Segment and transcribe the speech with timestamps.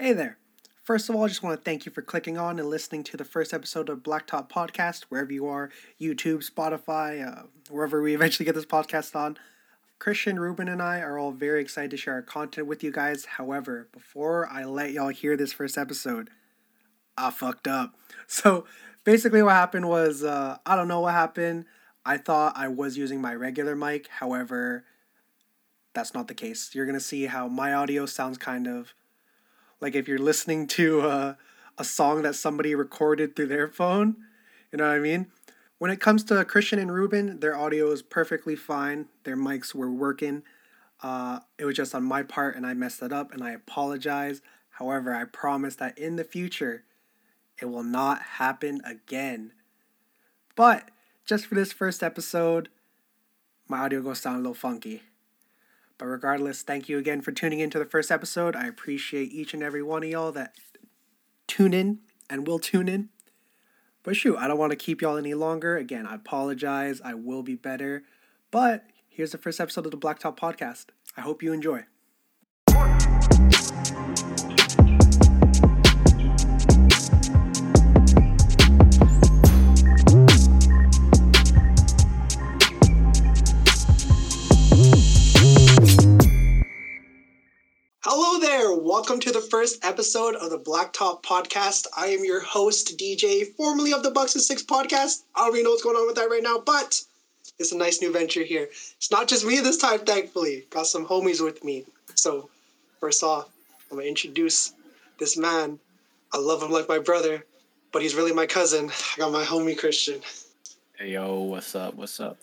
[0.00, 0.38] Hey there.
[0.84, 3.16] First of all, I just want to thank you for clicking on and listening to
[3.16, 8.44] the first episode of Blacktop Podcast, wherever you are YouTube, Spotify, uh, wherever we eventually
[8.44, 9.36] get this podcast on.
[9.98, 13.24] Christian, Ruben, and I are all very excited to share our content with you guys.
[13.24, 16.30] However, before I let y'all hear this first episode,
[17.16, 17.96] I fucked up.
[18.28, 18.66] So
[19.02, 21.64] basically, what happened was uh, I don't know what happened.
[22.06, 24.06] I thought I was using my regular mic.
[24.06, 24.84] However,
[25.92, 26.70] that's not the case.
[26.72, 28.94] You're going to see how my audio sounds kind of
[29.80, 31.34] like if you're listening to uh,
[31.78, 34.16] a song that somebody recorded through their phone.
[34.72, 35.28] You know what I mean?
[35.78, 39.06] When it comes to Christian and Ruben, their audio is perfectly fine.
[39.22, 40.42] Their mics were working.
[41.00, 44.42] Uh, it was just on my part, and I messed it up, and I apologize.
[44.70, 46.82] However, I promise that in the future,
[47.60, 49.52] it will not happen again.
[50.56, 50.90] But
[51.24, 52.68] just for this first episode,
[53.68, 55.02] my audio goes sound a little funky.
[55.98, 58.54] But regardless, thank you again for tuning into the first episode.
[58.54, 60.54] I appreciate each and every one of y'all that
[61.48, 61.98] tune in
[62.30, 63.08] and will tune in.
[64.04, 65.76] But shoot, I don't want to keep y'all any longer.
[65.76, 67.00] Again, I apologize.
[67.04, 68.04] I will be better.
[68.50, 70.86] But here's the first episode of the Blacktop Podcast.
[71.16, 71.84] I hope you enjoy.
[88.10, 88.72] Hello there.
[88.72, 91.86] Welcome to the first episode of the Blacktop Podcast.
[91.94, 95.24] I am your host, DJ, formerly of the Bucks and Six podcast.
[95.34, 97.04] I don't really know what's going on with that right now, but
[97.58, 98.62] it's a nice new venture here.
[98.62, 100.66] It's not just me this time, thankfully.
[100.70, 101.84] Got some homies with me.
[102.14, 102.48] So,
[102.98, 103.50] first off,
[103.90, 104.72] I'm going to introduce
[105.18, 105.78] this man.
[106.32, 107.44] I love him like my brother,
[107.92, 108.88] but he's really my cousin.
[108.88, 110.22] I got my homie, Christian.
[110.96, 111.94] Hey yo, what's up?
[111.94, 112.38] What's up?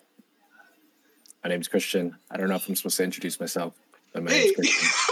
[1.42, 2.16] My name's Christian.
[2.30, 3.74] I don't know if I'm supposed to introduce myself.
[4.24, 4.52] Hey.
[4.54, 5.02] Christian.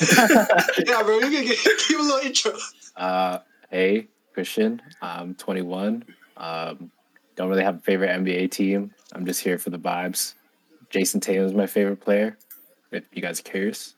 [0.86, 2.52] yeah, bro, you can give give a little intro.
[2.96, 3.38] uh,
[3.70, 4.80] hey, Christian.
[5.02, 6.04] I'm 21.
[6.36, 6.90] Um,
[7.36, 8.92] don't really have a favorite NBA team.
[9.12, 10.34] I'm just here for the vibes.
[10.90, 12.36] Jayson Tatum is my favorite player.
[12.90, 13.94] If you guys are curious,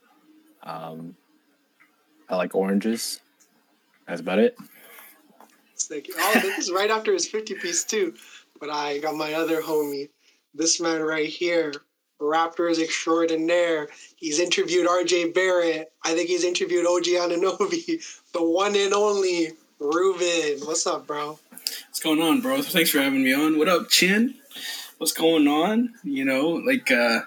[0.63, 1.17] um,
[2.29, 3.21] I like oranges.
[4.07, 4.57] That's about it.
[5.91, 8.15] Like, oh, this is right after his 50 piece, too.
[8.61, 10.11] But I got my other homie,
[10.55, 11.73] this man right here,
[12.23, 13.89] Raptors extraordinaire.
[14.17, 15.93] He's interviewed RJ Barrett.
[16.05, 18.03] I think he's interviewed OG Anunoby,
[18.33, 20.67] the one and only Ruben.
[20.67, 21.39] What's up, bro?
[21.51, 22.63] What's going on, bro?
[22.63, 23.59] Thanks for having me on.
[23.59, 24.37] What up, Chin?
[24.99, 25.95] What's going on?
[26.05, 27.23] You know, like, uh,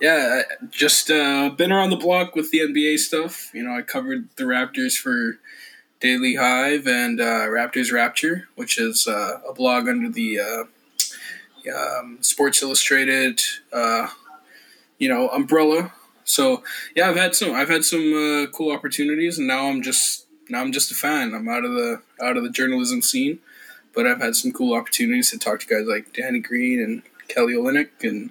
[0.00, 3.54] yeah, just uh, been around the block with the NBA stuff.
[3.54, 5.38] You know, I covered the Raptors for
[6.00, 10.64] Daily Hive and uh, Raptors Rapture, which is uh, a blog under the uh,
[11.68, 13.40] um, Sports Illustrated,
[13.72, 14.08] uh,
[15.00, 15.92] you know, umbrella.
[16.22, 16.62] So
[16.94, 20.60] yeah, I've had some, I've had some uh, cool opportunities, and now I'm just, now
[20.60, 21.34] I'm just a fan.
[21.34, 23.40] I'm out of the, out of the journalism scene
[23.94, 27.54] but I've had some cool opportunities to talk to guys like Danny Green and Kelly
[27.54, 28.30] Olynyk, and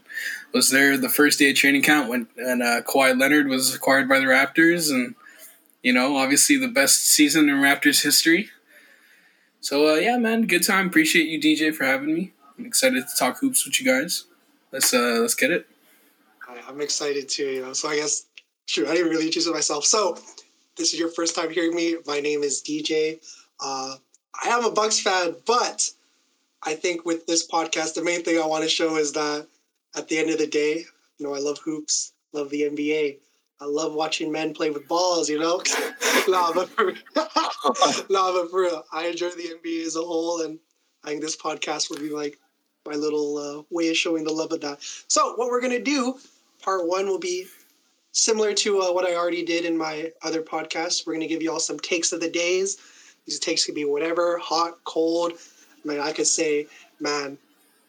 [0.54, 4.10] was there the first day of training camp when and uh, Kawhi Leonard was acquired
[4.10, 5.16] by the Raptors, and
[5.82, 8.50] you know obviously the best season in Raptors history.
[9.62, 10.88] So uh, yeah, man, good time.
[10.88, 12.34] Appreciate you, DJ, for having me.
[12.58, 14.26] I'm excited to talk hoops with you guys.
[14.72, 15.68] Let's uh, let's get it.
[16.70, 17.74] I'm excited too, you know.
[17.74, 18.28] So I guess,
[18.68, 19.86] shoot, I didn't really introduce myself.
[19.86, 20.20] So
[20.78, 21.96] this is your first time hearing me.
[22.06, 23.20] My name is DJ.
[23.60, 23.96] Uh,
[24.44, 25.90] I am a Bucks fan, but
[26.62, 29.48] I think with this podcast, the main thing I want to show is that
[29.98, 30.86] at the end of the day,
[31.18, 33.18] you know, I love hoops, love the NBA.
[33.62, 35.64] I love watching men play with balls, you know?
[36.28, 40.60] nah, but for, nah, but for real, I enjoy the NBA as a whole, and
[41.04, 42.38] I think this podcast will be like
[42.86, 44.78] my little uh, way of showing the love of that.
[45.08, 46.20] So, what we're going to do,
[46.62, 47.48] part one will be
[48.12, 51.06] similar to uh, what I already did in my other podcast.
[51.06, 52.78] We're going to give you all some takes of the days.
[53.26, 55.34] These takes could be whatever, hot, cold.
[55.34, 56.68] I mean, I could say,
[57.00, 57.38] man,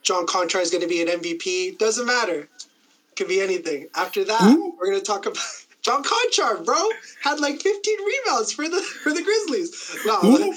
[0.02, 1.78] John Konchar is going to be an MVP.
[1.78, 2.48] Doesn't matter.
[3.16, 3.88] Could be anything.
[3.94, 4.76] After that, Who?
[4.78, 5.38] we're going to talk about
[5.82, 6.76] John Konchar, bro.
[7.22, 9.96] Had like 15 rebounds for the for the Grizzlies.
[10.06, 10.20] No?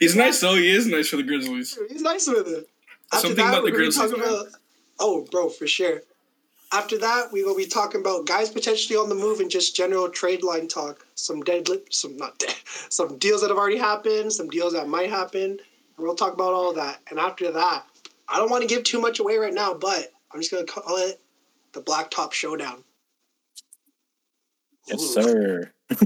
[0.00, 0.56] He's nice though.
[0.56, 1.78] He is nice for the Grizzlies.
[1.88, 2.68] He's nice with it.
[3.14, 4.46] After Something about we're gonna Grizzlies, talk about-
[4.98, 6.02] oh, bro, for sure.
[6.72, 10.08] After that, we will be talking about guys potentially on the move and just general
[10.08, 11.06] trade line talk.
[11.14, 12.54] Some dead, some not dead,
[12.90, 15.42] some deals that have already happened, some deals that might happen.
[15.42, 15.60] And
[15.98, 17.00] we'll talk about all of that.
[17.08, 17.86] And after that,
[18.28, 20.96] I don't want to give too much away right now, but I'm just gonna call
[20.96, 21.20] it
[21.72, 22.82] the Blacktop Showdown.
[24.88, 25.22] Yes, Ooh.
[25.22, 25.72] sir.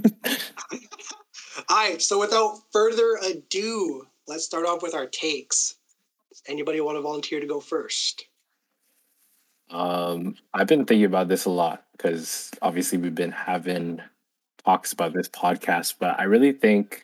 [1.70, 5.74] All right, so without further ado, let's start off with our takes.
[6.48, 8.24] Anybody want to volunteer to go first?
[9.70, 14.00] Um, I've been thinking about this a lot because obviously we've been having
[14.64, 17.02] talks about this podcast, but I really think,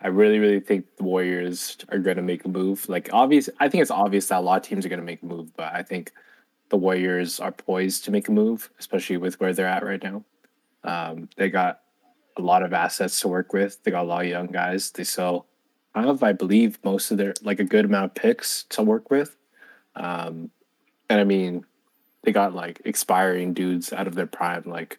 [0.00, 2.86] I really, really think the Warriors are going to make a move.
[2.88, 5.22] Like, obvious, I think it's obvious that a lot of teams are going to make
[5.22, 6.12] a move, but I think
[6.68, 10.24] the Warriors are poised to make a move, especially with where they're at right now.
[10.84, 11.80] Um, they got
[12.36, 13.82] a lot of assets to work with.
[13.82, 14.90] They got a lot of young guys.
[14.90, 15.46] They sell,
[16.06, 19.36] have, I believe, most of their like a good amount of picks to work with.
[19.94, 20.50] Um,
[21.08, 21.64] and I mean,
[22.22, 24.64] they got like expiring dudes out of their prime.
[24.66, 24.98] Like,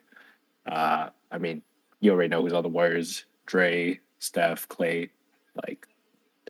[0.65, 1.61] uh, I mean,
[1.99, 5.09] you already know who's on the Warriors: Dre, Steph, Clay.
[5.65, 5.87] Like,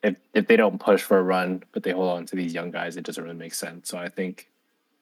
[0.03, 2.71] if if they don't push for a run, but they hold on to these young
[2.71, 3.89] guys, it doesn't really make sense.
[3.89, 4.49] So I think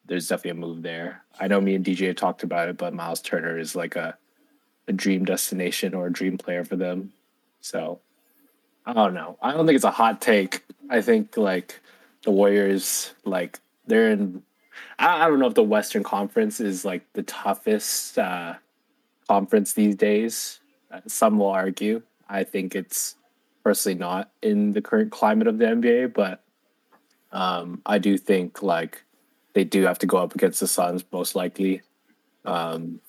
[0.05, 1.23] there's definitely a move there.
[1.39, 4.17] I know me and DJ have talked about it, but Miles Turner is like a
[4.87, 7.11] a dream destination or a dream player for them.
[7.59, 7.99] So
[8.87, 9.37] I don't know.
[9.41, 10.63] I don't think it's a hot take.
[10.89, 11.81] I think like
[12.23, 14.41] the Warriors, like they're in.
[14.97, 18.53] I, I don't know if the Western Conference is like the toughest uh,
[19.27, 20.61] conference these days.
[20.89, 22.01] Uh, some will argue.
[22.29, 23.15] I think it's
[23.61, 26.41] personally not in the current climate of the NBA, but
[27.33, 29.03] um, I do think like
[29.53, 31.81] they do have to go up against the Suns most likely.
[32.45, 33.01] Um,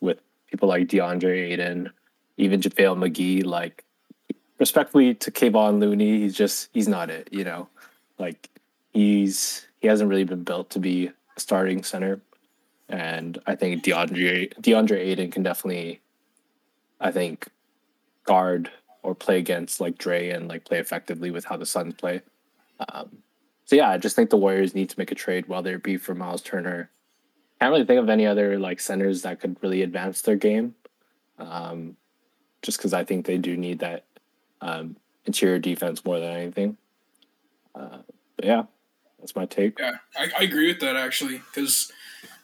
[0.00, 1.90] with people like DeAndre Ayton,
[2.36, 3.82] even JaVale McGee, like
[4.58, 7.68] respectfully to Kevon Looney, he's just he's not it, you know.
[8.18, 8.48] Like
[8.92, 12.20] he's he hasn't really been built to be a starting center.
[12.88, 16.00] And I think DeAndre DeAndre Ayton can definitely
[17.00, 17.48] I think
[18.24, 18.70] guard
[19.02, 22.22] or play against like Dre and like play effectively with how the Suns play.
[22.88, 23.18] Um,
[23.64, 25.96] so yeah, I just think the Warriors need to make a trade, whether it be
[25.96, 26.90] for Miles Turner.
[27.60, 30.74] I can't really think of any other like centers that could really advance their game.
[31.38, 31.96] Um,
[32.62, 34.05] just because I think they do need that
[34.60, 36.76] um, interior defense more than anything.
[37.74, 37.98] Uh,
[38.36, 38.64] but yeah,
[39.18, 39.78] that's my take.
[39.78, 41.92] Yeah, I, I agree with that actually because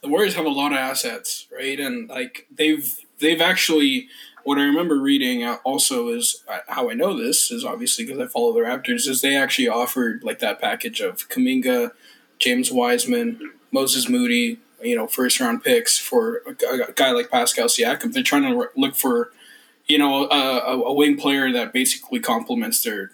[0.02, 1.78] the Warriors have a lot of assets, right?
[1.78, 4.08] And like they've they've actually
[4.44, 8.26] what I remember reading also is uh, how I know this is obviously because I
[8.26, 11.92] follow the Raptors is they actually offered like that package of Kuminga,
[12.38, 18.12] James Wiseman, Moses Moody, you know, first round picks for a, guy like Pascal Siakam.
[18.12, 19.30] They're trying to look for,
[19.86, 23.12] you know, a, a wing player that basically complements their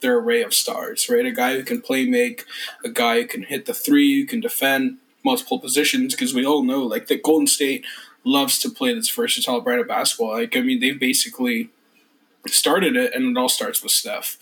[0.00, 1.26] their array of stars, right?
[1.26, 2.44] A guy who can play make,
[2.84, 6.14] a guy who can hit the three, who can defend multiple positions.
[6.14, 7.84] Because we all know, like, that Golden State
[8.24, 10.32] loves to play this versatile brand of basketball.
[10.32, 11.68] Like, I mean, they basically
[12.46, 14.38] started it, and it all starts with Steph.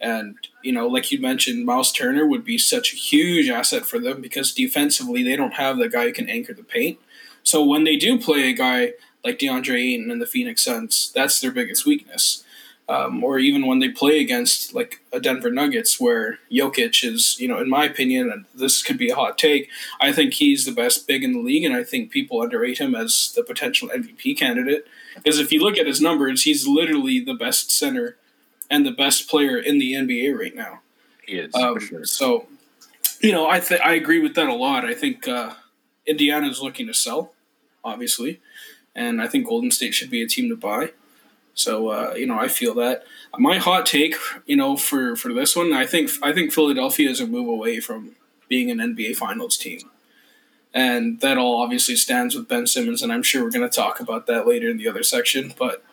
[0.00, 3.98] And, you know, like you mentioned, Miles Turner would be such a huge asset for
[3.98, 6.98] them because defensively they don't have the guy who can anchor the paint.
[7.42, 11.40] So when they do play a guy like DeAndre Ayton and the Phoenix Suns, that's
[11.40, 12.44] their biggest weakness.
[12.86, 17.48] Um, or even when they play against like a Denver Nuggets, where Jokic is, you
[17.48, 20.72] know, in my opinion, and this could be a hot take, I think he's the
[20.72, 24.36] best big in the league, and I think people underrate him as the potential MVP
[24.36, 24.86] candidate.
[25.16, 28.18] Because if you look at his numbers, he's literally the best center
[28.70, 30.80] and the best player in the NBA right now.
[31.26, 32.04] He is um, sure.
[32.04, 32.46] So,
[33.20, 34.84] you know, I th- I agree with that a lot.
[34.84, 35.54] I think uh,
[36.06, 37.32] Indiana is looking to sell,
[37.82, 38.40] obviously,
[38.94, 40.92] and I think Golden State should be a team to buy.
[41.54, 43.04] So uh, you know, I feel that.
[43.36, 44.14] My hot take,
[44.46, 47.80] you know, for for this one, I think I think Philadelphia is a move away
[47.80, 48.16] from
[48.48, 49.90] being an NBA Finals team,
[50.72, 54.00] and that all obviously stands with Ben Simmons, and I'm sure we're going to talk
[54.00, 55.54] about that later in the other section.
[55.58, 55.84] But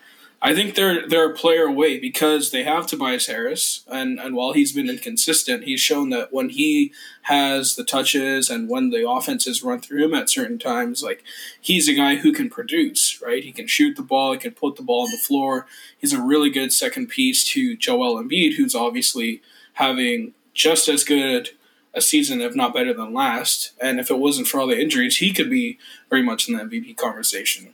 [0.43, 4.53] I think they're they're a player away because they have Tobias Harris, and and while
[4.53, 6.91] he's been inconsistent, he's shown that when he
[7.23, 11.23] has the touches and when the offenses run through him at certain times, like
[11.59, 13.21] he's a guy who can produce.
[13.21, 15.67] Right, he can shoot the ball, he can put the ball on the floor.
[15.99, 19.43] He's a really good second piece to Joel Embiid, who's obviously
[19.73, 21.51] having just as good
[21.93, 23.73] a season, if not better than last.
[23.79, 25.77] And if it wasn't for all the injuries, he could be
[26.09, 27.73] very much in the MVP conversation.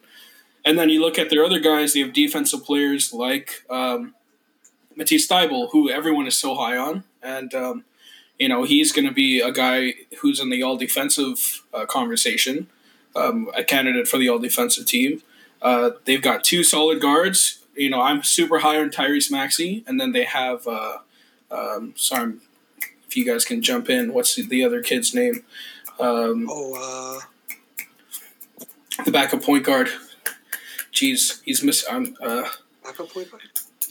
[0.67, 4.13] And then you look at their other guys, they have defensive players like um,
[4.97, 7.05] Matisse Thybulle, who everyone is so high on.
[7.23, 7.85] And, um,
[8.37, 12.67] you know, he's going to be a guy who's in the all defensive uh, conversation,
[13.15, 15.21] um, a candidate for the all defensive team.
[15.61, 17.63] Uh, they've got two solid guards.
[17.73, 19.85] You know, I'm super high on Tyrese Maxey.
[19.87, 20.97] And then they have, uh,
[21.49, 22.33] um, sorry,
[23.07, 25.45] if you guys can jump in, what's the, the other kid's name?
[25.97, 29.89] Um, oh, uh, the backup point guard.
[30.97, 31.85] Jeez, he's miss.
[31.89, 32.15] I'm.
[32.21, 32.43] Uh,
[32.83, 33.43] Backup point guard.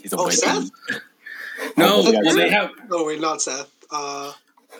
[0.03, 0.71] He's a Oh, white Seth?
[1.77, 2.51] no, Oh, yeah, well, they Seth.
[2.51, 2.71] have.
[2.91, 3.71] No, wait, not Seth.
[3.91, 4.33] Uh,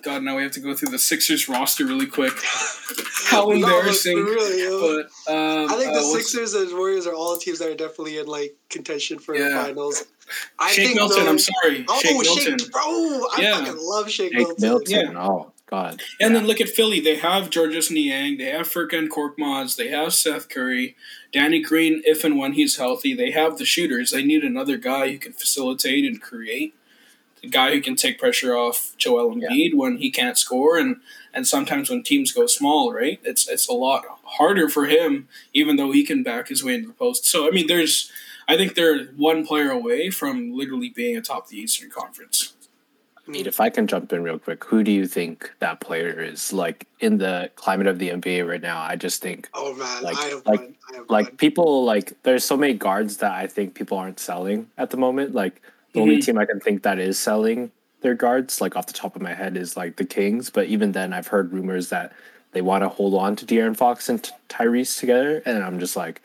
[0.03, 2.33] God, now we have to go through the Sixers roster really quick.
[3.27, 4.17] How no, embarrassing!
[4.17, 7.69] really, uh, But um, I think the uh, Sixers and Warriors are all teams that
[7.71, 9.49] are definitely in like contention for Yeah.
[9.51, 10.05] the finals.
[10.59, 11.25] I Shake think Milton.
[11.25, 12.71] though- I'm sorry, Oh, Shake Shake, Milton.
[12.73, 12.83] bro!
[12.83, 13.59] I Yeah.
[13.59, 14.57] fucking love Shake, Jake Milton.
[14.61, 15.13] Milton.
[15.15, 15.23] Yeah.
[15.29, 16.01] Oh, God.
[16.21, 16.39] And Yeah.
[16.41, 17.01] then look at Philly.
[17.01, 18.37] They have Georges Niang.
[18.39, 19.77] They have Furkan Korkmaz.
[19.77, 20.95] They have Seth Curry.
[21.33, 23.15] Danny Green, if and when he's healthy.
[23.15, 24.13] They have the shooters.
[24.13, 26.75] They need another guy who can facilitate and create.
[27.43, 29.49] The guy who can take pressure off Joel Yeah.
[29.49, 30.97] Embiid when he can't score, and
[31.35, 33.21] and sometimes when teams go small, right?
[33.25, 36.89] It's it's a lot harder for him, even though he can back his way into
[36.89, 37.27] the post.
[37.27, 38.11] So I mean, there's.
[38.49, 42.53] I think they're one player away from literally being atop the Eastern Conference.
[43.29, 46.53] Nate, if I can jump in real quick, who do you think that player is?
[46.53, 50.17] Like in the climate of the NBA right now, I just think Oh man, Like-
[50.19, 50.75] I have like- one.
[50.93, 51.37] I have like one.
[51.37, 55.35] people like there's so many guards that I think people aren't selling at the moment.
[55.35, 55.61] Like
[55.93, 56.25] the only Mhm.
[56.27, 59.35] team I can think that is selling their guards, like off the top of my
[59.35, 60.51] head, is like the Kings.
[60.51, 62.13] But even then, I've heard rumors that
[62.53, 65.97] they want to hold on to De'Aaron Fox and T- Tyrese together, and I'm just
[65.97, 66.23] like,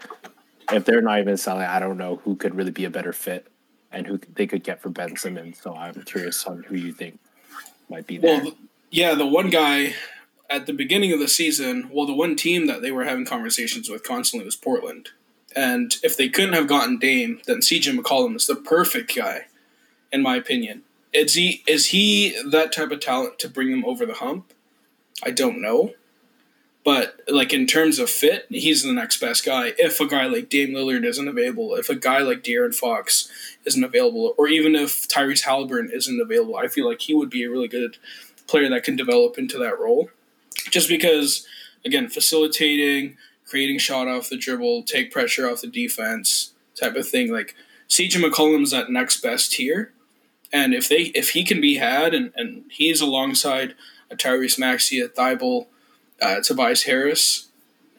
[0.72, 3.48] if they're not even selling, I don't know who could really be a better fit
[3.92, 5.60] and who they could get for Ben Simmons.
[5.62, 7.20] So I'm curious on who you think
[7.90, 8.42] might be there.
[8.42, 8.54] Well,
[8.90, 9.94] yeah, the one guy
[10.50, 13.90] at the beginning of the season, well, the one team that they were having conversations
[13.90, 15.10] with constantly was Portland.
[15.56, 19.48] And if they couldn't have gotten Dame, then CJ McCollum is the perfect guy,
[20.12, 20.84] in my opinion.
[21.14, 24.54] Is he is he that type of talent to bring them over the hump?
[25.24, 25.94] I don't know.
[26.84, 29.74] But like in terms of fit, he's the next best guy.
[29.78, 33.30] If a guy like Dame Lillard isn't available, if a guy like De'Aaron Fox
[33.66, 37.44] isn't available, or even if Tyrese Halliburton isn't available, I feel like he would be
[37.44, 37.98] a really good
[38.48, 40.10] player that can develop into that role.
[40.72, 41.46] Just because,
[41.86, 47.32] again, facilitating, creating shot off the dribble, take pressure off the defense, type of thing.
[47.32, 47.56] Like
[47.90, 49.94] CJ McCollum's that next best tier,
[50.52, 53.76] and if they if he can be had, and, and he's alongside
[54.10, 55.68] a Tyrese Maxey, a Thibault,
[56.22, 57.50] uh, Tobias Harris,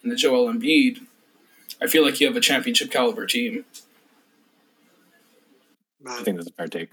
[0.03, 1.07] and the Joel Embiid,
[1.81, 3.65] I feel like you have a championship caliber team.
[6.07, 6.93] I think that's a fair take.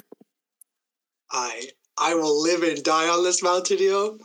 [1.31, 4.17] I I will live and die on this mountain, yo.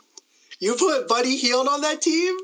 [0.60, 2.36] You put Buddy Hield on that team?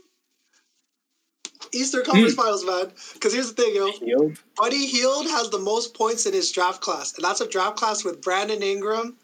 [1.72, 2.40] Eastern Conference Hmm.
[2.40, 2.92] Finals, man.
[3.14, 3.92] Because here's the thing, yo.
[3.92, 4.38] Field?
[4.56, 8.04] Buddy Hield has the most points in his draft class, and that's a draft class
[8.04, 9.16] with Brandon Ingram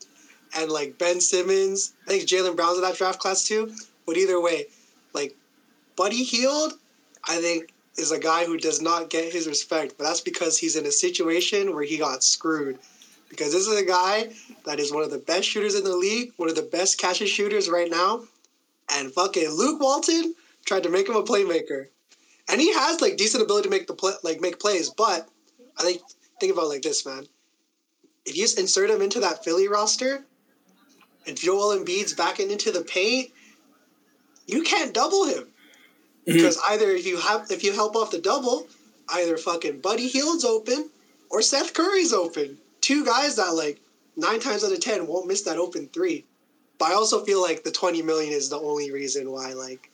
[0.57, 1.95] and like Ben Simmons.
[2.07, 3.73] I think Jaylen Brown's in that draft class too.
[4.07, 4.67] But either way,
[5.17, 5.37] like
[5.97, 6.75] Buddy Hield,
[7.29, 10.77] I think is a guy who does not get his respect, but that's because he's
[10.77, 12.79] in a situation where he got screwed.
[13.29, 14.33] Because this is a guy
[14.67, 17.21] that is one of the best shooters in the league, one of the best catch
[17.21, 18.23] and shooters right now,
[18.93, 21.89] and fucking Luke Walton tried to make him a playmaker
[22.49, 24.91] and he has like decent ability to make the play, like make plays.
[24.91, 25.29] But
[25.79, 26.03] I think
[26.41, 27.27] think about like this, man.
[28.25, 30.25] If you just insert him into that Philly roster,
[31.27, 33.31] and Joel Embiid's backing into the paint,
[34.47, 36.33] you can't double him mm-hmm.
[36.33, 38.67] because either if you have if you help off the double,
[39.11, 40.91] either fucking Buddy Hield's open
[41.31, 42.59] or Seth Curry's open.
[42.81, 43.81] Two guys that like
[44.17, 46.25] nine times out of ten won't miss that open three.
[46.79, 49.91] But I also feel like the twenty million is the only reason why like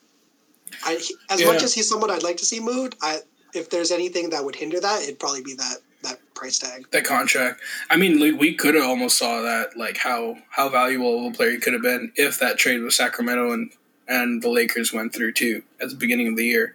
[0.85, 3.21] I as much as he's someone I'd like to see moved, I
[3.55, 6.91] if there's anything that would hinder that, it'd probably be that that price tag.
[6.91, 7.61] that contract.
[7.89, 11.37] I mean, like, we could have almost saw that, like how how valuable of a
[11.37, 13.71] player he could have been if that trade with Sacramento and
[14.09, 16.75] and the Lakers went through too at the beginning of the year.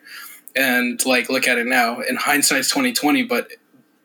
[0.55, 2.01] And like, look at it now.
[2.01, 3.51] In hindsight's twenty twenty, but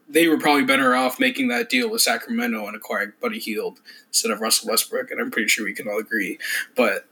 [0.09, 4.31] they were probably better off making that deal with Sacramento and acquiring Buddy Hield instead
[4.31, 5.11] of Russell Westbrook.
[5.11, 6.39] And I'm pretty sure we can all agree.
[6.77, 7.07] But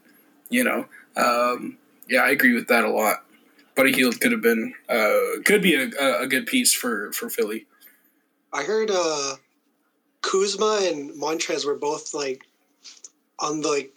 [0.49, 1.77] you know, um,
[2.07, 3.25] yeah, I agree with that a lot.
[3.75, 7.65] Buddy Hield could have been uh, could be a, a, good piece for for Philly.
[8.53, 9.35] I heard uh
[10.21, 12.43] Kuzma and Montrez were both like
[13.39, 13.93] on the like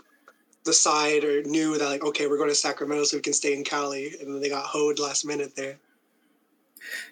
[0.64, 3.52] the side or knew that like okay we're going to Sacramento so we can stay
[3.54, 5.76] in Cali and then they got hoed last minute there.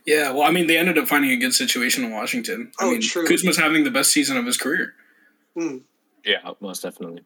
[0.04, 2.72] Yeah, well, I mean, they ended up finding a good situation in Washington.
[2.78, 3.26] I Oh, mean, true.
[3.26, 4.94] Kuzma's having the best season of his career.
[5.56, 5.78] Hmm.
[6.24, 7.24] Yeah, most definitely.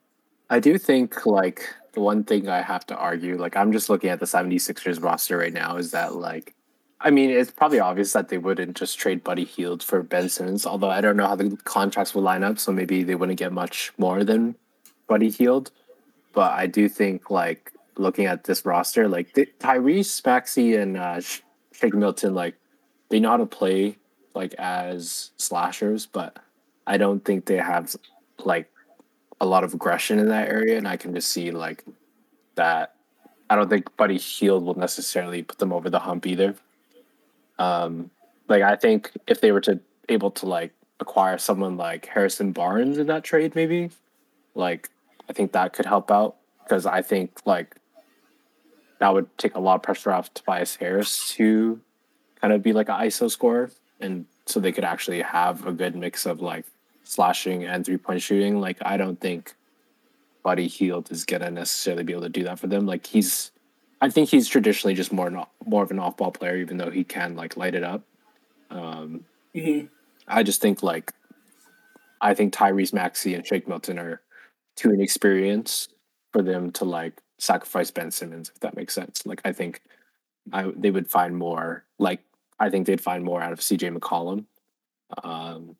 [0.48, 4.10] I do think like the one thing I have to argue, like I'm just looking
[4.10, 6.54] at the 76ers roster right now, is that like
[7.00, 10.64] I mean, it's probably obvious that they wouldn't just trade Buddy Hield for Ben Simmons,
[10.64, 13.52] although I don't know how the contracts would line up, so maybe they wouldn't get
[13.52, 14.54] much more than
[15.06, 15.70] Buddy Hield.
[16.36, 21.18] But I do think like looking at this roster, like the, Tyrese, Maxey, and uh,
[21.72, 22.56] Shake Milton, like
[23.08, 23.96] they know how to play
[24.34, 26.38] like as slashers, but
[26.86, 27.96] I don't think they have
[28.44, 28.70] like
[29.40, 31.84] a lot of aggression in that area, and I can just see like
[32.56, 32.96] that.
[33.48, 36.54] I don't think Buddy Shield will necessarily put them over the hump either.
[37.58, 38.10] Um,
[38.46, 42.98] like I think if they were to able to like acquire someone like Harrison Barnes
[42.98, 43.88] in that trade, maybe
[44.54, 44.90] like
[45.28, 47.76] I think that could help out because I think like
[48.98, 51.80] that would take a lot of pressure off Tobias Harris to
[52.40, 55.96] kind of be like an ISO scorer, and so they could actually have a good
[55.96, 56.64] mix of like
[57.04, 58.60] slashing and three point shooting.
[58.60, 59.54] Like I don't think
[60.42, 62.86] Buddy Hield is gonna necessarily be able to do that for them.
[62.86, 63.50] Like he's,
[64.00, 66.90] I think he's traditionally just more an, more of an off ball player, even though
[66.90, 68.02] he can like light it up.
[68.70, 69.88] Um, Mhm.
[70.28, 71.12] I just think like,
[72.20, 74.20] I think Tyrese Maxey and Shake Milton are
[74.76, 75.94] too inexperienced
[76.32, 79.26] for them to like sacrifice Ben Simmons, if that makes sense.
[79.26, 79.82] Like I think
[80.52, 82.20] I they would find more like
[82.58, 84.44] I think they'd find more out of CJ McCollum.
[85.22, 85.76] Um,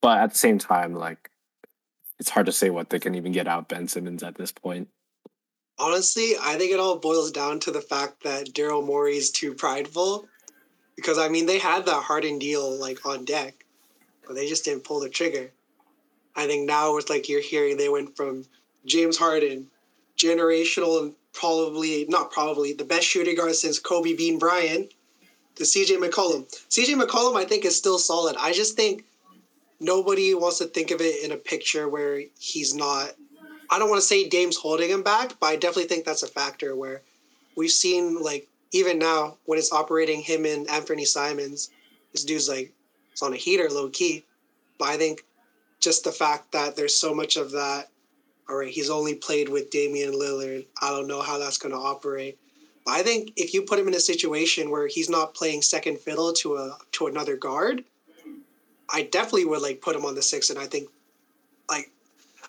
[0.00, 1.30] but at the same time, like
[2.18, 4.52] it's hard to say what they can even get out of Ben Simmons at this
[4.52, 4.88] point.
[5.78, 9.54] Honestly, I think it all boils down to the fact that Daryl Morey is too
[9.54, 10.28] prideful.
[10.96, 13.64] Because I mean, they had that Harden deal like on deck,
[14.26, 15.50] but they just didn't pull the trigger.
[16.36, 18.44] I think now it's like you're hearing they went from
[18.86, 19.68] James Harden,
[20.16, 24.92] generational and probably not probably the best shooting guard since Kobe Bean Bryant,
[25.56, 26.48] to CJ McCollum.
[26.70, 28.36] CJ McCollum, I think, is still solid.
[28.38, 29.04] I just think
[29.80, 33.12] nobody wants to think of it in a picture where he's not.
[33.70, 36.28] I don't want to say Dame's holding him back, but I definitely think that's a
[36.28, 37.02] factor where
[37.56, 41.70] we've seen like even now when it's operating him and Anthony Simons,
[42.12, 42.72] this dude's like
[43.12, 44.24] it's on a heater low key.
[44.78, 45.24] But I think
[45.82, 47.88] just the fact that there's so much of that.
[48.48, 50.66] All right, he's only played with Damian Lillard.
[50.80, 52.38] I don't know how that's going to operate.
[52.84, 55.98] But I think if you put him in a situation where he's not playing second
[55.98, 57.84] fiddle to a to another guard,
[58.88, 60.50] I definitely would like put him on the six.
[60.50, 60.88] And I think,
[61.70, 61.90] like,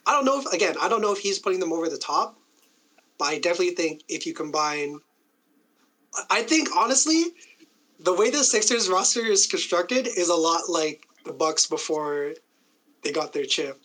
[0.05, 2.37] I don't know if again, I don't know if he's putting them over the top,
[3.17, 4.99] but I definitely think if you combine,
[6.29, 7.25] I think honestly,
[7.99, 12.33] the way the Sixers roster is constructed is a lot like the Bucks before
[13.03, 13.81] they got their chip.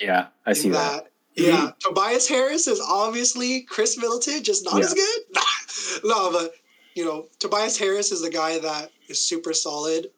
[0.00, 1.10] Yeah, I see in that.
[1.34, 6.04] Yeah, Tobias Harris is obviously Khris Middleton, just not as good.
[6.04, 6.52] no, but
[6.94, 10.10] you know, Tobias Harris is the guy that is super solid,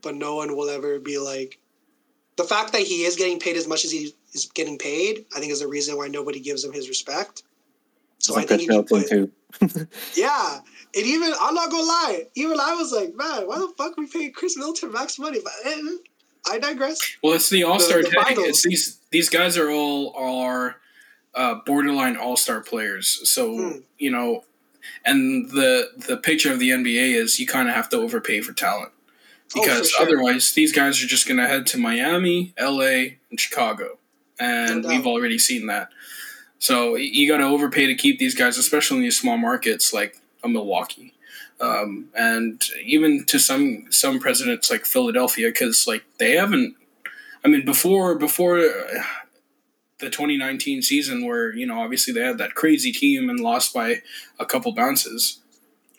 [0.00, 1.58] but no one will ever be like.
[2.36, 5.40] The fact that he is getting paid as much as he is getting paid, I
[5.40, 7.42] think, is the reason why nobody gives him his respect.
[8.18, 9.30] So I think if put, too.
[10.14, 10.60] yeah,
[10.94, 14.06] and even I'm not gonna lie, even I was like, man, why the fuck we
[14.06, 15.40] paying Khris Middleton max money?
[15.42, 15.80] But eh,
[16.50, 16.98] I digress.
[17.22, 18.12] Well, it's the All Star tag.
[18.14, 18.48] finals.
[18.48, 20.76] It's these these guys are all are
[21.34, 23.20] uh, borderline All Star players.
[23.30, 23.78] So Hmm.
[23.98, 24.44] you know,
[25.04, 28.52] and the the picture of the NBA is you kind of have to overpay for
[28.52, 28.92] talent
[29.54, 30.06] Oh, for because sure.
[30.06, 33.98] otherwise these guys are just going to head to Miami, L.A., and Chicago,
[34.40, 35.88] and No we've already seen that.
[36.58, 40.16] So you got to overpay to keep these guys, especially in these small markets like
[40.44, 41.12] a Milwaukee.
[41.62, 46.74] Um, and even to some some presidents like Philadelphia, because like they haven't.
[47.44, 49.02] I mean, before before uh,
[49.98, 54.02] the 2019 season, where you know obviously they had that crazy team and lost by
[54.40, 55.40] a couple bounces,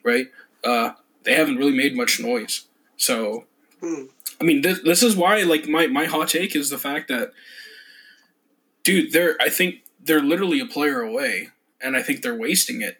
[0.03, 0.27] right?
[0.63, 0.91] Uh,
[1.23, 2.65] they haven't really made much noise.
[2.97, 3.45] So,
[3.83, 4.05] Hmm.
[4.39, 7.31] I mean, this, this is why like my my hot take is the fact that,
[8.83, 11.49] dude, they're I think they're literally a player away,
[11.81, 12.99] and I think they're wasting it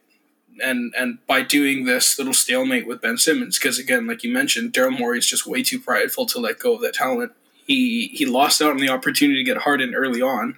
[0.62, 4.74] and and by doing this little stalemate with Ben Simmons, because again, like you mentioned,
[4.74, 7.32] Daryl Morey is just way too prideful to let go of that talent.
[7.66, 10.58] He he lost out on the opportunity to get Harden early on.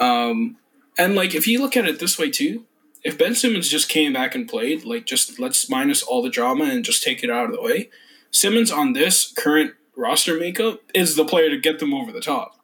[0.00, 0.56] Um,
[0.98, 2.64] and like if you look at it this way too,
[3.04, 6.64] if Ben Simmons just came back and played, like just let's minus all the drama
[6.64, 7.90] and just take it out of the way.
[8.30, 12.60] Simmons on this current roster makeup is the player to get them over the top.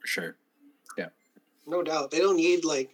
[0.00, 0.36] For sure.
[0.96, 1.08] Yeah
[1.66, 2.10] no doubt.
[2.10, 2.93] They don't need like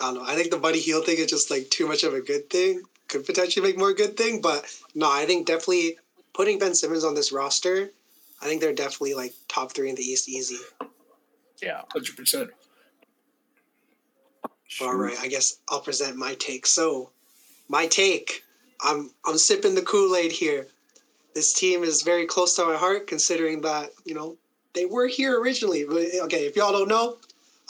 [0.00, 0.24] I don't know.
[0.24, 2.82] I think the Buddy Hield thing is just like too much of a good thing.
[3.08, 5.98] Could potentially make more good thing, but no, I think definitely
[6.32, 7.90] putting Ben Simmons on this roster,
[8.40, 10.58] I think they're definitely like top three in the East easy.
[11.62, 11.82] Yeah.
[11.92, 12.50] Hundred percent.
[14.80, 16.66] All right, I guess I'll present my take.
[16.66, 17.10] So,
[17.68, 18.42] my take,
[18.80, 20.66] I'm I'm sipping the Kool Aid here.
[21.34, 24.36] This team is very close to my heart, considering that you know
[24.72, 25.84] they were here originally.
[25.84, 27.18] But okay, if y'all don't know,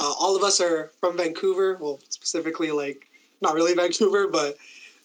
[0.02, 1.78] uh, all of us are from Vancouver.
[1.80, 3.08] Well, specifically, like
[3.40, 4.56] not really Vancouver, but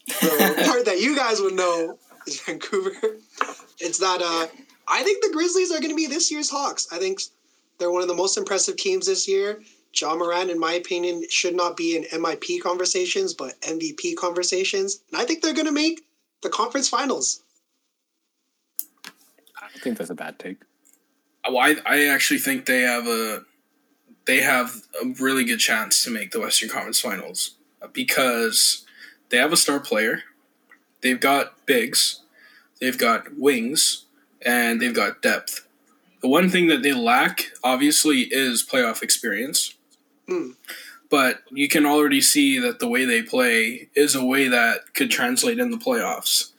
[0.08, 2.92] the part that you guys would know is Vancouver.
[3.80, 4.48] It's that uh,
[4.88, 6.88] I think the Grizzlies are going to be this year's Hawks.
[6.92, 7.22] I think
[7.78, 9.62] they're one of the most impressive teams this year.
[9.94, 15.02] Ja Morant, in my opinion, should not be in MIP conversations, but MVP conversations.
[15.12, 16.08] And I think they're going to make
[16.42, 17.44] the conference finals.
[19.56, 20.58] I don't think that's a bad take.
[21.48, 23.44] Well, I, I actually think they have a
[24.28, 27.56] they have a really good chance to make the Western Conference Finals
[27.94, 28.86] because
[29.30, 30.24] they have a star player,
[31.02, 32.22] they've got bigs,
[32.80, 34.06] they've got wings,
[34.46, 35.66] and they've got depth.
[36.22, 39.76] The one thing that they lack, obviously, is playoff experience.
[40.28, 40.52] Hmm.
[41.10, 45.10] But you can already see that the way they play is a way that could
[45.10, 46.52] translate in the playoffs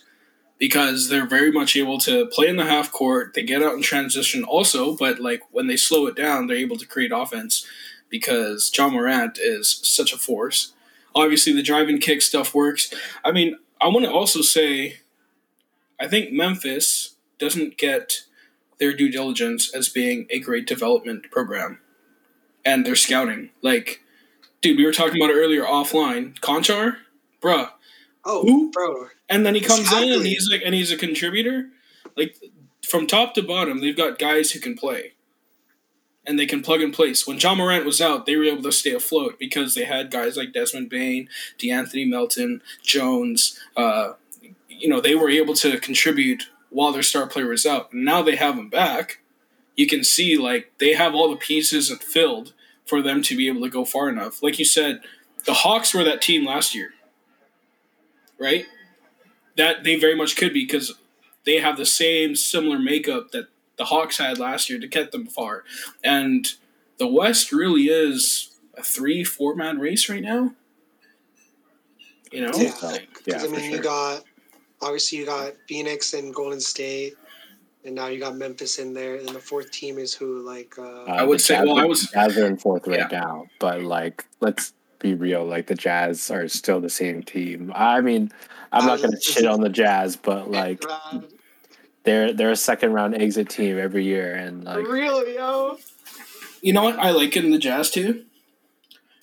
[0.58, 3.34] because they're very much able to play in the half court.
[3.34, 6.76] They get out in transition also, but like when they slow it down, they're able
[6.78, 7.66] to create offense.
[8.10, 10.72] because Ja Morant is such a force.
[11.14, 12.92] Obviously, the drive and kick stuff works.
[13.24, 15.00] I mean, I want to also say,
[16.00, 18.24] I think Memphis doesn't get
[18.78, 21.80] their due diligence as being a great development program
[22.64, 23.50] and their scouting.
[23.62, 24.02] Like,
[24.60, 26.38] dude, we were talking about it earlier offline.
[26.40, 26.96] Konchar,
[27.42, 27.70] bruh.
[28.28, 28.70] Oh, Who?
[28.70, 29.08] bro.
[29.28, 31.70] And then he comes in and he's like, and he's a contributor.
[32.16, 32.36] Like,
[32.86, 35.14] from top to bottom, they've got guys who can play.
[36.26, 37.26] And they can plug and place.
[37.26, 40.36] When Ja Morant was out, they were able to stay afloat because they had guys
[40.36, 43.58] like Desmond Bane, De'Anthony Melton, Jones.
[43.74, 44.12] Uh,
[44.68, 47.94] you know, they were able to contribute while their star player was out.
[47.94, 49.20] Now they have him back.
[49.74, 52.52] You can see, like, they have all the pieces filled
[52.84, 54.42] for them to be able to go far enough.
[54.42, 55.00] Like you said,
[55.46, 56.90] the Hawks were that team last year,
[58.38, 58.66] right?
[59.56, 60.94] That they very much could be because
[61.44, 65.26] they have the same similar makeup that the Hawks had last year to get them
[65.26, 65.64] far.
[66.04, 66.46] And
[66.98, 70.52] the West really is a three, four man race right now.
[72.32, 72.52] You know?
[72.54, 72.70] Yeah.
[72.74, 72.96] So,
[73.26, 73.70] yeah, I mean, sure.
[73.70, 74.22] you got
[74.82, 77.14] obviously you got Phoenix and Golden State,
[77.84, 79.16] and now you got Memphis in there.
[79.16, 80.40] And the fourth team is who?
[80.46, 82.98] Like, uh, Uh, I would say- Jazz well, I was- Jazz are in fourth right
[83.00, 83.08] Yeah.
[83.20, 85.44] now, but like, let's be real.
[85.44, 87.72] Like, the Jazz are still the same team.
[87.74, 88.32] I mean,
[88.72, 90.84] I'm not gonna shit on the Jazz, but like,
[92.04, 95.78] they're they're a second round exit team every year, and like, really, yo.
[96.60, 98.24] You know what I like in the Jazz too?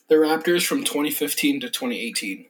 [0.08, 2.46] The Raptors from 2015 to 2018.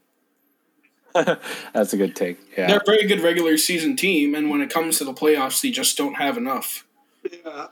[1.74, 2.38] that's a good take.
[2.58, 5.62] Yeah, They're a very good regular season team, and when it comes to the playoffs,
[5.62, 6.86] they just don't have enough.
[7.24, 7.68] Yeah.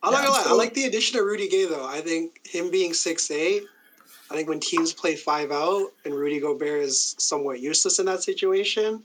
[0.00, 0.44] I'm not Yeah, gonna lie.
[0.46, 1.86] I like the addition of Rudy Gay though.
[1.86, 3.64] I think him being six eight.
[4.30, 8.22] I think when teams play five out and Rudy Gobert is somewhat useless in that
[8.22, 9.02] situation,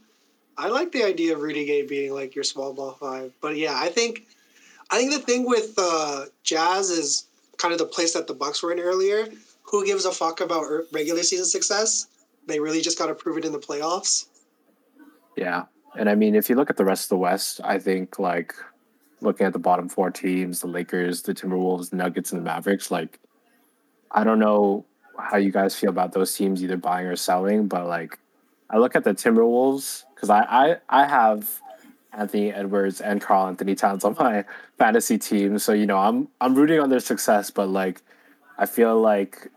[0.58, 3.32] I like the idea of Rudy Gay being like your small ball five.
[3.40, 4.26] But yeah, I think
[4.90, 8.62] I think the thing with uh, Jazz is kind of the place that the Bucks
[8.62, 9.28] were in earlier.
[9.62, 12.06] Who gives a fuck about er- regular season success?
[12.46, 14.26] They really just got to prove it in the playoffs.
[15.36, 15.64] yeah.
[15.96, 18.54] And I mean, if you look at the rest of the West, I think like
[19.20, 23.20] looking at the bottom four teams, the Lakers, the Timberwolves, Nuggets, and the Mavericks, like,
[24.10, 24.84] I don't know
[25.18, 28.18] how you guys feel about those teams either buying or selling, but like,
[28.70, 31.60] I look at the Timberwolves because I, I I have
[32.12, 34.44] Anthony Edwards and Karl-Anthony Towns on my
[34.78, 38.02] fantasy team, so you know I'm I'm rooting on their success, but like,
[38.58, 39.50] I feel like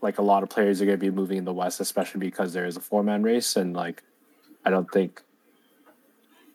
[0.00, 2.52] like a lot of players are going to be moving in the West, especially because
[2.52, 4.02] there is a four man race, and like,
[4.64, 5.22] I don't think.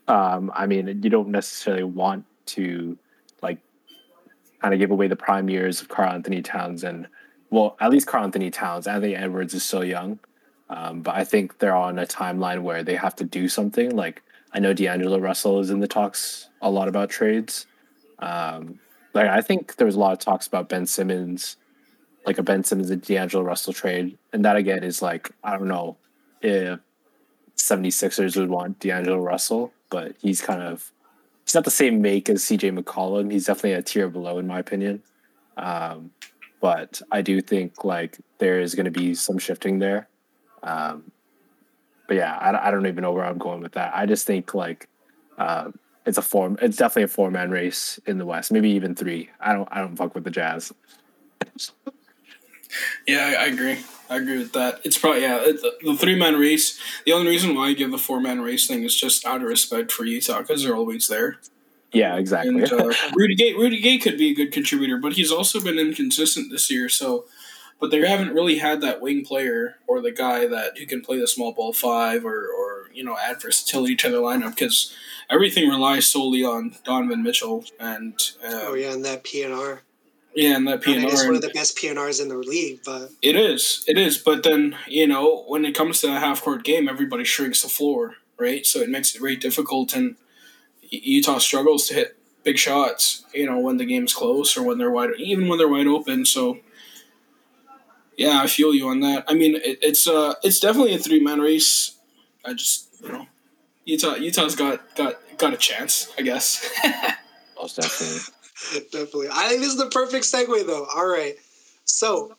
[0.08, 2.98] Um, I mean, you don't necessarily want to
[3.44, 3.60] like
[4.60, 7.08] kind of give away the prime years of Karl-Anthony Towns and
[7.50, 8.88] well, at least Karl-Anthony Towns.
[8.88, 10.20] Anthony Edwards is still young,
[10.70, 13.96] um, but I think they're on a timeline where they have to do something.
[13.96, 14.22] Like
[14.54, 17.66] I know D'Angelo Russell is in the talks a lot about trades.
[18.20, 18.80] Um,
[19.14, 21.58] like I think there was a lot of talks about Ben Simmons,
[22.26, 25.68] like a Ben Simmons and D'Angelo Russell trade, and that again is like I don't
[25.68, 25.98] know
[26.42, 26.80] if
[27.58, 30.92] 76ers would want D'Angelo Russell, but he's kind of
[31.46, 33.32] he's not the same make as CJ McCollum.
[33.32, 35.02] He's definitely a tier below in my opinion.
[35.58, 36.12] Um,
[36.60, 40.08] but I do think like there is going to be some shifting there.
[40.64, 41.12] Um,
[42.08, 43.96] but yeah, I, I don't even know where I'm going with that.
[43.96, 44.90] I just think like
[45.38, 45.72] uh,
[46.06, 46.58] it's a form.
[46.62, 49.30] It's definitely a four man race in the West, maybe even three.
[49.40, 50.74] I don't I don't fuck with the Jazz.
[53.08, 53.80] Yeah, I, I agree.
[54.10, 54.82] I agree with that.
[54.84, 56.80] It's probably yeah the, the three man race.
[57.06, 59.48] The only reason why I give the four man race thing is just out of
[59.48, 61.38] respect for Utah because they're always there.
[61.92, 62.62] Yeah, exactly.
[62.62, 65.80] And uh, Rudy Gay, Rudy Gay could be a good contributor, but he's also been
[65.80, 66.88] inconsistent this year.
[66.90, 67.26] So,
[67.80, 71.20] but they haven't really had that wing player or the guy that who can play
[71.20, 74.94] the small ball five or or you know add versatility to their lineup because
[75.30, 79.80] everything relies solely on Donovan Mitchell and uh, Oh yeah, and that PNR.
[80.36, 81.26] yeah, and that I think it's PNR.
[81.28, 83.84] one of the best PNRs in the league, but It is.
[83.88, 84.18] It is.
[84.18, 87.70] But then, you know, when it comes to a half court game, everybody shrinks the
[87.70, 88.66] floor, right?
[88.66, 89.96] So it makes it very difficult.
[89.96, 90.16] And U-
[90.90, 94.92] Utah struggles to hit big shots, you know, when the game's close or when they're
[94.92, 96.26] wide, even when they're wide open.
[96.26, 96.60] So,
[98.18, 99.26] yeah, I feel you on that.
[99.28, 101.98] I mean, it, it's uh, it's definitely a three man race.
[102.46, 103.28] I just, you know,
[103.86, 106.70] Utah Utah's got got got a chance, I guess.
[107.60, 108.20] Most definitely.
[108.92, 109.28] definitely.
[109.32, 110.86] I think this is the perfect segue though.
[110.96, 111.36] All right.
[111.86, 112.36] So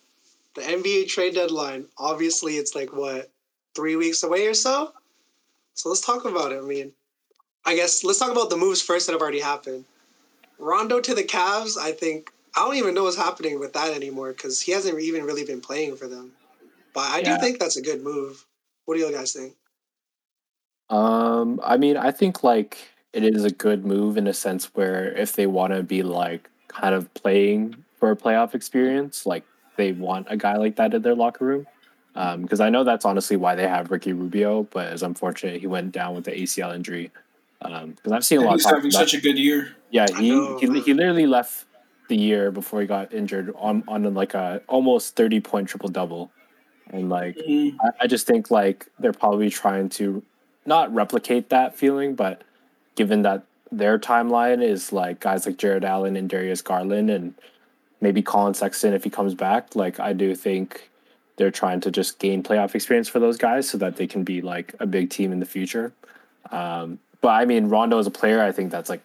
[0.55, 3.31] the NBA trade deadline, obviously it's like what,
[3.75, 4.93] three weeks away or so?
[5.75, 6.59] So let's talk about it.
[6.59, 6.93] I mean,
[7.65, 9.85] I guess let's talk about the moves first that have already happened.
[10.59, 14.33] Rondo to the Cavs, I think I don't even know what's happening with that anymore
[14.33, 16.33] because he hasn't even really been playing for them.
[16.93, 17.37] But I Yeah.
[17.37, 18.45] do think that's a good move.
[18.85, 19.55] What do you guys think?
[20.91, 22.79] Um, I mean, I think like
[23.13, 26.51] it is a good move in a sense where if they want to be like
[26.69, 29.45] kind of playing for a playoff experience, like
[29.77, 31.67] they want a guy like that in their locker room.
[32.13, 35.69] Because um, I know that's honestly why they have Ricky Rubio, but it's unfortunate he
[35.69, 37.13] went down with the ACL injury.
[37.61, 38.55] Because um, I've seen a lot.
[38.55, 39.77] He's having such a good year.
[39.91, 41.67] Yeah, he, he he literally left
[42.09, 46.31] the year before he got injured on on like a almost thirty point triple double,
[46.91, 47.77] and like mm-hmm.
[47.81, 50.23] I, I just think like they're probably trying to
[50.65, 52.43] not replicate that feeling, but
[52.95, 57.35] given that their timeline is like guys like Jarrett Allen and Darius Garland and
[58.01, 60.91] maybe Collin Sexton if he comes back, like I do think
[61.37, 64.41] they're trying to just gain playoff experience for those guys so that they can be
[64.43, 65.93] like a big team in the future.
[66.51, 69.03] Um, but I mean, Rondo as a player, I think that's like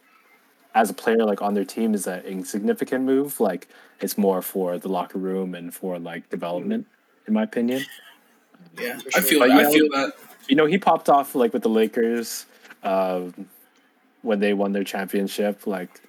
[0.73, 3.39] as a player like on their team is an insignificant move.
[3.39, 3.67] Like
[4.01, 6.85] it's more for the locker room and for like development,
[7.27, 7.83] in my opinion.
[8.79, 10.13] Yeah, I feel but, I feel that.
[10.47, 12.45] You know, he popped off like with the Lakers
[12.83, 13.33] um,
[14.21, 15.65] when they won their championship.
[15.65, 16.01] Like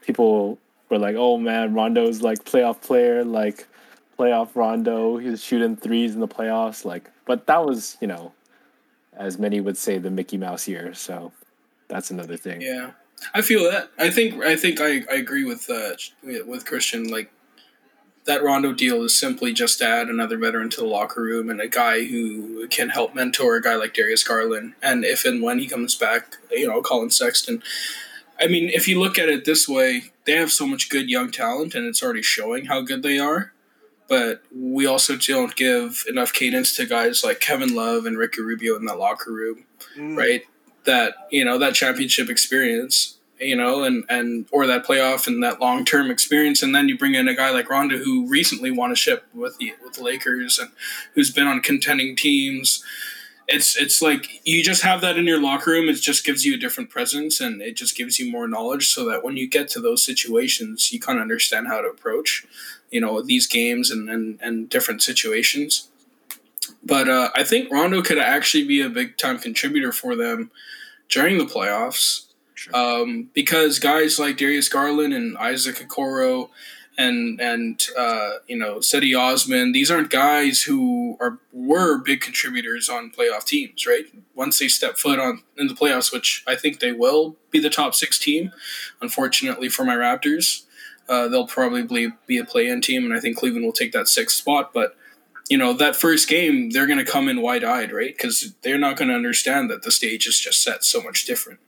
[0.00, 3.66] people were like, "Oh man, Rondo's like playoff player, like
[4.18, 5.18] playoff Rondo.
[5.18, 8.32] He was shooting threes in the playoffs." Like, but that was you know,
[9.14, 10.94] as many would say, the Mickey Mouse year.
[10.94, 11.32] So
[11.88, 12.60] that's another thing.
[12.60, 12.92] Yeah.
[13.34, 13.90] I feel that.
[13.98, 17.08] I think I think I, I agree with uh, with Christian.
[17.08, 17.30] Like
[18.26, 21.60] that Rondo deal is simply just to add another veteran to the locker room and
[21.60, 24.74] a guy who can help mentor a guy like Darius Garland.
[24.82, 27.62] And if and when he comes back, you know, Collin Sexton.
[28.38, 31.30] I mean, if you look at it this way, they have so much good young
[31.30, 33.52] talent, and it's already showing how good they are.
[34.08, 38.76] But we also don't give enough cadence to guys like Kevin Love and Ricky Rubio
[38.76, 39.64] in that locker room,
[39.96, 40.16] mm.
[40.16, 40.42] right?
[40.86, 45.60] That you know that championship experience you know and and or that playoff and that
[45.60, 46.62] long term experience.
[46.62, 49.58] And then you bring in a guy like Rondo who recently won a ship with
[49.58, 50.70] the with the Lakers and
[51.14, 52.84] who's been on contending teams.
[53.48, 55.88] It's it's like you just have that in your locker room.
[55.88, 59.08] It just gives you a different presence and it just gives you more knowledge so
[59.08, 62.44] that when you get to those situations you kind of understand how to approach
[62.90, 65.88] you know these games and and, and different situations.
[66.84, 70.50] But uh, I think Rondo could actually be a big time contributor for them
[71.08, 72.26] during the playoffs.
[72.54, 72.74] Sure.
[72.74, 76.48] Um, because guys like Darius Garland and Isaac Okoro
[76.98, 82.88] and and uh, you know Cedi Osman, these aren't guys who are were big contributors
[82.88, 84.06] on playoff teams, right?
[84.34, 87.70] Once they step foot on in the playoffs, which I think they will be the
[87.70, 88.52] top six team.
[89.00, 90.62] Unfortunately for my Raptors,
[91.08, 94.36] uh, they'll probably be a play-in team, and I think Cleveland will take that sixth
[94.36, 94.72] spot.
[94.72, 94.96] But
[95.48, 98.14] you know that first game they're going to come in wide-eyed right?
[98.16, 101.60] Because they're not going to understand that the stage is just set so much different.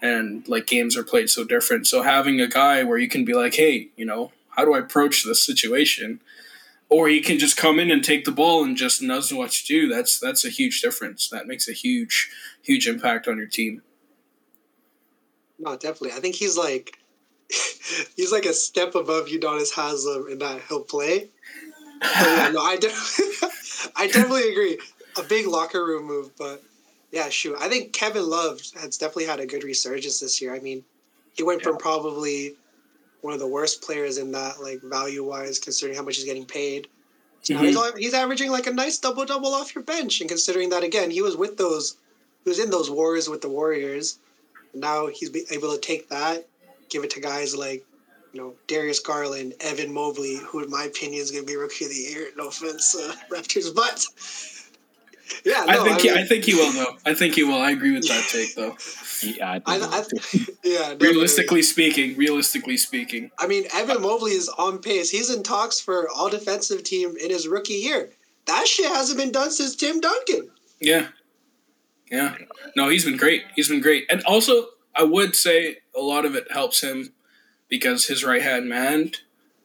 [0.00, 1.86] And like games are played so different.
[1.86, 4.78] So having a guy where you can be like hey you know how do i
[4.78, 6.20] approach this situation?
[6.88, 9.64] Or he can just come in and take the ball and just knows what to
[9.64, 9.88] do.
[9.88, 11.28] That's that's a huge difference.
[11.28, 12.30] That makes a huge
[12.62, 13.82] huge impact on your team.
[15.58, 16.12] No definitely.
[16.12, 16.98] I think he's like
[18.16, 21.30] he's like a step above Udonis Haslem in that he'll play
[22.02, 22.88] yeah, no, I, de-
[23.96, 24.78] I definitely agree.
[25.18, 26.62] A big locker room move, but
[27.10, 27.56] yeah, shoot.
[27.60, 30.54] I think Kevin Love has definitely had a good resurgence this year.
[30.54, 30.84] I mean,
[31.34, 31.68] he went yeah.
[31.68, 32.54] from probably
[33.20, 36.46] one of the worst players in that, like value wise, considering how much he's getting
[36.46, 36.88] paid.
[37.44, 37.64] Mm-hmm.
[37.64, 41.10] He's, he's averaging like a nice double double off your bench, and considering that again,
[41.10, 41.96] he was with those,
[42.44, 44.18] he was in those wars with the Warriors.
[44.72, 46.46] And Now he's able to take that,
[46.88, 47.84] give it to guys like
[48.32, 51.84] you know, Darius Garland, Evan Mobley, who in my opinion is going to be rookie
[51.84, 52.28] of the year.
[52.36, 54.06] No offense, uh, Raptors, but
[55.44, 56.96] yeah, no, I think I, mean, he, I think he will though.
[57.06, 57.60] I think he will.
[57.60, 58.76] I agree with that take though.
[59.24, 60.04] Yeah, I, I,
[60.64, 60.94] yeah.
[60.98, 65.10] Realistically speaking, realistically speaking, I mean, Evan Mobley is on pace.
[65.10, 68.10] He's in talks for all defensive team in his rookie year.
[68.46, 70.50] That shit hasn't been done since Tim Duncan.
[70.80, 71.06] Yeah,
[72.10, 72.34] yeah.
[72.74, 73.44] No, he's been great.
[73.54, 74.66] He's been great, and also
[74.96, 77.12] I would say a lot of it helps him
[77.72, 79.12] because his right hand man,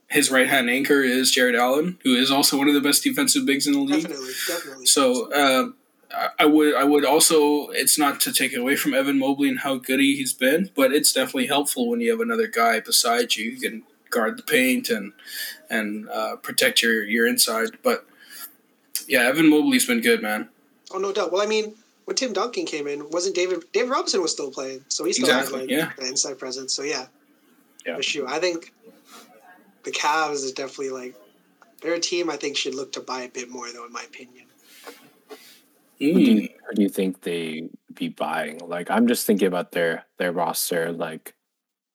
[0.10, 3.46] his right hand anchor is Jarrett Allen, who is also one of the best defensive
[3.46, 4.04] bigs in the league.
[4.04, 4.86] Definitely, definitely.
[4.86, 5.72] So uh,
[6.40, 9.76] I would I would also it's not to take away from Evan Mobley and how
[9.76, 13.52] good he, he's been, but it's definitely helpful when you have another guy beside you
[13.52, 15.12] who can guard the paint and
[15.70, 17.72] and uh, protect your your inside.
[17.84, 18.06] But
[19.06, 20.48] yeah, Evan Mobley's been good, man.
[20.92, 21.34] Oh no doubt.
[21.34, 24.86] Well, I mean, when Tim Duncan came in, wasn't David David Robinson was still playing,
[24.88, 25.92] so he still exactly, had like yeah.
[25.98, 26.74] the inside presence.
[26.74, 27.08] So yeah,
[27.88, 27.98] yeah.
[27.98, 28.26] issue.
[28.28, 28.74] I think
[29.84, 31.16] the Cavs is definitely like
[31.82, 34.04] they're a team I think should look to buy a bit more though, in my
[34.04, 34.46] opinion.
[36.00, 36.14] Mm.
[36.14, 38.60] Who, do you, who do you think they be buying?
[38.60, 40.92] Like I'm just thinking about their their roster.
[40.92, 41.34] Like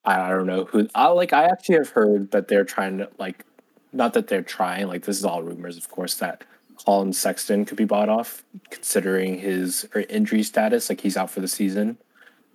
[0.05, 0.89] I, I don't know who.
[0.95, 1.33] I like.
[1.33, 3.45] I actually have heard that they're trying to like,
[3.93, 4.89] not that they're trying.
[4.89, 6.15] Like this is all rumors, of course.
[6.17, 6.45] That
[6.85, 10.89] Collin Sexton could be bought off, considering his injury status.
[10.89, 11.99] Like he's out for the season,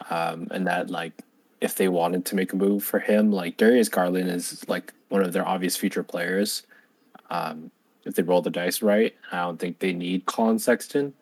[0.10, 1.14] um, and that like
[1.62, 3.32] if they wanted to make a move for him.
[3.32, 6.64] Like Darius Garland is like one of their obvious future players.
[7.30, 7.72] Um,
[8.06, 11.14] if they roll the dice right, I don't think they need Collin Sexton,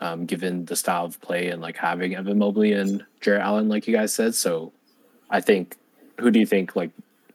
[0.00, 3.88] um, given the style of play and like having Evan Mobley and Jarrett Allen, like
[3.88, 4.34] you guys said.
[4.34, 4.72] So,
[5.30, 5.76] I think
[6.20, 6.90] who do you think like,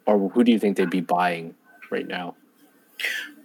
[0.06, 1.56] or who do you think they'd be buying
[1.90, 2.36] right now?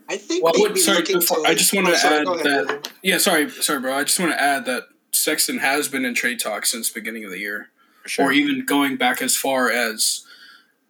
[0.09, 0.45] I think.
[0.45, 2.83] Well, they'd be sorry, looking before, to, I just want to oh, add ahead, that.
[2.83, 2.93] Dylan.
[3.03, 3.95] Yeah, sorry, sorry, bro.
[3.95, 7.31] I just want to add that Sexton has been in trade talks since beginning of
[7.31, 7.69] the year,
[8.09, 10.25] For or even going back as far as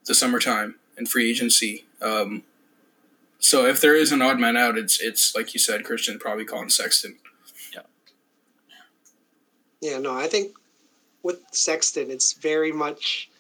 [0.07, 1.85] the summertime and free agency.
[2.01, 2.43] Um,
[3.39, 6.45] so if there is an odd man out, it's it's like you said, Christian probably
[6.45, 7.19] Collin Sexton.
[9.81, 10.57] Yeah, no, I think
[11.23, 13.31] with Sexton, it's very much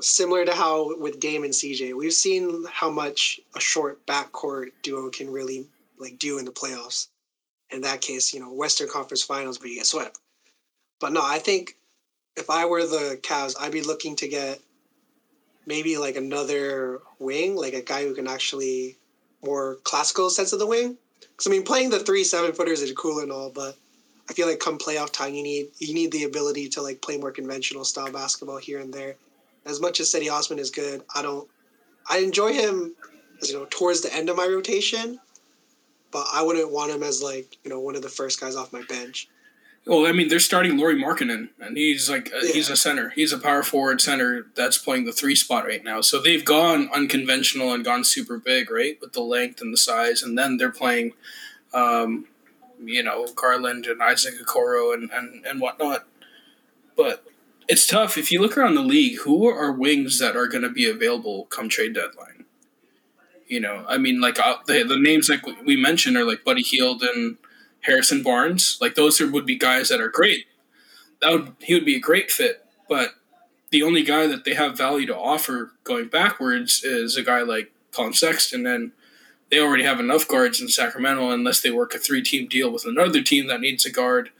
[0.00, 1.94] similar to how with Dame and CJ.
[1.94, 5.66] We've seen how much a short backcourt duo can really
[5.98, 7.08] like do in the playoffs.
[7.70, 10.18] In that case, you know, Western Conference Finals, but you get swept.
[11.00, 11.76] But no, I think
[12.36, 14.60] if I were the Cavs, I'd be looking to get
[15.66, 18.96] maybe like another wing, like a guy who can actually
[19.42, 20.96] more classical sense of the wing.
[21.20, 23.76] Because I mean, playing the three seven footers is cool and all, but
[24.28, 27.16] I feel like come playoff time, you need you need the ability to like play
[27.18, 29.16] more conventional style basketball here and there.
[29.66, 31.48] As much as Cedi Osman is good, I don't.
[32.08, 32.94] I enjoy him,
[33.40, 35.18] as you know, towards the end of my rotation,
[36.10, 38.72] but I wouldn't want him as like you know one of the first guys off
[38.72, 39.28] my bench.
[39.86, 43.10] Well, I mean, they're starting Lauri Markkanen, and he's like uh, he's a center.
[43.10, 46.00] He's a power forward center that's playing the three spot right now.
[46.00, 50.22] So they've gone unconventional and gone super big, right, with the length and the size,
[50.22, 51.12] and then they're playing,
[51.74, 52.26] um,
[52.82, 56.06] you know, Garland and Isaac Okoro and and and whatnot.
[56.96, 57.22] But
[57.68, 59.18] it's tough if you look around the league.
[59.20, 62.46] Who are wings that are going to be available come trade deadline?
[63.46, 66.62] You know, I mean, like uh, the the names like we mentioned are like Buddy
[66.62, 67.36] Hield and
[67.84, 68.78] Harrison Barnes.
[68.80, 70.46] Like those would be guys that are great.
[71.20, 72.64] That would he would be a great fit.
[72.88, 73.10] But
[73.70, 77.72] the only guy that they have value to offer going backwards is a guy like
[77.92, 78.92] Collin Sexton, and
[79.50, 82.84] they already have enough guards in Sacramento unless they work a three team deal with
[82.84, 84.30] another team that needs a guard.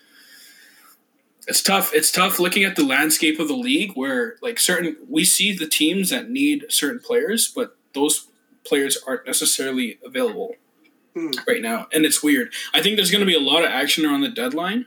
[1.46, 1.92] It's tough.
[1.94, 5.68] It's tough looking at the landscape of the league where like certain we see the
[5.68, 8.28] teams that need certain players, but those
[8.64, 10.56] players aren't necessarily available
[11.14, 11.30] Hmm.
[11.46, 12.52] right now, and it's weird.
[12.74, 14.86] I think there's going to be a lot of action around the deadline,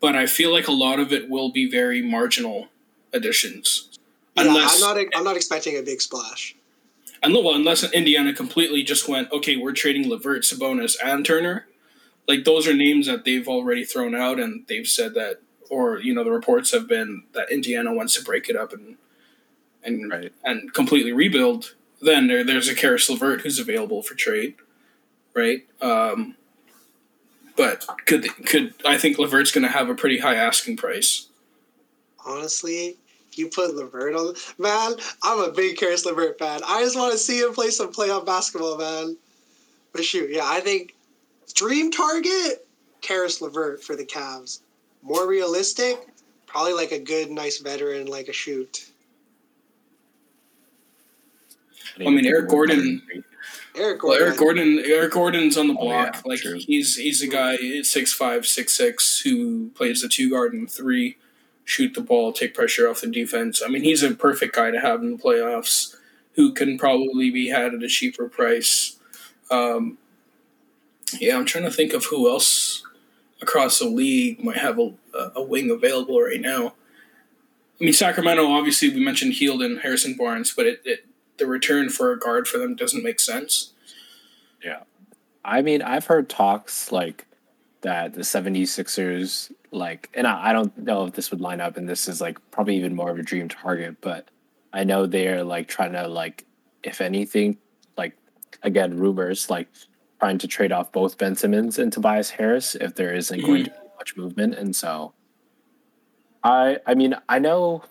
[0.00, 2.68] but I feel like a lot of it will be very marginal
[3.12, 3.90] additions.
[4.36, 5.06] Yeah, Unless, I'm not.
[5.14, 6.56] I'm not expecting a big splash.
[7.22, 11.66] unless, well, unless Indiana completely just went, okay, we're trading LeVert, Sabonis, and Turner.
[12.26, 16.14] Like those are names that they've already thrown out, and they've said that, or you
[16.14, 18.96] know, the reports have been that Indiana wants to break it up and
[19.82, 20.32] and Right.
[20.42, 21.74] and completely rebuild.
[22.00, 24.54] Then there, there's a Caris LeVert who's available for trade,
[25.34, 25.66] right?
[25.80, 26.36] Um,
[27.56, 31.28] but could could I think LeVert's going to have a pretty high asking price?
[32.26, 32.96] Honestly,
[33.32, 36.60] you put LeVert on, man, I'm a big Caris LeVert fan.
[36.66, 39.16] I just want to see him play some playoff basketball, man.
[39.92, 40.94] But shoot, yeah, I think
[41.54, 42.66] dream target
[43.02, 44.60] Caris LeVert for the Cavs.
[45.02, 46.08] More realistic,
[46.46, 48.90] probably like a good, nice veteran like a shoot.
[52.00, 53.02] I mean, Eric Gordon-
[53.76, 54.26] Eric Well, Gordon.
[54.28, 56.14] Eric Gordon, Eric Gordon's on the Oh, block.
[56.16, 56.58] yeah, like true.
[56.58, 61.16] he's he's a guy six five, six six who plays the two guard and three,
[61.64, 63.62] shoot the ball, take pressure off the defense.
[63.64, 65.96] I mean, he's a perfect guy to have in the playoffs.
[66.36, 68.96] Who can probably be had at a cheaper price.
[69.52, 69.98] Um,
[71.20, 72.82] yeah, I'm trying to think of who else
[73.40, 74.94] across the league might have a,
[75.36, 76.74] a wing available right now.
[77.80, 78.46] I mean, Sacramento.
[78.46, 81.06] Obviously, we mentioned Hield and Harrison Barnes, but it, it
[81.38, 83.72] the return for a guard for them doesn't make sense.
[84.62, 84.80] Yeah.
[85.44, 87.26] I mean, I've heard talks like
[87.82, 91.88] that the 76ers, like, and I, I don't know if this would line up, and
[91.88, 94.28] this is like probably even more of a dream target, but
[94.72, 96.46] I know they're like trying to, like,
[96.82, 97.58] if anything,
[97.96, 98.16] like,
[98.62, 99.68] again, rumors, like,
[100.18, 103.70] trying to trade off both Ben Simmons and Tobias Harris if there isn't going to
[103.70, 103.96] be mm-hmm.
[103.98, 104.54] much movement.
[104.54, 105.12] And so
[106.42, 107.84] I, I mean, I know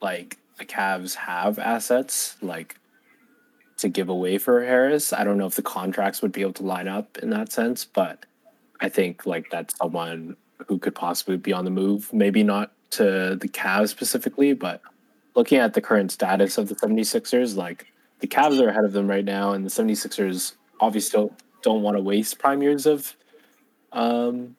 [0.00, 2.76] like the Cavs have assets, like,
[3.78, 5.12] to give away for Harris.
[5.12, 7.84] I don't know if the contracts would be able to line up in that sense,
[7.84, 8.24] but
[8.80, 10.36] I think like that's someone
[10.68, 12.12] who could possibly be on the move.
[12.12, 14.80] Maybe not to the Cavs specifically, but
[15.34, 17.86] looking at the current status of the 76ers, like
[18.20, 21.96] the Cavs are ahead of them right now, and the 76ers obviously don't, don't want
[21.96, 23.16] to waste prime years of
[23.92, 24.56] um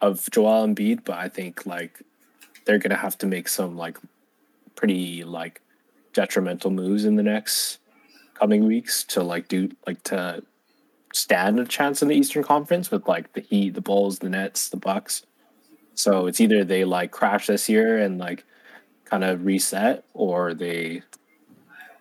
[0.00, 2.02] of Joel Embiid, but I think like
[2.64, 3.98] they're gonna have to make some like
[4.80, 5.60] pretty like
[6.14, 7.78] detrimental moves in the next
[8.32, 10.42] coming weeks to like do like to
[11.12, 14.70] stand a chance in the Eastern Conference with like the Heat, the Bulls, the Nets,
[14.70, 15.26] the Bucks.
[15.94, 18.44] So it's either they like crash this year and like
[19.04, 21.02] kind of reset, or they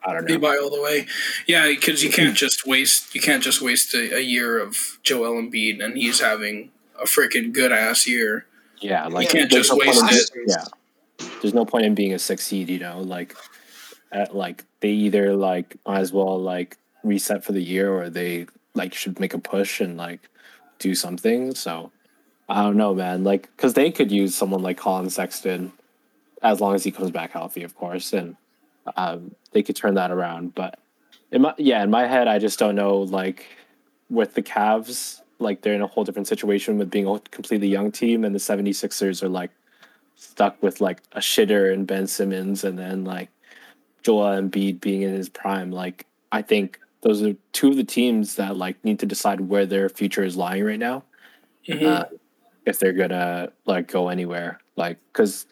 [0.05, 0.35] I don't know.
[0.35, 0.39] know.
[0.39, 1.05] buy all the way.
[1.47, 5.33] Yeah, because you can't just waste you can't just waste a, a year of Joel
[5.41, 8.45] Embiid and he's having a freaking good ass year.
[8.79, 10.29] Yeah, like You can't just waste it.
[10.47, 10.63] Yeah,
[11.41, 12.69] there's no point in being a six seed.
[12.69, 13.35] You know, like,
[14.11, 18.47] at, like they either like might as well like reset for the year or they
[18.73, 20.29] like should make a push and like
[20.79, 21.53] do something.
[21.55, 21.91] So
[22.47, 23.23] I don't know, man.
[23.23, 25.71] Like, because they could use someone like Collin Sexton
[26.41, 28.35] as long as he comes back healthy, of course, and
[28.95, 30.55] um, they could turn that around.
[30.55, 30.79] But
[31.31, 32.99] in my yeah, in my head, I just don't know.
[32.99, 33.45] Like
[34.09, 37.91] with the Cavs, like they're in a whole different situation with being a completely young
[37.91, 39.51] team, and the 76ers are like
[40.19, 43.29] stuck with like a shitter and Ben Simmons, and then like
[44.03, 45.71] Joel Embiid being in his prime.
[45.71, 49.65] Like I think those are two of the teams that like need to decide where
[49.65, 51.03] their future is lying right now
[51.67, 51.85] Mhm.
[51.85, 52.05] uh,
[52.65, 55.45] if they're gonna like go anywhere like because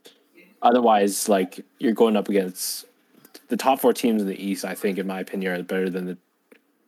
[0.61, 2.85] otherwise like you're going up against
[3.47, 6.05] the top four teams in the east i think in my opinion are better than
[6.05, 6.17] the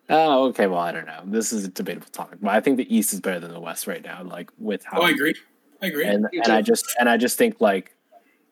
[0.10, 2.94] oh okay well i don't know this is a debatable topic but i think the
[2.96, 5.36] east is better than the west right now like with how oh, I agree.
[5.82, 6.06] I agree.
[6.06, 7.96] and and i just and i just think like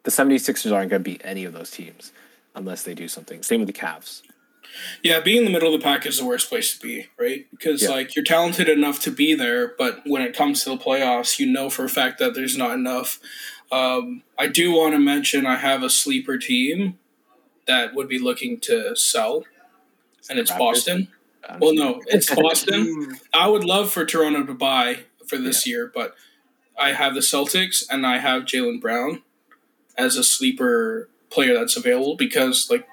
[0.03, 2.13] the 76ers aren't going to beat any of those teams
[2.55, 4.21] unless they do something same with the Cavs.
[5.01, 7.47] Yeah, being in the middle of the pack is the worst place to be, right?
[7.51, 7.89] Because Yeah.
[7.89, 11.45] like you're talented enough to be there, but when it comes to the playoffs, you
[11.47, 13.19] know for a fact that there's not enough.
[13.71, 16.99] Um, I do want to mention I have a sleeper team
[17.65, 19.45] that would be looking to sell,
[20.29, 20.57] and it's Raptors?
[20.59, 21.07] Boston.
[21.49, 23.17] Um, Well, no, it's Boston.
[23.33, 26.13] I would love for Toronto to buy for this year, but
[26.77, 29.23] I have the Celtics and I have Jaylen Brown
[29.97, 32.87] as a sleeper player that's available because like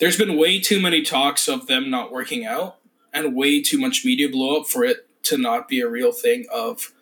[0.00, 2.76] there's been way too many talks of them not working out
[3.12, 6.44] and way too much media blow up for it to not be a real thing
[6.52, 6.92] of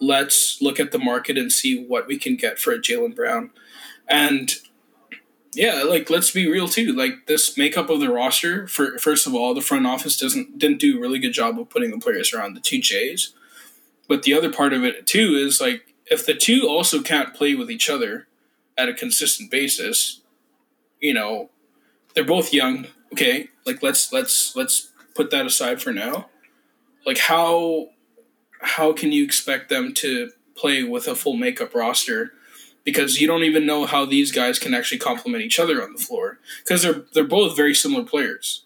[0.00, 3.50] let's look at the market and see what we can get for a Jaylen Brown.
[4.08, 4.54] And
[5.54, 6.92] yeah, like let's be real too.
[6.92, 10.80] Like this makeup of the roster, for first of all, the front office doesn't didn't
[10.80, 13.33] do a really good job of putting the players around the two J's.
[14.08, 17.54] But the other part of it too is like if the two also can't play
[17.54, 18.26] with each other
[18.76, 20.20] at a consistent basis,
[21.00, 21.50] you know,
[22.14, 22.86] they're both young.
[23.12, 26.28] Okay, like let's let's let's put that aside for now.
[27.06, 27.88] Like how
[28.60, 32.32] how can you expect them to play with a full makeup roster
[32.84, 36.00] because you don't even know how these guys can actually complement each other on the
[36.00, 38.64] floor because they're they're both very similar players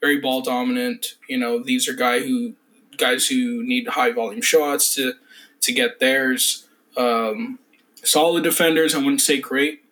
[0.00, 2.54] very ball dominant you know these are guy who
[2.96, 5.14] guys who need high volume shots to
[5.60, 6.66] to get theirs
[6.96, 7.58] um,
[8.02, 9.84] solid defenders i wouldn't say great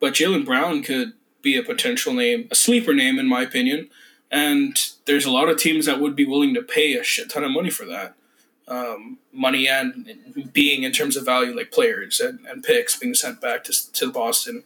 [0.00, 1.12] but jaylen brown could
[1.42, 3.88] be a potential name a sleeper name in my opinion
[4.30, 7.44] and there's a lot of teams that would be willing to pay a shit ton
[7.44, 8.14] of money for that
[8.68, 13.40] um, money and being in terms of value, like players and, and picks being sent
[13.40, 14.64] back to, to Boston.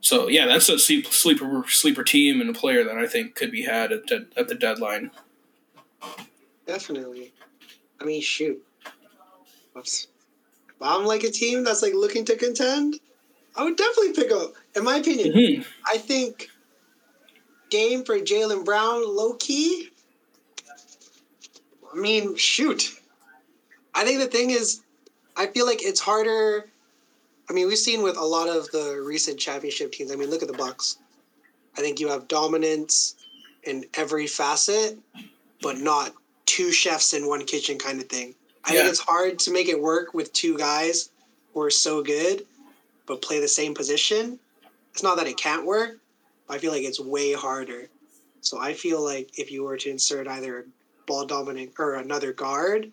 [0.00, 3.62] So yeah, that's a sleeper sleeper team and a player that I think could be
[3.62, 5.10] had at, at, at the deadline.
[6.66, 7.32] Definitely.
[8.00, 8.62] I mean, shoot.
[9.72, 10.08] Whoops.
[10.68, 12.98] If I'm like a team that's like looking to contend,
[13.54, 14.54] I would definitely pick up.
[14.74, 15.66] In my opinion, Mhm.
[15.84, 16.50] I think
[17.70, 19.90] game for Jaylen Brown, low key.
[21.92, 22.92] I mean, shoot.
[23.94, 24.80] I think the thing is,
[25.36, 26.70] I feel like it's harder.
[27.48, 30.10] I mean, we've seen with a lot of the recent championship teams.
[30.10, 30.96] I mean, look at the Bucks.
[31.76, 33.14] I think you have dominance
[33.64, 34.98] in every facet,
[35.62, 36.12] but not
[36.44, 38.34] two chefs in one kitchen kind of thing.
[38.64, 38.80] I Yeah.
[38.80, 41.10] think it's hard to make it work with two guys
[41.54, 42.46] who are so good,
[43.06, 44.38] but play the same position.
[44.92, 45.98] It's not that it can't work.
[46.48, 47.88] I feel like it's way harder.
[48.42, 50.64] So I feel like if you were to insert either a
[51.06, 52.90] ball dominant or another guard,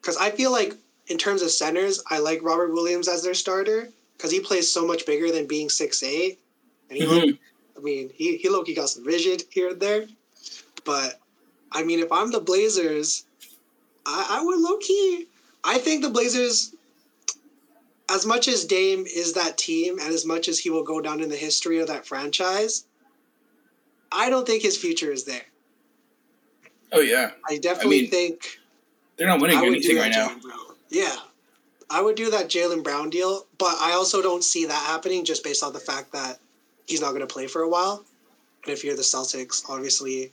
[0.00, 0.74] because I feel like
[1.08, 4.86] in terms of centers, I like Robert Williams as their starter because he plays so
[4.86, 6.40] much bigger than being six eight,
[6.88, 7.38] and he, Mhm.
[7.76, 10.06] I mean, he he low key got some vision here and there,
[10.84, 11.20] but
[11.72, 13.24] I mean, if I'm the Blazers,
[14.06, 15.26] I, I would low key.
[15.64, 16.74] I think the Blazers,
[18.10, 21.20] as much as Dame is that team, and as much as he will go down
[21.20, 22.84] in the history of that franchise,
[24.10, 25.46] I don't think his future is there.
[26.92, 28.58] Oh yeah, I definitely mean, think
[29.16, 30.36] they're not winning I anything right now.
[30.90, 31.16] Yeah.
[31.88, 35.44] I would do that Jaylen Brown deal, but I also don't see that happening just
[35.44, 36.38] based on the fact that
[36.86, 38.02] he's not going to play for a while.
[38.64, 40.32] And if you're the Celtics, obviously,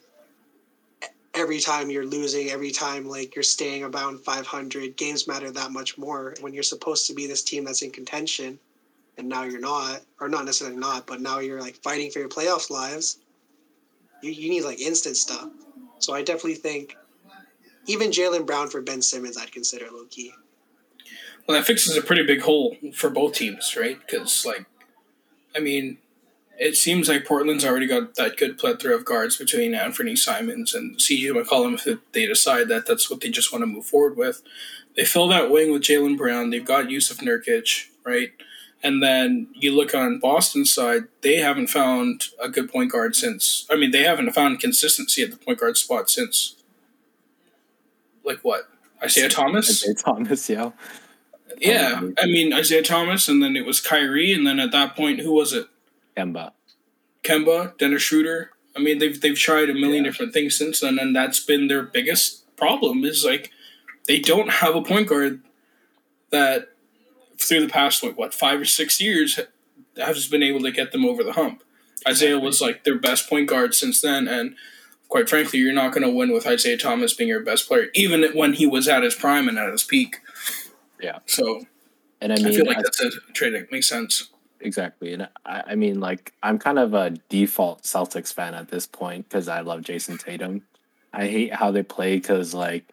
[1.40, 5.98] every time you're losing, every time like you're staying around 500, games matter that much
[5.98, 6.36] more.
[6.42, 8.60] When you're supposed to be this team that's in contention,
[9.18, 12.30] and now you're not, or not necessarily not, but now you're like fighting for your
[12.30, 13.20] playoffs lives.
[14.22, 15.50] You, you need like instant stuff.
[16.00, 16.96] So I definitely think
[17.88, 20.34] even Jaylen Brown for Ben Simmons, I'd consider low key.
[21.48, 23.98] Well, that fixes a pretty big hole for both teams, right?
[24.00, 24.66] Because like,
[25.56, 25.98] I mean,
[26.60, 30.98] it seems like Portland's already got that good plethora of guards between Anfernee Simons and
[30.98, 34.42] CJ McCollum if they decide that that's what they just want to move forward with.
[34.98, 36.50] They fill that wing with Jaylen Brown.
[36.50, 38.32] They've got Jusuf Nurkic, right?
[38.84, 43.66] And then you look on Boston's side, they haven't found a good point guard since.
[43.72, 46.56] I mean, they haven't found consistency at the point guard spot since.
[48.26, 48.68] Like what?
[49.02, 49.70] Isaiah Thomas?
[49.70, 50.72] Isaiah Thomas, yeah.
[51.58, 51.94] Yeah.
[51.98, 55.22] Um, I mean, Isaiah Thomas, and then it was Kyrie, and then at that point,
[55.22, 55.68] who was it?
[56.20, 56.52] Kemba.
[57.24, 58.52] Kemba, Dennis Schroeder.
[58.76, 60.12] I mean, they've they've tried a million yeah.
[60.12, 63.04] different things since then, and that's been their biggest problem.
[63.04, 63.52] Is like
[64.08, 65.42] they don't have a point guard
[66.32, 66.70] that
[67.38, 69.40] through the past like what five or six years
[69.98, 71.64] has been able to get them over the hump.
[72.08, 74.56] Isaiah was like their best point guard since then, and
[75.10, 78.24] quite frankly, you're not going to win with Isaiah Thomas being your best player, even
[78.34, 80.22] when he was at his prime and at his peak.
[81.02, 81.20] Yeah.
[81.26, 81.66] So,
[82.22, 84.30] and I mean, I feel like I, that's a trade that makes sense.
[84.62, 88.86] Exactly, and I, I mean, like, I'm kind of a default Celtics fan at this
[88.86, 90.64] point because I love Jayson Tatum.
[91.14, 92.86] I hate how they play because, like,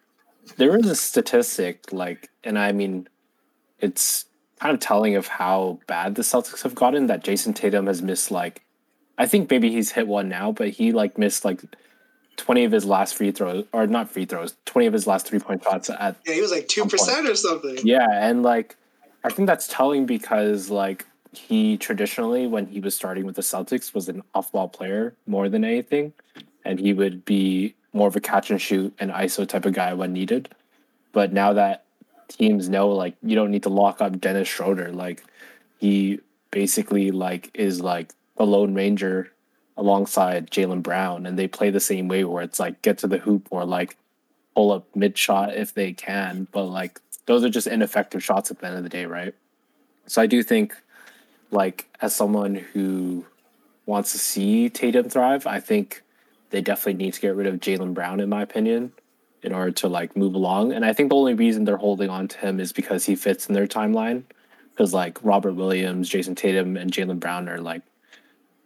[0.55, 3.07] there is a statistic, like, and I mean,
[3.79, 4.25] it's
[4.59, 8.31] kind of telling of how bad the Celtics have gotten that Jayson Tatum has missed
[8.31, 8.63] like
[9.17, 11.61] I think maybe he's hit one now, but he like missed like
[12.35, 15.39] twenty of his last free throws or not free throws, twenty of his last three
[15.39, 17.77] point shots at Yeah, he was like two percent or something.
[17.83, 18.75] Yeah, and like
[19.23, 21.05] I think that's telling because like
[21.37, 25.49] he traditionally when he was starting with the Celtics was an off ball player more
[25.49, 26.13] than anything.
[26.65, 29.93] And he would be more of a catch and shoot and ISO type of guy
[29.93, 30.49] when needed.
[31.13, 31.85] But now that
[32.27, 34.91] teams know like you don't need to lock up Dennis Schroeder.
[34.91, 35.23] Like
[35.79, 36.19] he
[36.51, 39.31] basically like is like the Lone Ranger
[39.77, 43.19] alongside Jaylen Brown, and they play the same way where it's like get to the
[43.19, 43.97] hoop or like
[44.55, 48.59] pull up mid shot if they can, but like those are just ineffective shots at
[48.59, 49.35] the end of the day, right?
[50.07, 50.73] So I do think,
[51.51, 53.25] like as someone who
[53.85, 56.03] wants to see Tatum thrive, I think
[56.49, 58.93] they definitely need to get rid of Jaylen Brown, in my opinion
[59.43, 60.73] in order to like move along.
[60.73, 63.47] And I think the only reason they're holding on to him is because he fits
[63.47, 64.23] in their timeline.
[64.73, 67.81] Because like Robert Williams, Jayson Tatum, and Jaylen Brown are like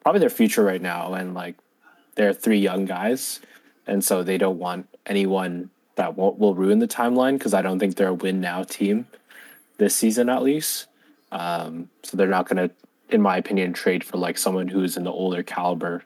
[0.02, 1.56] probably their future right now, and like
[2.16, 3.40] they're three young guys,
[3.88, 7.38] and so they don't want anyone that will will ruin the timeline.
[7.38, 9.08] Because I don't think they're a win now team
[9.78, 10.88] this season at least.
[11.32, 12.76] Um, so they're not going to,
[13.10, 16.04] in my opinion, trade for like someone who's in the older caliber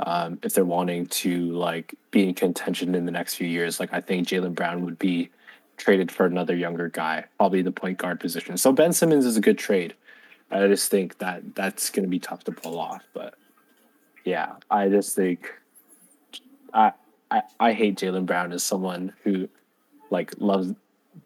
[0.00, 3.78] um, if they're wanting to like be in contention in the next few years.
[3.78, 5.30] Like I think Jaylen Brown would be
[5.76, 8.56] traded for another younger guy, probably the point guard position.
[8.56, 9.94] So Ben Simmons is a good trade.
[10.50, 13.02] I just think that that's going to be tough to pull off.
[13.12, 13.34] But
[14.24, 15.52] yeah, I just think
[16.72, 16.92] I
[17.30, 19.48] I, I hate Jaylen Brown as someone who
[20.10, 20.72] like loves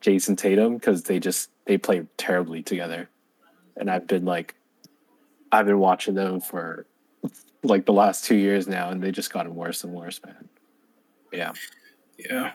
[0.01, 3.09] Jayson Tatum because they just they play terribly together,
[3.79, 4.55] and I've been like
[5.51, 6.87] I've been watching them for
[7.63, 10.49] like the last two years now, and they just gotten worse and worse, man.
[11.33, 11.53] Yeah.
[12.19, 12.53] Yeah.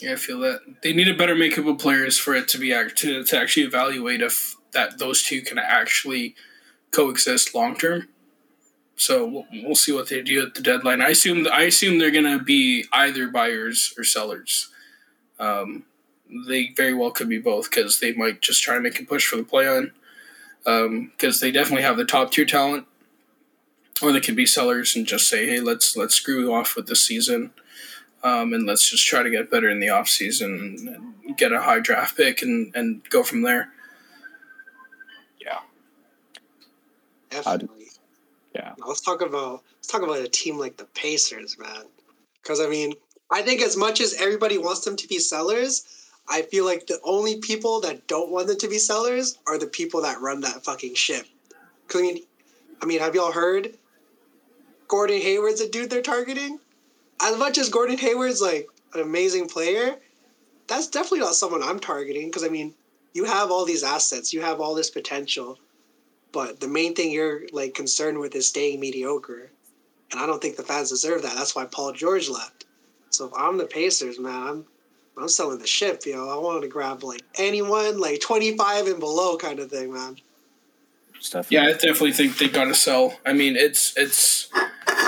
[0.00, 2.70] Yeah, I feel that they need a better makeup of players for it to be
[2.70, 6.34] to to actually evaluate if that those two can actually
[6.90, 8.08] coexist long term.
[8.96, 11.00] So we'll, we'll see what they do at the deadline.
[11.00, 14.70] I assume I assume they're gonna be either buyers or sellers.
[15.38, 15.84] Um,
[16.48, 19.26] they very well could be both because they might just try and make a push
[19.26, 19.92] for the play on.
[20.64, 22.86] Because um, they definitely have the top tier talent,
[24.02, 27.04] or they could be sellers and just say, "Hey, let's let's screw off with this
[27.04, 27.52] season,
[28.22, 31.62] um, and let's just try to get better in the off season and get a
[31.62, 33.72] high draft pick and and go from there."
[35.40, 35.58] Yeah.
[37.30, 37.86] Definitely.
[38.54, 38.74] yeah.
[38.78, 41.84] Now let's talk about let's talk about a team like the Pacers, man.
[42.42, 42.94] Because I mean,
[43.30, 46.01] I think as much as everybody wants them to be sellers,
[46.32, 49.66] I feel like the only people that don't want them to be sellers are the
[49.66, 51.26] people that run that fucking ship.
[51.88, 52.22] Cause I mean,
[52.80, 53.74] I mean, have y'all heard
[54.88, 56.58] Gordon Hayward's a dude they're targeting.
[57.20, 59.96] As much as Gordon Hayward's like an amazing player,
[60.68, 62.72] that's definitely not someone I'm targeting because I mean,
[63.12, 65.58] you have all these assets, you have all this potential,
[66.32, 69.50] but the main thing you're like concerned with is staying mediocre.
[70.10, 71.34] And I don't think the fans deserve that.
[71.36, 72.64] That's why Paul George left.
[73.10, 74.66] So if I'm the Pacers, man, I'm
[75.16, 76.28] I'm selling the ship, yo.
[76.28, 80.16] I wanted to grab like anyone like 25 and below kind of thing, man.
[81.20, 81.52] Stuff.
[81.52, 83.18] Yeah, I definitely think they got to sell.
[83.24, 84.48] I mean, it's it's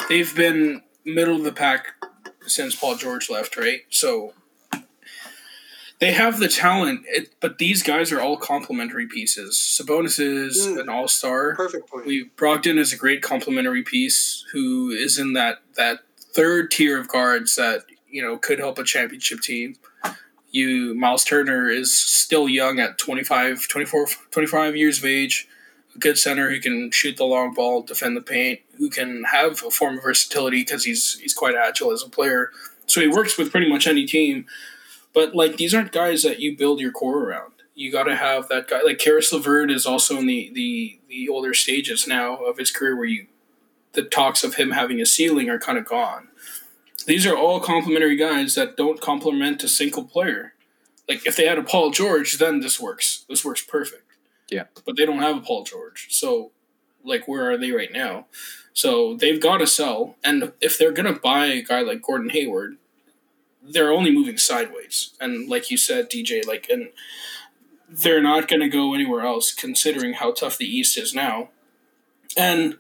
[0.08, 1.88] they've been middle of the pack
[2.46, 3.80] since Paul George left, right?
[3.90, 4.32] So
[6.00, 9.56] they have the talent, it, but these guys are all complementary pieces.
[9.56, 11.54] Sabonis is mm, an all star.
[11.54, 12.06] Perfect point.
[12.06, 16.00] We Brogdon is a great complementary piece who is in that that
[16.34, 17.84] third tier of guards that
[18.14, 19.74] you know could help a championship team.
[20.52, 25.48] You Myles Turner is still young at 25, 24, 25 years of age.
[25.96, 29.64] a good center who can shoot the long ball, defend the paint, who can have
[29.64, 32.52] a form of versatility because he's he's quite agile as a player.
[32.86, 34.46] So he works with pretty much any team.
[35.12, 37.52] But like these aren't guys that you build your core around.
[37.74, 38.82] You got to have that guy.
[38.82, 42.94] Like Caris LeVert is also in the the the older stages now of his career
[42.94, 43.26] where you
[43.94, 46.28] the talks of him having a ceiling are kind of gone.
[47.06, 50.54] These are all complementary guys that don't complement a single player.
[51.08, 53.24] Like if they had a Paul George, then this works.
[53.28, 54.02] This works perfect.
[54.50, 54.64] Yeah.
[54.86, 56.08] But they don't have a Paul George.
[56.10, 56.52] So
[57.04, 58.26] like where are they right now?
[58.72, 60.16] So they've got to sell.
[60.24, 62.76] And if they're gonna buy a guy like Gordon Hayward,
[63.62, 65.14] they're only moving sideways.
[65.20, 66.88] And like you said, DJ, like and
[67.88, 71.50] they're not gonna go anywhere else considering how tough the East is now.
[72.36, 72.78] And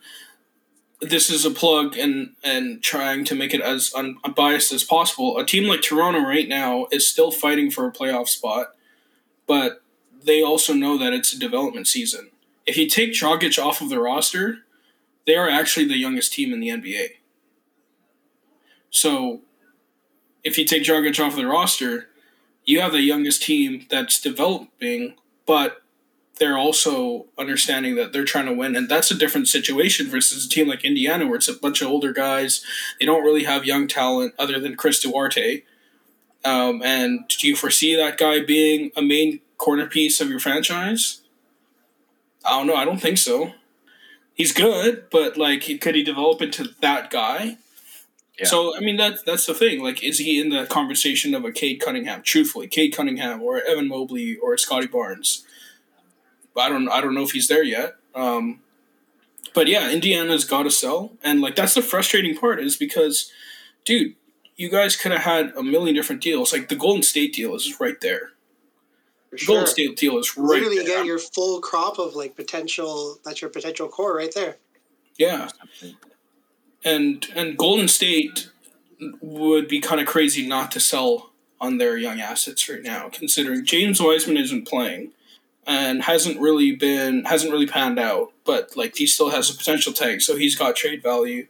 [1.08, 5.38] this is a plug and and trying to make it as unbiased as possible.
[5.38, 8.74] A team like Toronto right now is still fighting for a playoff spot,
[9.46, 9.82] but
[10.24, 12.30] they also know that it's a development season.
[12.66, 14.58] If you take Dragic off of the roster,
[15.26, 17.08] they are actually the youngest team in the NBA.
[18.90, 19.42] So,
[20.42, 22.08] if you take Dragic off of the roster,
[22.64, 25.14] you have the youngest team that's developing,
[25.46, 25.82] but
[26.38, 30.48] they're also understanding that they're trying to win, and that's a different situation versus a
[30.48, 32.64] team like Indiana, where it's a bunch of older guys.
[32.98, 35.62] They don't really have young talent other than Chris Duarte.
[36.44, 41.22] Um, and do you foresee that guy being a main corner piece of your franchise?
[42.44, 42.74] I don't know.
[42.74, 43.52] I don't think so.
[44.34, 47.58] He's good, but like, could he develop into that guy?
[48.38, 48.46] Yeah.
[48.46, 49.82] So I mean that's that's the thing.
[49.82, 52.22] Like, is he in the conversation of a Cade Cunningham?
[52.22, 55.44] Truthfully, Cade Cunningham or Evan Mobley or Scottie Barnes.
[56.56, 57.96] I don't I don't know if he's there yet.
[58.14, 58.60] Um,
[59.54, 63.30] but yeah, Indiana's got to sell, and like that's the frustrating part is because,
[63.84, 64.14] dude,
[64.56, 66.52] you guys could have had a million different deals.
[66.52, 68.30] Like the Golden State deal is right there.
[69.36, 69.56] Sure.
[69.56, 70.98] Golden State deal is right Literally, there.
[70.98, 73.18] get your full crop of like potential.
[73.24, 74.56] That's your potential core right there.
[75.18, 75.48] Yeah,
[76.84, 78.50] and and Golden State
[79.20, 81.30] would be kind of crazy not to sell
[81.60, 85.12] on their young assets right now, considering James Wiseman isn't playing
[85.66, 89.92] and hasn't really been hasn't really panned out, but like he still has a potential
[89.92, 91.46] tag, so he's got trade value.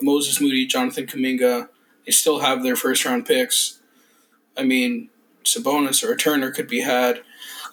[0.00, 1.68] Moses Moody, Jonathan Kuminga,
[2.04, 3.80] they still have their first round picks.
[4.56, 5.08] I mean,
[5.44, 7.22] Sabonis or a Turner could be had.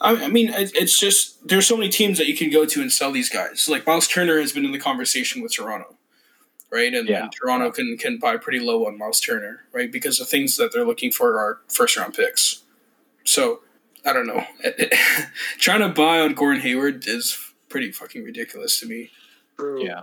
[0.01, 2.91] I, I mean, it's just there's so many teams that you can go to and
[2.91, 3.67] sell these guys.
[3.69, 5.95] Like Myles Turner has been in the conversation with Toronto,
[6.71, 6.93] right?
[6.93, 7.23] And, yeah.
[7.23, 9.91] and Toronto can can buy pretty low on Myles Turner, right?
[9.91, 12.61] Because the things that they're looking for are first round picks.
[13.25, 13.61] So
[14.05, 14.43] I don't know.
[15.59, 17.37] Trying to buy on Gordon Hayward is
[17.69, 19.11] pretty fucking ridiculous to me.
[19.57, 19.83] True.
[19.83, 20.01] Yeah.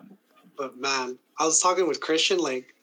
[0.56, 2.74] But man, I was talking with Christian like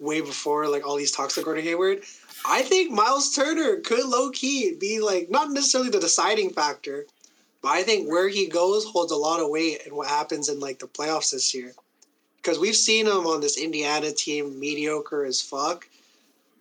[0.00, 2.02] way before like all these talks of Gordon Hayward.
[2.46, 7.06] I think Myles Turner could low key be like not necessarily the deciding factor,
[7.62, 10.60] but I think where he goes holds a lot of weight in what happens in
[10.60, 11.72] like the playoffs this year.
[12.36, 15.88] Because we've seen him on this Indiana team mediocre as fuck.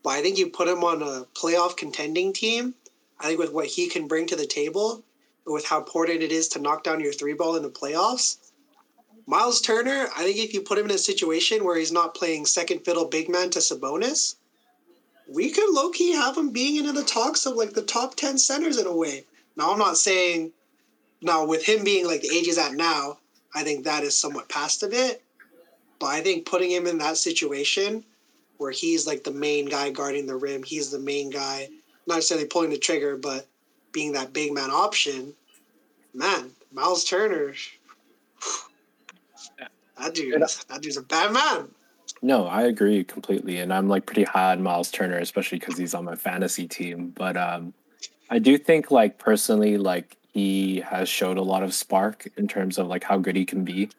[0.03, 2.73] But I think you put him on a playoff contending team,
[3.19, 5.03] I think with what he can bring to the table,
[5.45, 8.37] with how important it is to knock down your three ball in the playoffs,
[9.29, 12.45] Myles Turner, I think if you put him in a situation where he's not playing
[12.45, 14.35] second fiddle big man to Sabonis,
[15.27, 18.37] we could low key have him being into the talks of like the top 10
[18.37, 19.25] centers in a way.
[19.57, 20.53] Now, I'm not saying,
[21.21, 23.19] now with him being like the age he's at now,
[23.53, 25.21] I think that is somewhat past a bit.
[25.99, 28.05] But I think putting him in that situation
[28.57, 31.67] where he's like the main guy guarding the rim, he's the main guy
[32.07, 33.47] not necessarily pulling the trigger, but
[33.91, 35.33] being that big man option,
[36.13, 37.53] man, Myles Turner,
[39.99, 41.69] that dude, that dude's a bad man.
[42.21, 45.93] No, I agree completely, and I'm like pretty high on Myles Turner, especially because he's
[45.93, 47.13] on my fantasy team.
[47.15, 47.73] But um,
[48.29, 52.77] I do think, like personally, like he has showed a lot of spark in terms
[52.77, 53.89] of like how good he can be,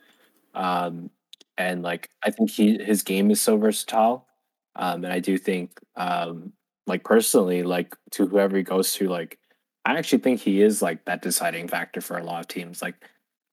[0.55, 1.11] um,
[1.57, 4.27] and like I think he his game is so versatile,
[4.75, 6.53] um, and I do think um,
[6.89, 9.39] like personally, like to whoever he goes to, like
[9.85, 12.83] I actually think he is like that deciding factor for a lot of teams.
[12.83, 12.95] Like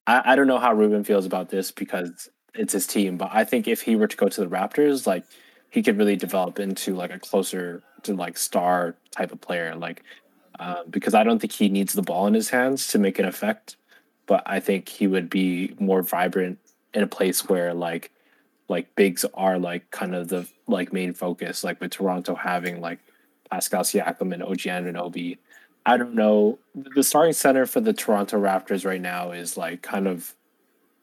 [0.07, 3.43] I, I don't know how Ruben feels about this because it's his team, but I
[3.43, 5.25] think if he were to go to the Raptors, like
[5.69, 9.75] he could really develop into like a closer to like star type of player.
[9.75, 10.03] Like
[10.59, 13.25] uh, because I don't think he needs the ball in his hands to make an
[13.25, 13.77] effect,
[14.25, 16.59] but I think he would be more vibrant
[16.93, 18.11] in a place where like
[18.67, 22.99] like bigs are like kind of the like main focus, like with Toronto having like
[23.55, 25.37] Pascal Siakam and OG Anunoby.
[25.85, 26.59] I don't know.
[26.73, 30.35] The starting center for the Toronto Raptors right now is like kind of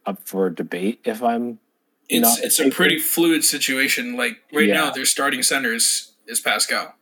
[0.05, 1.01] up for debate.
[1.03, 1.61] If I'm,
[2.11, 4.19] it's it's a pretty fluid situation.
[4.19, 4.75] Like right yeah.
[4.75, 6.95] now, their starting center is, is Pascal.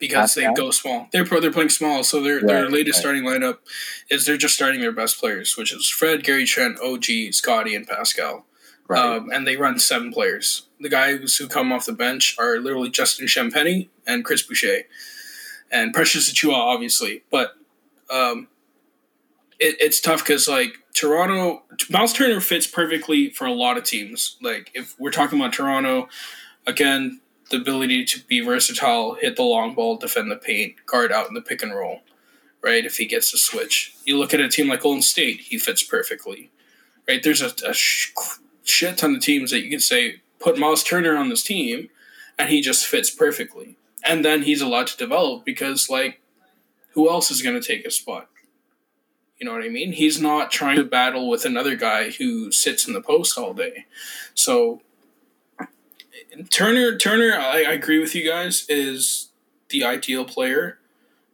[0.00, 1.06] because they go small.
[1.12, 3.00] They're pro- they're playing small, so their their latest right.
[3.00, 3.58] starting lineup
[4.10, 7.86] is they're just starting their best players, which is Fred, Gary Trent, OG, Scottie, and
[7.86, 8.44] Pascal.
[8.90, 9.18] Right.
[9.18, 10.66] Um, and they run seven players.
[10.80, 14.82] The guys who come off the bench are literally Justin Champagnie and Chris Boucher,
[15.70, 17.22] and Precious Achiuwa, obviously.
[17.30, 17.54] But
[18.12, 18.48] um,
[19.60, 24.36] it, it's tough because like Toronto, Myles Turner fits perfectly for a lot of teams.
[24.42, 26.08] Like if we're talking about Toronto,
[26.66, 27.20] again,
[27.52, 31.34] the ability to be versatile, hit the long ball, defend the paint, guard out in
[31.34, 32.00] the pick and roll,
[32.60, 32.84] right?
[32.84, 35.84] If he gets to switch, you look at a team like Golden State, he fits
[35.84, 36.50] perfectly,
[37.06, 37.22] right?
[37.22, 38.12] There's a, a sh-
[38.64, 41.88] shit ton of teams that you can say put Myles Turner on this team,
[42.38, 46.20] and he just fits perfectly, and then he's allowed to develop because like,
[46.94, 48.28] who else is going to take his spot?
[49.38, 49.92] You know what I mean?
[49.92, 53.86] He's not trying to battle with another guy who sits in the post all day.
[54.34, 54.82] So
[56.50, 59.28] Turner, Turner, I, I agree with you guys, is
[59.68, 60.78] the ideal player,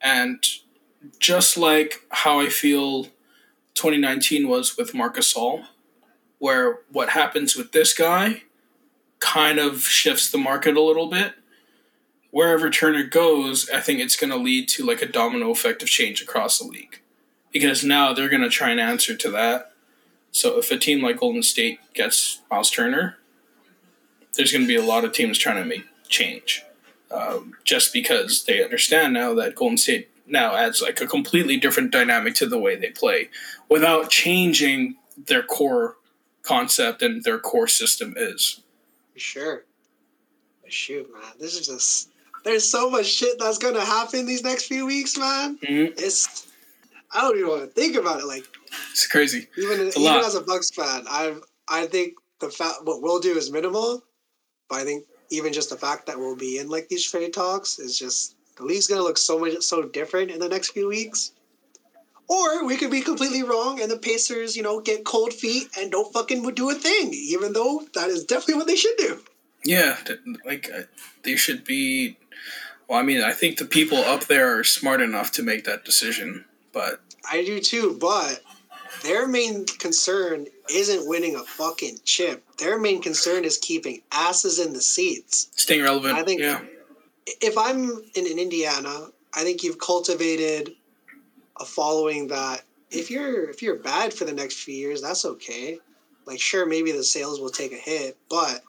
[0.00, 0.44] and
[1.18, 3.04] just like how I feel
[3.74, 5.66] 2019 was with Marcus Gasol,
[6.39, 8.43] where what happens with this guy
[9.18, 11.34] kind of shifts the market a little bit.
[12.30, 15.89] Wherever Turner goes, I think it's going to lead to like a domino effect of
[15.89, 17.01] change across the league,
[17.51, 19.72] because now they're going to try and answer to that.
[20.32, 23.16] So if a team like Golden State gets Myles Turner,
[24.34, 26.62] there's going to be a lot of teams trying to make change,
[27.11, 31.91] um, just because they understand now that Golden State now adds like a completely different
[31.91, 33.30] dynamic to the way they play,
[33.70, 35.97] without changing their core
[36.47, 38.61] concept and their core system is.
[39.12, 39.64] For sure.
[40.68, 42.09] Shoot, man, this is just.
[42.44, 45.59] There's so much shit that's gonna happen these next few weeks, man.
[45.59, 46.01] Mhm.
[46.01, 46.47] It's.
[47.12, 48.26] I don't even want to think about it.
[48.26, 48.44] Like
[48.90, 49.47] It's crazy.
[49.57, 51.36] even a even as a Bucks fan, I
[51.68, 54.03] I think the fact what we'll do is minimal,
[54.68, 57.78] but I think even just the fact that we'll be in like these trade talks
[57.78, 61.30] is just the league's gonna look so much so different in the next few weeks.
[62.28, 65.92] Or we could be completely wrong, and the Pacers, you know, get cold feet and
[65.92, 69.20] don't fucking do a thing, even though that is definitely what they should do.
[69.64, 69.96] Yeah,
[70.44, 70.82] like uh,
[71.22, 72.18] they should be.
[72.88, 75.84] Well, I mean, I think the people up there are smart enough to make that
[75.84, 78.42] decision, but I do too, but
[79.02, 82.44] their main concern isn't winning a fucking chip.
[82.58, 85.48] Their main concern is keeping asses in the seats.
[85.56, 86.14] staying relevant.
[86.16, 86.60] I think- yeah,
[87.40, 90.75] If I'm in, in Indiana, I think you've cultivated
[91.61, 95.78] a following that if you're if you're bad for the next few years, that's okay.
[96.26, 98.62] Like sure, maybe the sales will take a hit, but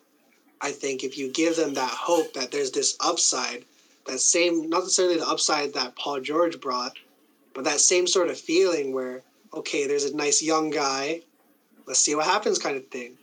[0.62, 3.66] I think if you give them that hope that there's this upside,
[4.06, 6.98] that same not necessarily the upside that Paul George brought,
[7.54, 9.24] but that same sort of feeling where
[9.54, 11.22] okay, there's a nice young guy,
[11.86, 13.18] let's see what happens kind of thing.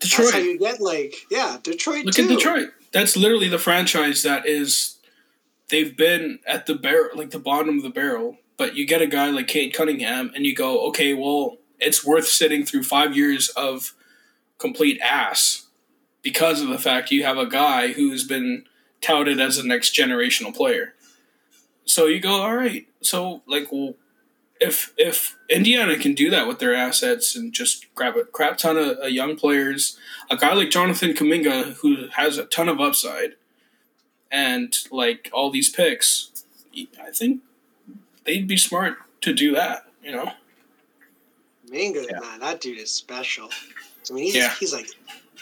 [0.00, 0.44] That's how Detroit.
[0.44, 2.24] you get like yeah, Detroit Look too.
[2.24, 2.70] at Detroit.
[2.92, 4.96] That's literally the franchise that is.
[5.68, 8.36] They've been at the barrel, like the bottom of the barrel.
[8.62, 12.28] But you get a guy like Cade Cunningham, and you go, okay, well, it's worth
[12.28, 13.92] sitting through five years of
[14.56, 15.66] complete ass
[16.22, 18.62] because of the fact you have a guy who's been
[19.00, 20.94] touted as a next generational player.
[21.86, 22.86] So you go, all right.
[23.00, 23.94] So like, well,
[24.60, 28.76] if if Indiana can do that with their assets and just grab a crap ton
[28.76, 29.98] of uh, young players,
[30.30, 33.30] a guy like Jonathan Kuminga who has a ton of upside,
[34.30, 36.44] and like all these picks,
[37.04, 37.40] I think
[38.24, 39.86] they'd be smart to do that.
[40.02, 40.32] You know,
[41.68, 42.20] Minga, Yeah.
[42.20, 43.48] man, that dude is special.
[44.10, 44.52] I mean, he's, Yeah.
[44.58, 44.88] he's like,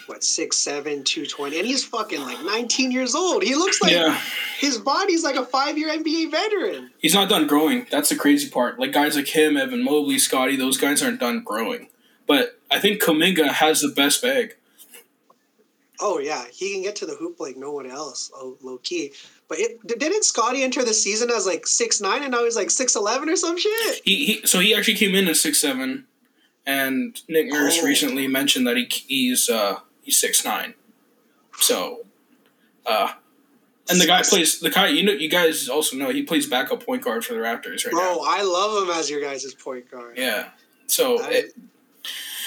[0.07, 3.43] what, six seven two twenty, and he's fucking like 19 years old.
[3.43, 4.19] He looks like yeah,
[4.59, 6.91] his body's like a five-year NBA veteran.
[6.99, 7.85] he's not done growing.
[7.91, 8.79] That's the crazy part.
[8.79, 11.87] Like guys like him, Evan Mobley, Scottie, those guys aren't done growing.
[12.27, 14.55] But I think Kuminga has the best bag.
[16.03, 19.11] Oh, yeah, he can get to the hoop like no one else, oh, low key.
[19.51, 22.69] But it, didn't Scottie enter the season as like six nine, and now he's like
[22.69, 24.01] 6'11", or some shit?
[24.05, 26.05] He, he so he actually came in at six seven,
[26.65, 27.85] and Nick Nurse Oh.
[27.85, 30.73] recently mentioned that he he's uh he's six nine.
[31.59, 32.05] So,
[32.85, 33.11] uh,
[33.89, 34.87] and the guy plays the guy.
[34.87, 37.91] You know, you guys also know he plays backup point guard for the Raptors right
[37.91, 40.17] Bro, I love him as your guys' point guard.
[40.17, 40.47] Yeah.
[40.87, 41.53] So That- it,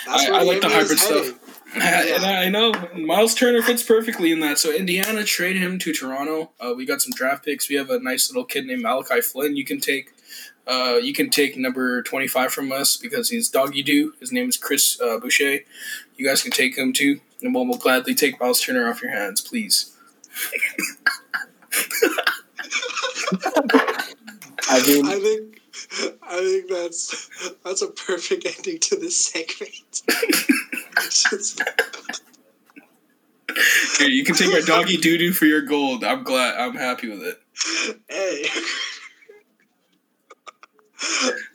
[0.08, 1.34] I- I like the hybrid heading.
[1.74, 1.82] Stuff.
[2.22, 4.58] and I know Myles Turner fits perfectly in that.
[4.58, 6.52] So Indiana trade him to Toronto.
[6.60, 7.68] Uh, we got some draft picks.
[7.68, 9.56] We have a nice little kid named Malachi Flynn.
[9.56, 10.12] You can take.
[10.66, 14.14] Uh, you can take number 25 from us because he's doggy do.
[14.18, 15.58] His name is Chris uh, Boucher.
[16.16, 17.20] You guys can take him too.
[17.42, 19.94] And we'll, we'll gladly take Myles Turner off your hands, please.
[24.68, 25.60] I mean, I think
[26.22, 27.30] I think that's
[27.64, 30.02] that's a perfect ending to this segment.
[31.02, 31.62] Just-
[33.98, 36.04] Here, you can take our doggy doo doo for your gold.
[36.04, 36.56] I'm glad.
[36.56, 37.40] I'm happy with it.
[38.08, 38.46] hey.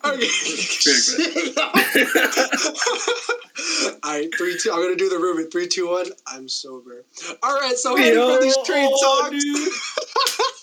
[0.05, 0.27] okay.
[4.03, 4.71] All right, three, two.
[4.71, 5.49] I'm gonna do the Ruben.
[5.49, 6.07] Three, two, one.
[6.27, 7.05] I'm sober.
[7.43, 10.59] All right, so heading for these trade oh, talks.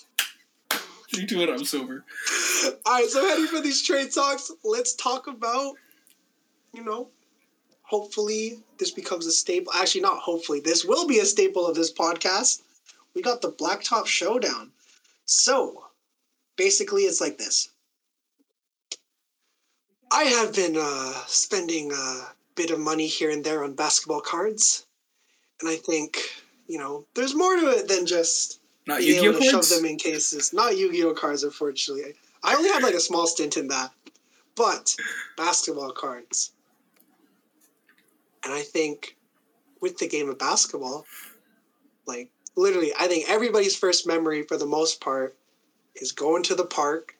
[1.12, 1.50] Three, two, one.
[1.50, 2.04] I'm sober.
[2.84, 5.74] All right, so heading for these trade talks, let's talk about,
[6.72, 7.08] you know,
[7.87, 9.72] hopefully this becomes a staple.
[9.72, 10.61] Actually, not hopefully.
[10.61, 12.62] This will be a staple of this podcast.
[13.14, 14.72] We got the Blacktop Showdown.
[15.24, 15.87] So,
[16.57, 17.70] basically, it's like this.
[20.12, 24.87] I have been uh, spending a bit of money here and there on basketball cards,
[25.61, 26.18] and I think
[26.68, 29.84] you know there's more to it than just Not being Yu-Gi-Oh able to shove them
[29.84, 30.53] in cases.
[30.53, 32.14] Not Yu-Gi-Oh cards, unfortunately.
[32.45, 33.91] I only had like a small stint in that,
[34.55, 34.95] but
[35.37, 36.53] basketball cards.
[38.47, 39.16] And I think
[39.80, 41.05] with the game of basketball,
[42.07, 45.36] like literally, I think everybody's first memory for the most part
[45.97, 47.16] is going to the park,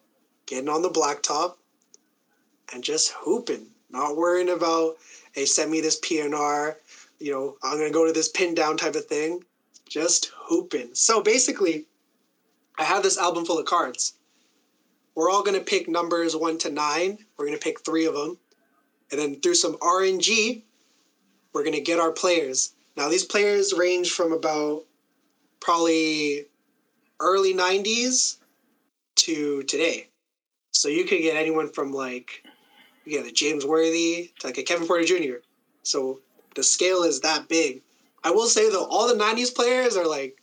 [0.47, 1.57] getting on the blacktop,
[2.73, 4.99] and just hooping, not worrying about,
[5.33, 6.77] hey, send me this PNR,
[7.19, 9.43] you know, I'm gonna go to this pin down type of thing.
[9.89, 10.91] Just hooping.
[10.95, 11.87] So basically,
[12.79, 14.15] I have this album full of cards.
[15.17, 17.19] We're all gonna pick numbers one to nine.
[17.37, 18.39] We're gonna pick three of them,
[19.11, 20.63] and then through some RNG,
[21.57, 22.75] we're gonna get our players.
[22.99, 24.85] Now these players range from about
[25.59, 26.45] probably
[27.19, 28.37] early '90s
[29.17, 30.09] to today.
[30.73, 32.45] So you could get anyone from like
[33.07, 35.37] you get a James Worthy to like a Kevin Porter Jr.
[35.83, 36.21] So
[36.55, 37.81] the scale is that big.
[38.23, 40.37] I will say though, all the '90s players are like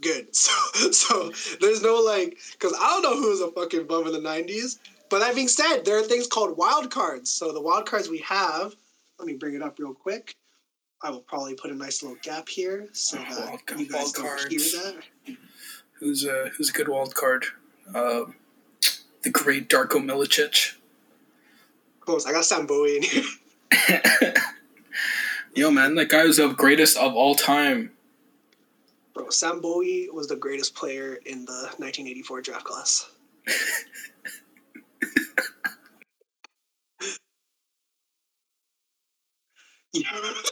[0.00, 0.28] good.
[0.36, 4.12] So so there's no like because I don't know who was a fucking bum in
[4.12, 4.78] the '90s.
[5.08, 7.28] But that being said, there are things called wild cards.
[7.28, 8.76] So the wild cards we have,
[9.18, 10.36] let me bring it up real quick.
[11.02, 14.58] I will probably put a nice little gap here so that you guys don't hear
[14.58, 14.96] that.
[15.98, 17.44] Who's a who's a good wild card?
[17.94, 18.36] Um,
[19.22, 20.74] the great Darko Milicic.
[22.00, 22.26] Close.
[22.26, 23.24] I got Sam Bowie in here.
[25.54, 27.90] Yo, man, that guy was the greatest of all time.
[29.14, 33.10] Bro, Sam Bowie was the greatest player in the 1984 draft class.
[39.92, 40.02] yeah.
[40.12, 40.50] Very good.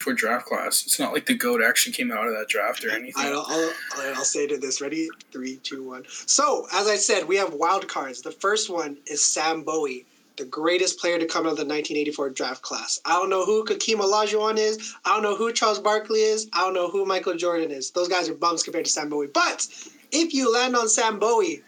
[0.00, 0.84] For draft class.
[0.86, 3.14] It's not like the goat actually came out of that draft or anything.
[3.26, 3.72] I'll, I'll,
[4.14, 4.80] I'll say to this.
[4.80, 5.08] Ready?
[5.32, 6.04] Three, two, one.
[6.08, 8.22] So, as I said, we have wild cards.
[8.22, 10.06] The first one is Sam Bowie,
[10.36, 13.00] the greatest player to come out of the 1984 draft class.
[13.04, 14.94] I don't know who Hakeem Olajuwon is.
[15.04, 16.48] I don't know who Charles Barkley is.
[16.52, 17.90] I don't know who Michael Jordan is.
[17.90, 19.26] Those guys are bums compared to Sam Bowie.
[19.26, 19.66] But
[20.12, 21.64] if you land on Sam Bowie,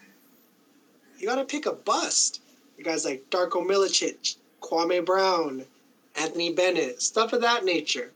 [1.19, 2.41] you got to pick a bust.
[2.79, 5.67] You guys like Darko Milicic, Kwame Brown,
[6.17, 8.13] Anthony Bennett, stuff of that nature.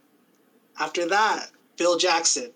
[0.78, 2.50] After that, Phil Jackson,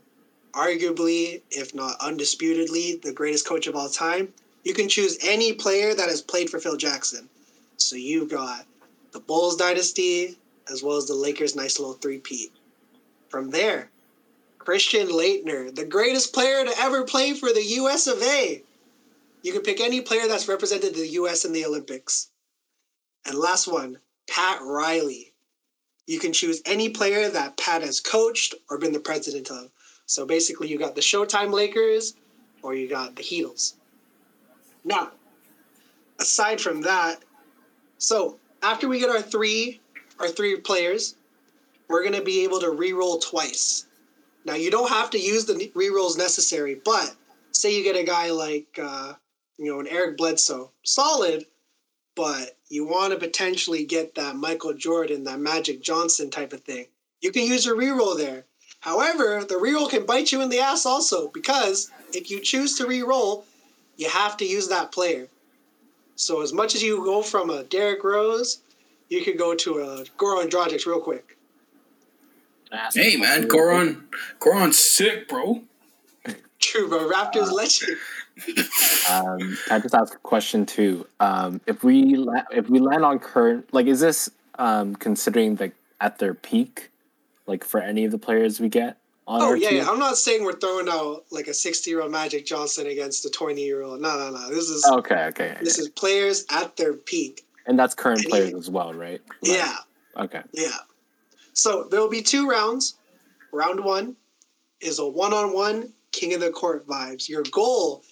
[0.53, 4.32] arguably, if not undisputedly, the greatest coach of all time.
[4.64, 7.28] You can choose any player that has played for Phil Jackson.
[7.76, 8.66] So you've got
[9.12, 10.36] the Bulls dynasty
[10.70, 12.53] as well as the Lakers' nice little three-peat.
[13.28, 13.91] From there,
[14.59, 18.62] Christian Laettner, the greatest player to ever play for the US of A.
[19.43, 22.28] You can pick any player that's represented the US in the Olympics.
[23.24, 25.27] And last one, Pat Riley.
[26.09, 29.70] You can choose any player that Pat has coached or been the president of.
[30.06, 32.14] So basically, you got the Showtime Lakers
[32.62, 33.74] or you got the Heatles.
[34.86, 35.11] Now,
[36.18, 37.18] aside from that,
[37.98, 39.82] so after we get our three,
[40.18, 41.14] our three players,
[41.88, 43.84] we're gonna be able to re-roll twice.
[44.46, 47.14] Now you don't have to use the re-rolls necessary, but
[47.52, 49.12] say you get a guy like uh,
[49.59, 51.44] you know an Eric Bledsoe, solid,
[52.18, 56.86] but you want to potentially get that Michael Jordan, that Magic Johnson type of thing.
[57.20, 58.44] You can use a reroll there.
[58.80, 62.86] However, the reroll can bite you in the ass also because if you choose to
[62.86, 63.44] reroll,
[63.96, 65.28] you have to use that player.
[66.16, 68.62] So as much as you go from a Derrick Rose,
[69.08, 71.38] you could go to a Goran Dragic real quick.
[72.94, 74.02] hey, man, Goran,
[74.40, 75.62] Goran's sick, bro.
[76.58, 77.08] True, bro.
[77.08, 77.96] Raptors legend.
[79.11, 81.07] Um, I just ask a question too?
[81.20, 85.74] Um, if we la- if we land on current, like, is this um, considering like
[86.01, 86.91] at their peak,
[87.47, 89.78] like for any of the players we get on Oh yeah, team?
[89.78, 89.89] yeah.
[89.89, 93.30] I'm not saying we're throwing out like a 60 year old Magic Johnson against a
[93.30, 94.01] 20 year old.
[94.01, 94.49] No, no, no.
[94.51, 95.64] This is Okay, okay, okay.
[95.64, 97.45] this is players at their peak.
[97.66, 99.20] and that's current any- players as well, right?
[99.43, 99.76] Like- Yeah.
[100.16, 100.43] Okay.
[100.53, 100.76] Yeah.
[101.55, 102.95] So there will be two rounds.
[103.53, 104.16] Round one
[104.80, 107.28] is a one on one king of the court vibes.
[107.28, 108.05] Your goal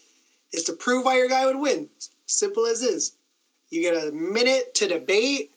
[0.53, 1.88] is to prove why your guy would win.
[2.26, 3.16] Simple as is.
[3.70, 5.51] You get a minute to debate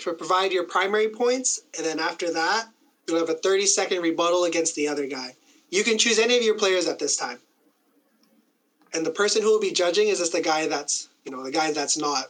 [0.00, 2.68] to provide your primary points, and then after that,
[3.06, 5.36] you'll have a 30 second rebuttal against the other guy.
[5.70, 7.38] You can choose any of your players at this time.
[8.92, 11.50] And the person who will be judging is just the guy that's, you know, the
[11.50, 12.26] guy that's not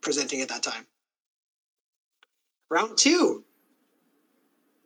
[0.00, 0.86] presenting at that time.
[2.68, 3.44] Round two.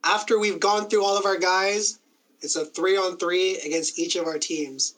[0.03, 1.99] After we've gone through all of our guys,
[2.41, 4.95] it's a three on three against each of our teams.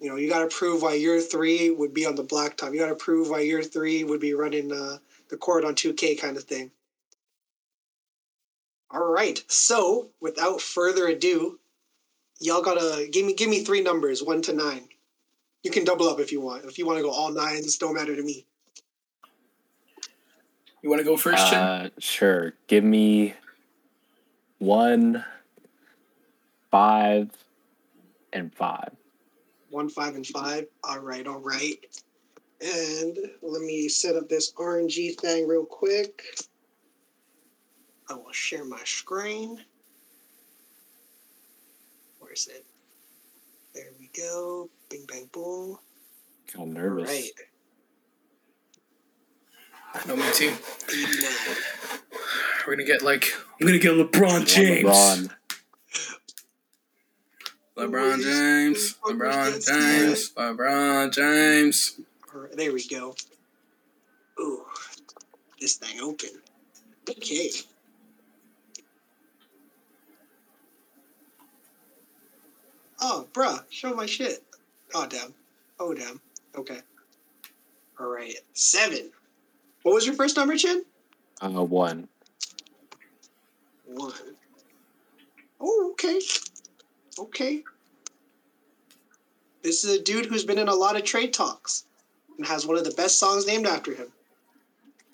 [0.00, 2.72] You know, you got to prove why your three would be on the blacktop.
[2.72, 4.96] You got to prove why your three would be running uh,
[5.28, 6.70] the court on 2K kind of thing.
[8.90, 9.42] All right.
[9.46, 11.60] So, without further ado,
[12.40, 14.88] y'all gotta give me give me three numbers, one to nine.
[15.62, 16.64] You can double up if you want.
[16.64, 18.46] If you want to go all nines, don't matter to me.
[20.82, 21.58] You want to go first, Chin?
[21.58, 22.54] Uh, sure.
[22.66, 23.34] Give me
[24.58, 25.24] one,
[26.70, 27.30] five,
[28.32, 28.90] and five.
[29.70, 30.66] One, five, and five.
[30.84, 31.76] All right, all right.
[32.60, 36.22] And let me set up this RNG thing real quick.
[38.10, 39.64] I will share my screen.
[42.18, 42.66] Where's it?
[43.74, 44.68] There we go.
[44.90, 45.78] Bing, bang, boom.
[46.52, 47.08] Kind of All nervous.
[47.08, 47.30] right.
[50.08, 50.52] no, me too.
[52.66, 54.84] We're gonna get like I'm gonna get LeBron James.
[54.88, 55.30] LeBron.
[57.80, 58.96] LeBron James.
[59.02, 60.32] LeBron James.
[60.32, 62.00] LeBron James.
[62.54, 63.14] There we go.
[64.38, 64.64] Ooh,
[65.58, 66.28] this thing open.
[67.08, 67.50] Okay.
[73.00, 74.42] Oh, bruh, show my shit.
[74.94, 75.32] Oh, damn.
[75.78, 76.20] Oh, damn.
[76.56, 76.80] Okay.
[77.98, 78.34] All right.
[78.52, 79.10] Seven.
[79.84, 80.84] What was your first number, Chin?
[81.40, 82.08] Uh, one.
[83.86, 84.12] One.
[85.58, 86.20] Oh, okay.
[87.18, 87.62] Okay.
[89.62, 91.84] This is a dude who's been in a lot of trade talks
[92.38, 94.06] and has one of the best songs named after him.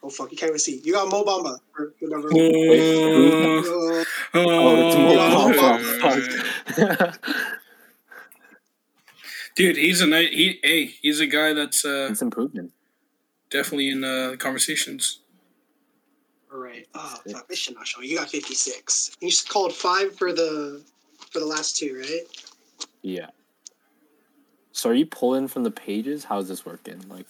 [0.03, 0.81] Oh fuck, you can't even see.
[0.85, 2.29] You got Mo Bamba for the number.
[2.33, 7.19] Oh, Uh, Oh, it's Mo Mo Bamba.
[9.57, 10.33] Dude, he's a night.
[10.33, 12.73] He, hey, he's a guy that's uh, it's improvement.
[13.51, 15.21] definitely in uh, conversations.
[16.53, 16.87] all right.
[16.95, 18.03] Oh fuck, this should not show.
[18.03, 19.17] You got fifty six.
[19.21, 20.83] You just called five for the
[21.37, 22.23] for the last two, right?
[23.03, 23.27] Yeah.
[24.73, 26.25] So are you pulling from the pages?
[26.25, 27.03] How's this working?
[27.11, 27.27] Like,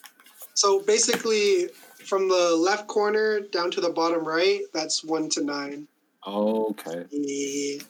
[0.55, 1.71] So basically,
[2.05, 5.89] from the left corner down to the bottom right, that's one to nine.
[6.25, 7.05] oh, okay.
[7.11, 7.83] Yeah.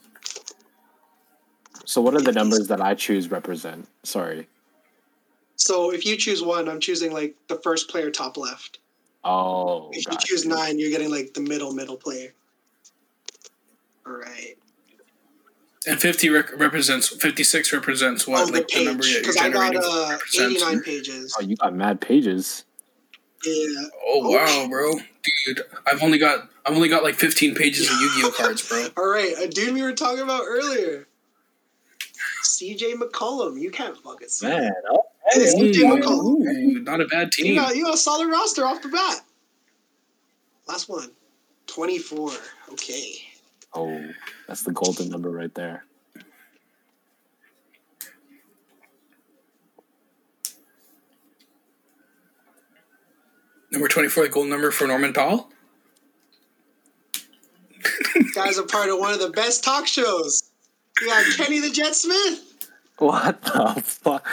[1.85, 3.87] So what are the numbers that I choose represent?
[4.03, 4.49] Sorry.
[5.57, 8.79] So if you choose one, I'm choosing like the first player top left.
[9.23, 9.91] Oh.
[9.93, 12.33] If you choose nine, you're getting like the middle middle player.
[14.07, 14.57] All right.
[15.87, 19.21] And fifty rec- represents fifty six represents what oh, the like the number page you're
[19.23, 20.53] because I got uh, percent.
[20.53, 21.37] 89 pages.
[21.39, 22.65] Oh, you got mad pages.
[23.45, 23.83] Yeah.
[24.05, 24.95] Oh wow, bro,
[25.47, 25.63] dude!
[25.87, 28.87] I've only got I've only got like fifteen pages of Yu Gi Oh cards, bro.
[28.97, 31.07] All right, a dude we were talking about earlier.
[32.45, 34.47] CJ McCollum, you can't fucking see.
[34.49, 34.73] Man.
[35.31, 35.73] Hey, Okay.
[35.73, 36.25] CJ McCollum.
[36.25, 37.55] Ooh, not a bad You team.
[37.57, 39.21] got, you got a solid roster off the bat.
[40.69, 41.11] Last one.
[41.67, 42.31] 24.
[42.73, 43.15] Okay.
[43.77, 44.11] Oh,
[44.49, 45.85] that's the golden number right there.
[53.73, 55.51] Number twenty four, the gold number for Norman Powell.
[58.35, 60.51] Guys are part of one of the best talk shows.
[61.01, 62.69] You got Kenny the Jet Smith.
[62.99, 64.27] What the fuck?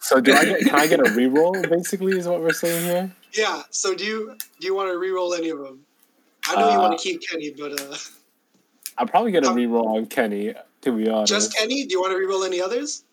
[0.00, 1.68] So do I get, can I get a reroll?
[1.70, 3.12] Basically, is what we're saying here.
[3.32, 3.62] Yeah.
[3.70, 5.80] So do you do you want to re-roll any of them?
[6.46, 7.96] I know you Uh, want to keep Kenny, but uh,
[8.98, 10.54] I'll probably gonna Um, reroll on Kenny.
[10.82, 11.84] To be honest, just Kenny.
[11.86, 13.04] Do you want to re-roll any others?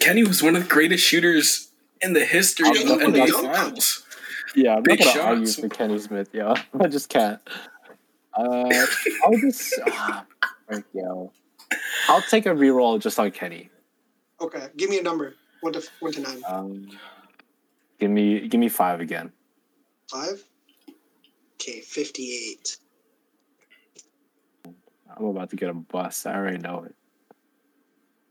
[0.00, 3.30] Kenny was one of the greatest shooters in the history I'm of the not NBA
[3.30, 4.04] gonna- Finals.
[4.54, 5.60] yeah, I'm big not gonna argue shots.
[5.60, 6.28] for Kenny Smith.
[6.32, 7.40] Yeah, I just can't.
[8.34, 8.42] Uh,
[9.24, 10.24] I'll just ah,
[10.66, 11.32] frick, yo.
[12.08, 13.70] I'll take a reroll just on Kenny.
[14.40, 14.66] Okay.
[14.76, 15.34] Give me a number.
[15.60, 16.42] One to one to nine.
[16.46, 16.88] Um,
[17.98, 19.32] give me give me five again.
[20.10, 20.42] Five.
[21.54, 21.80] Okay.
[21.80, 22.76] Fifty-eight.
[25.16, 26.26] I'm about to get a bust.
[26.26, 26.94] I already know it.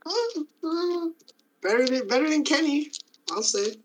[1.62, 2.90] better than better than Kenny,
[3.30, 3.76] I'll say.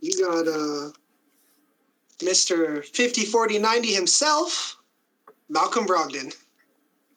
[0.00, 0.90] You got uh
[2.18, 2.84] Mr.
[2.84, 4.76] 50 40 90 himself,
[5.48, 6.34] Malcolm Brogdon.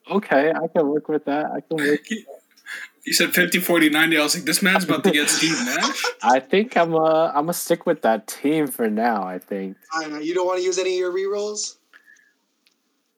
[0.09, 1.45] Okay, I can work with that.
[1.45, 2.01] I can work.
[3.03, 4.17] You said 50, 40, 90.
[4.17, 6.03] I was like, this man's about to get Steve Nash.
[6.21, 9.23] I think I'm uh I'm gonna stick with that team for now.
[9.23, 9.77] I think.
[9.91, 11.77] I know you don't want to use any of your rerolls.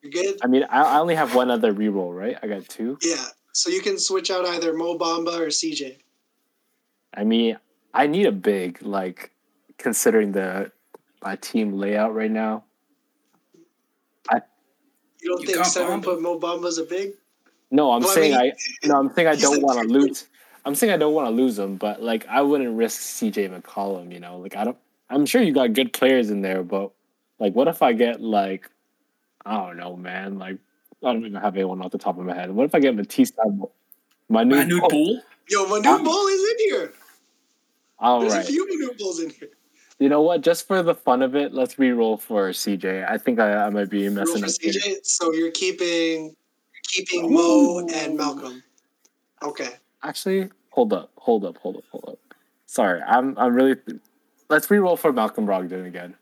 [0.04, 0.40] You're good?
[0.44, 2.38] I mean, I, I only have one other reroll, right?
[2.44, 2.98] I got two.
[3.02, 3.26] Yeah.
[3.54, 5.98] So you can switch out either Mo Bamba or CJ.
[7.16, 7.58] I mean,
[7.94, 9.32] I need a big like
[9.78, 10.72] considering the
[11.24, 12.64] my team layout right now.
[15.22, 16.04] You don't You think got seven Bamba.
[16.04, 17.14] put Mo Bamba's a big?
[17.72, 18.52] No, I'm Well, I saying mean,
[18.84, 20.28] I no, I'm saying I don't want to lose.
[20.66, 24.12] I'm saying I don't want to lose him, but like I wouldn't risk CJ McCollum.
[24.12, 24.78] You know, like I don't.
[25.10, 26.92] I'm sure you got good players in there, but
[27.40, 28.70] like, what if I get like,
[29.46, 30.40] I don't know, man.
[30.40, 30.58] Like,
[31.04, 32.52] I don't even have anyone off the top of my head.
[32.52, 33.32] What if I get Matisse?
[33.32, 33.72] Thybulle?
[34.30, 34.56] My new.
[34.56, 35.22] Manu Bull.
[35.50, 36.94] Yo, my new Ball is in here.
[38.00, 39.50] All There's a few Manu Balls in here.
[40.00, 40.42] You know what?
[40.42, 43.10] Just for the fun of it, let's re-roll for CJ.
[43.10, 44.52] I think I, I might be Roll messing for up.
[44.60, 44.74] here.
[44.74, 44.96] CJ.
[45.04, 48.64] So you're keeping you're keeping Mo and Malcolm.
[49.44, 49.70] Okay.
[50.04, 52.20] Actually, hold up, hold up, hold up, hold up.
[52.66, 53.76] Sorry, I'm I'm really.
[54.50, 56.16] Let's re-roll for Malcolm Brogdon again.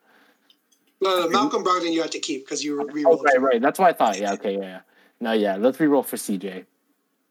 [1.01, 3.23] No, no, Malcolm Brogdon you have to keep because you Oh, re-rolled.
[3.23, 3.61] right, right.
[3.61, 4.19] That's what I thought.
[4.19, 4.81] Yeah, okay, yeah, yeah.
[5.19, 5.55] No, yeah.
[5.55, 6.65] Let's re-roll for CJ.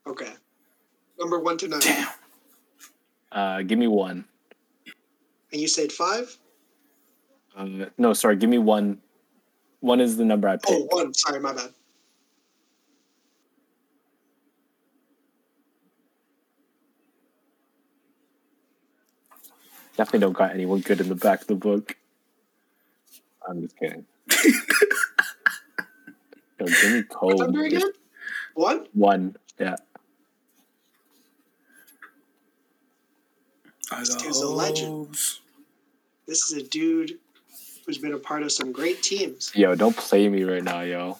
[0.07, 0.33] Okay.
[1.18, 1.81] Number one to nine.
[1.81, 2.09] Damn.
[3.31, 4.25] Uh, give me one.
[5.53, 6.37] And you said five?
[7.57, 8.37] Uh, no, sorry.
[8.37, 9.01] Give me one.
[9.81, 10.93] One is the number I Oh, picked.
[10.93, 11.14] one.
[11.14, 11.71] Sorry, my bad.
[19.97, 21.97] Definitely don't got anyone good in the back of the book.
[23.49, 24.05] I'm just kidding.
[26.61, 27.38] Yo, give me What Cole.
[27.38, 27.82] number again?
[28.55, 28.86] One?
[28.93, 29.36] One.
[29.59, 29.76] Yeah.
[33.99, 35.09] This got dude's a legend.
[36.26, 37.18] This is a dude
[37.84, 39.51] who's been a part of some great teams.
[39.55, 41.18] Yo, don't play me right now, yo.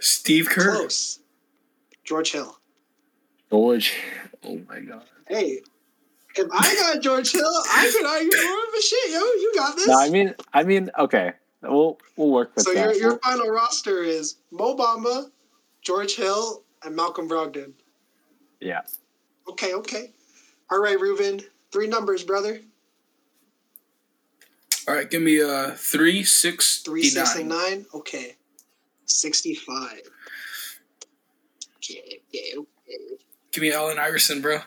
[0.00, 0.76] Steve Kerr.
[0.76, 1.18] Close.
[2.04, 2.56] George Hill.
[3.50, 3.94] George.
[4.44, 5.02] Oh my god.
[5.26, 5.60] Hey,
[6.38, 9.76] if I got George Hill, I could argue for him, but shit, yo, you got
[9.76, 9.88] this.
[9.88, 11.32] No, I mean, I mean, okay.
[11.62, 12.94] We'll we'll work with so that.
[12.94, 15.30] your, your final roster is Mo Bamba,
[15.82, 17.72] George Hill, and Malcolm Brogdon.
[18.60, 18.82] yeah.
[19.50, 20.12] Okay, okay.
[20.70, 21.40] All right, Ruben.
[21.72, 22.60] Three numbers, brother.
[24.86, 27.10] All right, give me uh three, six, Three, nine.
[27.10, 27.86] six, and nine.
[27.94, 28.36] Okay.
[29.06, 30.00] 65.
[31.76, 32.98] Okay, okay, okay.
[33.52, 34.58] Give me Allen Iverson, bro.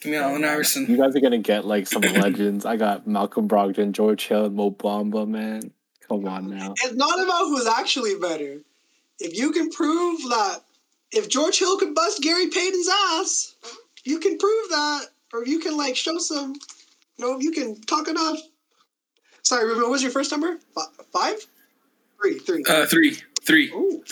[0.00, 2.64] Give me Allen You guys are gonna get like some legends.
[2.64, 5.72] I got Malcolm Brogdon, George Hill, Mo Bamba, man.
[6.08, 6.72] Come on now.
[6.72, 8.60] It's not about who's actually better.
[9.18, 10.60] If you can prove that,
[11.12, 13.54] if George Hill could bust Gary Payton's ass,
[14.04, 16.54] you can prove that, or you can like show some,
[17.16, 18.38] you know, if you can talk enough.
[19.42, 20.58] Sorry, Ruben, what was your first number?
[20.74, 21.46] Fi- Five?
[22.20, 22.64] Three, three.
[22.68, 23.70] Uh, three, three.
[23.70, 24.02] Ooh.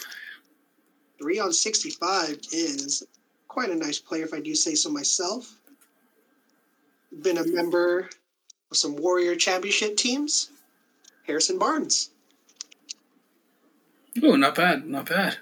[1.18, 3.04] Three on 65 is
[3.48, 5.57] quite a nice player, if I do say so myself.
[7.22, 8.08] Been a member
[8.70, 10.50] of some Warrior Championship teams.
[11.26, 12.10] Harrison Barnes.
[14.22, 15.38] Oh, not bad, not bad,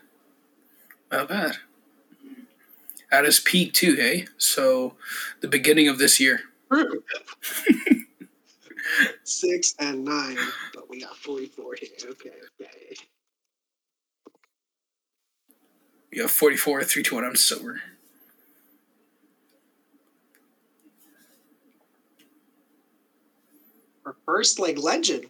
[1.11, 1.59] not bad.
[3.11, 4.27] At his peak too, hey.
[4.37, 4.95] So,
[5.41, 6.41] the beginning of this year.
[9.24, 10.37] Six and nine,
[10.74, 11.91] but we got 44 here.
[12.11, 12.97] Okay, okay.
[16.11, 17.24] You have forty-four, three, two, one.
[17.24, 17.81] I'm sober.
[24.07, 25.26] Our first like legend.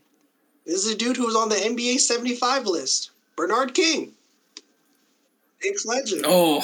[0.66, 3.10] This is a dude who was on the NBA 75 list.
[3.36, 4.12] Bernard King.
[5.66, 6.24] Ex legend.
[6.26, 6.62] Oh,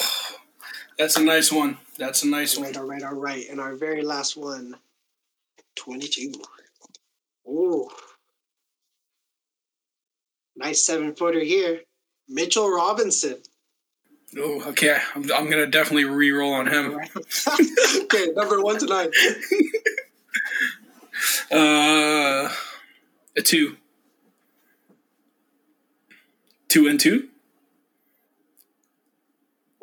[0.98, 1.78] that's a nice one.
[1.96, 2.72] That's a nice All one.
[2.72, 3.48] right, all right, all right.
[3.48, 4.76] And our very last one,
[5.76, 6.32] 22.
[7.48, 7.88] Ooh.
[10.54, 11.80] Nice seven footer here.
[12.28, 13.38] Mitchell Robinson.
[14.36, 14.98] Oh, okay.
[15.14, 16.98] I'm, I'm gonna definitely re-roll on him.
[18.02, 19.10] okay, number one to nine.
[21.52, 22.50] Uh,
[23.36, 23.76] a two.
[26.68, 27.28] Two and two,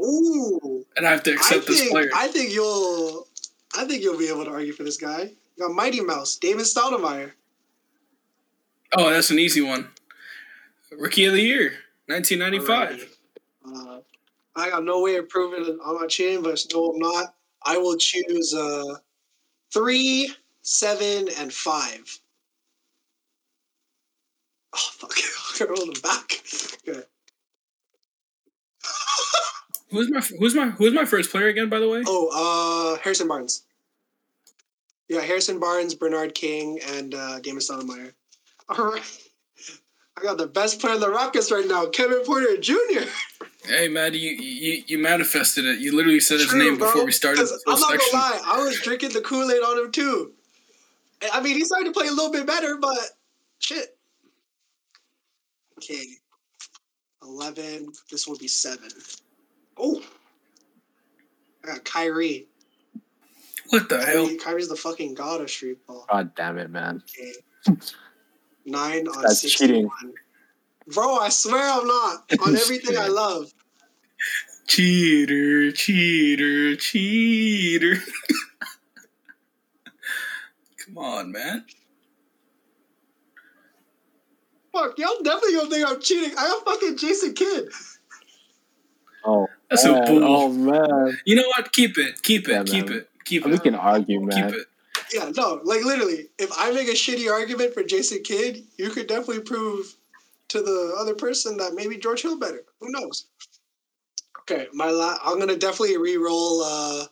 [0.01, 0.83] Ooh.
[0.97, 2.09] and I have to I accept this think, player.
[2.15, 3.27] I think you'll
[3.77, 5.31] I think you'll be able to argue for this guy.
[5.55, 7.33] You got Mighty Mouse, Damon Stoudemire.
[8.97, 9.89] Oh, that's an easy one.
[10.97, 11.73] Rookie of the year,
[12.07, 13.17] 1995.
[13.65, 13.99] Uh,
[14.55, 17.35] I got no way of proving it on my chin, but no, I'm not.
[17.61, 18.95] I will choose uh,
[19.71, 22.19] three, seven, and five.
[24.73, 25.13] Oh fuck!
[25.61, 26.41] I roll them back.
[26.87, 27.03] Okay.
[29.91, 31.69] Who's my Who's my Who's my first player again?
[31.69, 32.03] By the way.
[32.05, 33.63] Oh, uh, Harrison Barnes.
[35.07, 38.13] Yeah, Harrison Barnes, Bernard King, and uh, Damon Stoudemire.
[38.69, 39.01] All right.
[40.15, 43.07] I got the best player in the Rockets right now, Kevin Porter Jr.
[43.65, 45.79] Hey, man, you you, you manifested it.
[45.79, 47.47] You literally said his True, name bro, before we started.
[47.67, 47.99] I'm not section.
[48.11, 50.33] gonna lie, I was drinking the Kool Aid on him too.
[51.33, 52.97] I mean, he started to play a little bit better, but
[53.59, 53.97] shit.
[55.77, 56.03] Okay,
[57.23, 57.91] eleven.
[58.11, 58.89] This will be seven.
[59.77, 60.01] Oh,
[61.63, 62.47] I got Kyrie.
[63.69, 64.25] What the hell?
[64.25, 66.05] Kyrie Kyrie's the fucking god of street ball.
[66.09, 67.03] God damn it, man.
[67.67, 67.77] Okay.
[68.65, 69.69] Nine on That's 61.
[69.69, 70.13] cheating.
[70.93, 72.31] Bro, I swear I'm not.
[72.45, 73.51] On everything I love.
[74.67, 77.95] Cheater, cheater, cheater.
[80.89, 81.65] Come on, man.
[84.73, 86.31] Fuck, y'all definitely gonna think I'm cheating.
[86.37, 87.69] I got fucking Jason Kidd.
[89.23, 90.23] Oh, That's a bull.
[90.23, 91.71] Oh man, You know what?
[91.71, 92.21] Keep it.
[92.23, 92.51] Keep it.
[92.51, 92.97] Yeah, keep man.
[92.99, 93.09] it.
[93.25, 93.53] Keep we it.
[93.53, 94.51] We can argue, man.
[94.51, 94.67] Keep it.
[95.13, 99.07] Yeah, no, like literally, if I make a shitty argument for Jason Kidd, you could
[99.07, 99.95] definitely prove
[100.49, 102.63] to the other person that maybe George Hill better.
[102.79, 103.25] Who knows?
[104.41, 106.63] Okay, my la- I'm gonna definitely re-roll.
[106.63, 107.05] Uh,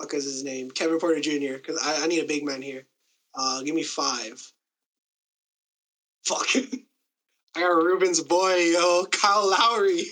[0.00, 0.70] fuck is his name?
[0.70, 1.54] Kevin Porter Jr.
[1.54, 2.84] Because I, I need a big man here.
[3.34, 4.42] Uh, give me five.
[6.24, 6.46] Fuck.
[7.56, 10.02] I got Ruben's boy, yo, Kyle Lowry.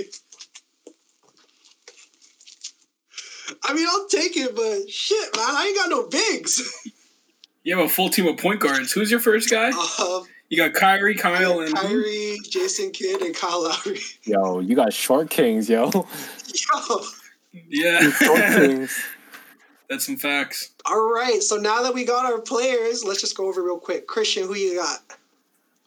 [3.62, 6.80] I mean, I'll take it, but shit, man, I ain't got no bigs.
[7.66, 8.92] You have a full team of point guards.
[8.92, 9.70] Who's your first guy?
[9.70, 11.88] Um, You got Kyrie, Kyle, and who?
[11.88, 14.00] Kyrie, Jason Kidd, and Kyle Lowry.
[14.24, 15.90] Yo, you got short kings, yo.
[15.94, 17.00] Yo,
[17.70, 18.10] Yeah.
[18.10, 18.54] short Yeah.
[18.54, 19.02] kings.
[19.88, 20.70] That's some facts.
[20.86, 21.42] all right.
[21.42, 24.06] So now that we got our players, let's just go over real quick.
[24.06, 25.00] Christian, who you got?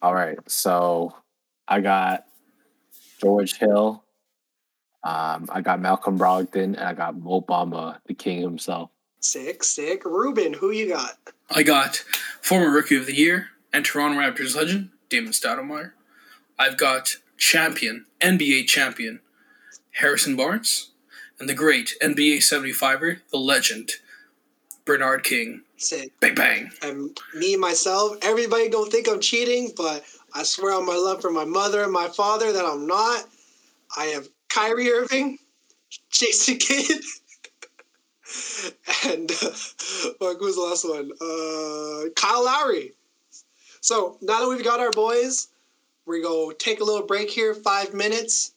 [0.01, 1.15] All right, so
[1.67, 2.25] I got
[3.19, 4.03] George Hill.
[5.03, 8.91] Um, I got Malcolm Brogdon, and I got Mo Bamba, the king himself.
[9.21, 10.05] Sick, sick.
[10.05, 11.17] Ruben, who you got?
[11.49, 11.97] I got
[12.41, 15.91] former Rookie of the Year and Toronto Raptors legend Damon Stoudemire.
[16.59, 19.21] I've got champion, NBA champion
[19.93, 20.91] Harrison Barnes,
[21.39, 23.91] and the great NBA 75er, the legend
[24.85, 25.61] Bernard King.
[25.77, 26.11] Sick.
[26.19, 26.71] Bang bang.
[26.81, 30.03] And me, myself, everybody don't think I'm cheating, but
[30.33, 33.25] I swear on my love for my mother and my father that I'm not.
[33.95, 35.37] I have Kyrie Irving,
[36.09, 37.03] Jason Kidd,
[39.05, 41.11] and uh, fuck, who's the last one?
[41.21, 42.93] Uh, Kyle Lowry.
[43.81, 45.49] So now that we've got our boys,
[46.05, 48.53] we go take a little break here, five minutes,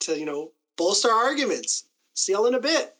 [0.00, 1.84] to you know bolster our arguments.
[2.14, 2.94] See y'all in a bit.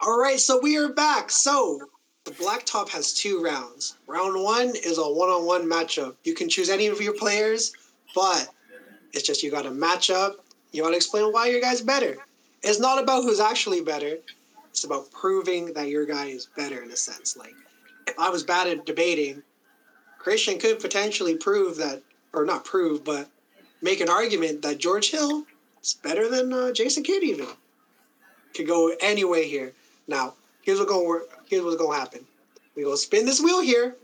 [0.00, 1.30] All right, so we are back.
[1.30, 1.80] So
[2.24, 3.96] the blacktop has two rounds.
[4.06, 6.16] Round one is a one-on-one matchup.
[6.24, 7.72] You can choose any of your players,
[8.14, 8.48] but
[9.12, 10.44] it's just you got to match up.
[10.72, 12.16] You got to explain why your guy's better.
[12.62, 14.18] It's not about who's actually better.
[14.70, 17.36] It's about proving that your guy is better in a sense.
[17.36, 17.54] Like
[18.06, 19.42] if I was bad at debating,
[20.18, 22.02] Christian could potentially prove that,
[22.32, 23.28] or not prove, but
[23.80, 25.44] make an argument that George Hill
[25.82, 27.22] is better than uh, Jason Kidd.
[27.22, 27.46] Even
[28.54, 29.72] could go any way here.
[30.08, 31.28] Now here's what's gonna work.
[31.48, 32.26] Here's what's gonna happen.
[32.74, 33.96] We go spin this wheel here.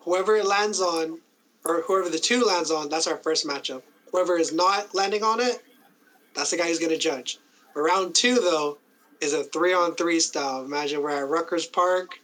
[0.00, 1.20] Whoever it lands on,
[1.64, 3.82] or whoever the two lands on, that's our first matchup.
[4.10, 5.62] Whoever is not landing on it,
[6.34, 7.38] that's the guy who's gonna judge.
[7.72, 8.78] For round two, though,
[9.20, 10.64] is a three-on-three style.
[10.64, 12.18] Imagine we're at Rucker Park,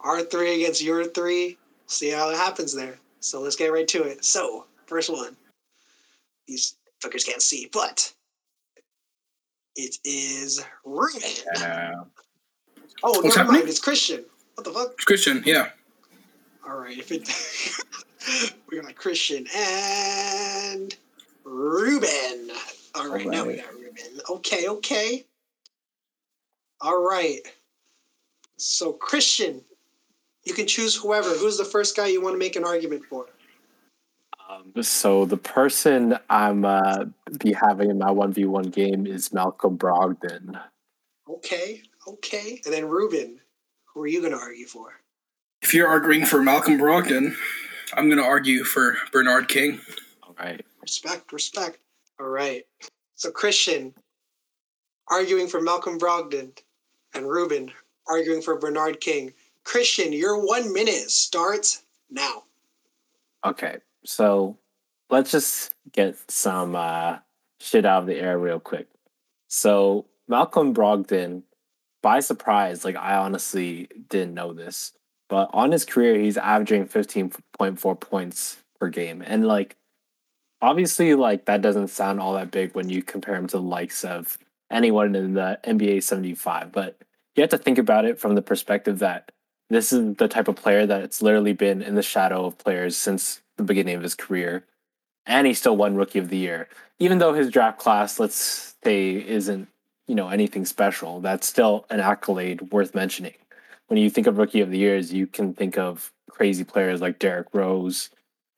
[0.00, 1.58] our three against your three.
[1.86, 2.98] See how it happens there.
[3.20, 4.24] So let's get right to it.
[4.24, 5.36] So first one.
[6.46, 8.12] These fuckers can't see, but
[9.78, 11.20] it is Ruben.
[11.56, 11.92] Yeah.
[12.00, 12.04] Uh,
[13.04, 13.68] oh, What's never mind.
[13.68, 14.24] It's Christian.
[14.56, 14.92] What the fuck?
[14.94, 15.68] It's Christian, yeah.
[16.68, 16.98] All right.
[16.98, 20.94] If it, we got Christian and
[21.44, 22.50] Ruben.
[22.96, 24.20] All right, now we got Ruben.
[24.28, 25.24] Okay, okay.
[26.80, 27.38] All right.
[28.56, 29.62] So Christian,
[30.42, 31.28] you can choose whoever.
[31.30, 33.26] Who's the first guy you want to make an argument for?
[34.58, 37.04] Um, so the person I'm uh,
[37.38, 40.60] be having in my one v one game is Malcolm Brogdon.
[41.28, 42.60] Okay, okay.
[42.64, 43.40] And then Ruben,
[43.86, 45.00] who are you going to argue for?
[45.62, 47.34] If you're arguing for Malcolm Brogdon,
[47.94, 49.80] I'm going to argue for Bernard King.
[50.22, 50.64] All right.
[50.80, 51.78] Respect, respect.
[52.20, 52.64] All right.
[53.16, 53.94] So Christian
[55.08, 56.56] arguing for Malcolm Brogdon
[57.14, 57.70] and Ruben
[58.08, 59.32] arguing for Bernard King.
[59.64, 62.44] Christian, your one minute starts now.
[63.44, 63.78] Okay.
[64.08, 64.56] So
[65.10, 67.18] let's just get some uh,
[67.60, 68.88] shit out of the air real quick.
[69.48, 71.42] So Malcolm Brogdon,
[72.02, 74.92] by surprise, like I honestly didn't know this,
[75.28, 79.22] but on his career, he's averaging 15.4 points per game.
[79.26, 79.76] And like,
[80.62, 84.04] obviously, like that doesn't sound all that big when you compare him to the likes
[84.04, 84.38] of
[84.70, 86.72] anyone in the NBA 75.
[86.72, 86.96] But
[87.36, 89.32] you have to think about it from the perspective that
[89.68, 92.96] this is the type of player that it's literally been in the shadow of players
[92.96, 94.64] since the beginning of his career.
[95.26, 96.68] And he still won Rookie of the Year.
[96.98, 99.68] Even though his draft class, let's say, isn't,
[100.06, 103.34] you know, anything special, that's still an accolade worth mentioning.
[103.88, 107.18] When you think of Rookie of the Years, you can think of crazy players like
[107.18, 108.08] Derrick Rose,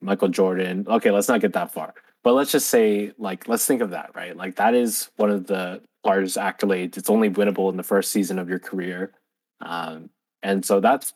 [0.01, 0.85] Michael Jordan.
[0.87, 1.93] Okay, let's not get that far.
[2.23, 4.37] But let's just say, like, let's think of that, right?
[4.37, 6.97] Like, that is one of the largest accolades.
[6.97, 9.11] It's only winnable in the first season of your career.
[9.59, 10.09] Um,
[10.41, 11.13] and so that's,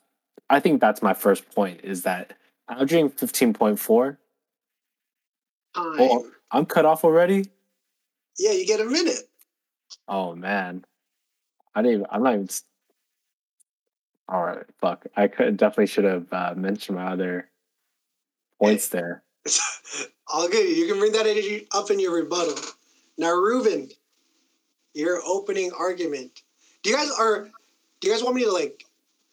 [0.49, 2.33] I think that's my first point is that
[2.69, 4.17] averaging 15.4,
[5.75, 5.95] Time.
[5.99, 6.31] Oh.
[6.51, 7.49] I'm cut off already.
[8.37, 9.29] Yeah, you get a minute.
[10.07, 10.85] Oh man,
[11.73, 11.93] I didn't.
[11.95, 12.49] Even, I'm not even.
[14.27, 15.05] All right, fuck.
[15.15, 17.49] I could definitely should have uh, mentioned my other
[18.59, 19.23] points there.
[20.27, 20.75] All good.
[20.75, 22.55] You can bring that energy up in your rebuttal.
[23.17, 23.89] Now, Ruben,
[24.93, 26.41] your opening argument.
[26.83, 27.49] Do you guys are?
[27.99, 28.85] Do you guys want me to like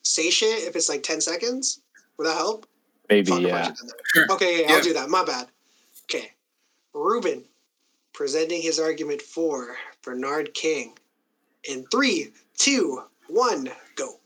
[0.02, 1.80] say shit if it's like ten seconds?
[2.18, 2.66] Would that help?
[3.12, 3.88] Maybe Fuck a bunch yeah.
[4.14, 4.26] Sure.
[4.30, 4.74] Okay, yeah, Yeah.
[4.76, 5.10] I'll do that.
[5.10, 5.48] My bad.
[6.04, 6.32] Okay.
[6.94, 7.44] Ruben
[8.14, 10.94] presenting his argument for Bernard King
[11.64, 14.18] in three, two, one, go.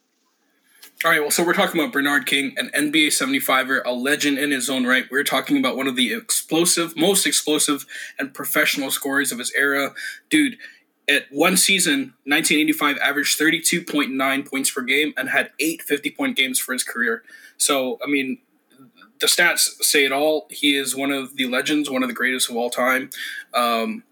[1.04, 4.50] All right, well, so we're talking about Bernard King, an NBA 75er, a legend in
[4.50, 5.04] his own right.
[5.10, 7.84] We're talking about one of the explosive, most explosive,
[8.18, 9.94] and professional scorers of his era.
[10.30, 10.56] Dude,
[11.08, 16.58] at one season, 1985, averaged 32.9 points per game and had eight 50 point games
[16.58, 17.22] for his career.
[17.58, 18.38] So, I mean,
[19.20, 20.46] the stats say it all.
[20.50, 23.10] He is one of the legends, one of the greatest of all time.
[23.54, 24.04] Um,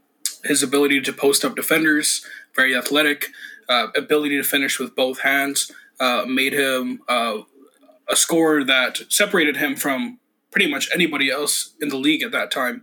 [0.45, 2.25] his ability to post up defenders,
[2.55, 3.29] very athletic,
[3.69, 5.71] uh, ability to finish with both hands
[6.01, 7.39] uh, made him uh,
[8.09, 10.19] a scorer that separated him from
[10.51, 12.83] pretty much anybody else in the league at that time.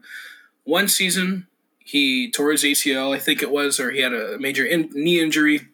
[0.64, 1.48] One season,
[1.80, 5.20] he tore his ACL, I think it was, or he had a major in- knee
[5.20, 5.68] injury,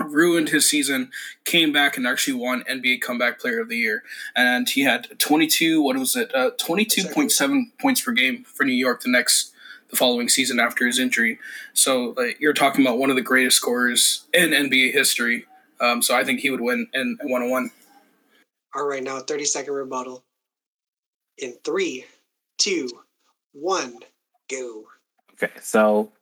[0.00, 1.10] ruined his season,
[1.44, 4.02] came back and actually won NBA Comeback Player of the Year.
[4.34, 9.02] And he had 22, what was it, uh, 22.7 points per game for New York
[9.02, 9.52] the next,
[9.90, 11.38] the following season after his injury.
[11.72, 15.46] So uh, you're talking about one of the greatest scorers in NBA history.
[15.80, 17.70] Um, so I think he would win in one on one.
[18.74, 20.22] All right, now 30 second rebuttal.
[21.38, 22.04] In three,
[22.58, 22.88] two,
[23.52, 23.98] one,
[24.48, 24.84] go.
[25.32, 26.12] Okay, so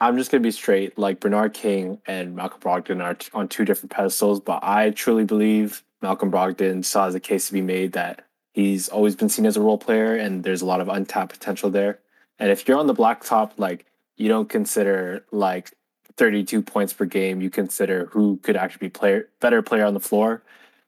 [0.00, 0.98] I'm just gonna be straight.
[0.98, 5.24] Like Bernard King and Malcolm Brogdon are t- on two different pedestals, but I truly
[5.24, 9.46] believe Malcolm Brogdon still has a case to be made that he's always been seen
[9.46, 12.00] as a role player, and there's a lot of untapped potential there.
[12.38, 13.86] And if you're on the blacktop, like
[14.16, 15.72] you don't consider like
[16.16, 20.00] 32 points per game, you consider who could actually be player better player on the
[20.00, 20.42] floor.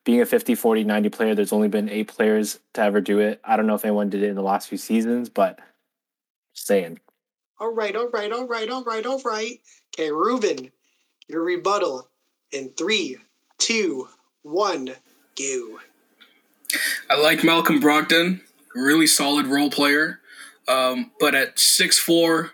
[0.05, 3.41] Being a 50, 40, 90 player, there's only been eight players to ever do it.
[3.45, 5.59] I don't know if anyone did it in the last few seasons, but
[6.55, 6.99] saying.
[7.61, 9.59] All right, all right, all right, all right, all right.
[9.93, 10.71] Okay, Ruben,
[11.27, 12.09] your rebuttal
[12.53, 13.17] in three,
[13.59, 14.09] two,
[14.43, 14.95] one,
[15.37, 15.79] go.
[17.11, 18.43] I like Malcolm Brogdon,
[18.77, 20.21] really solid role player.
[20.69, 22.51] Um, but at 6'4,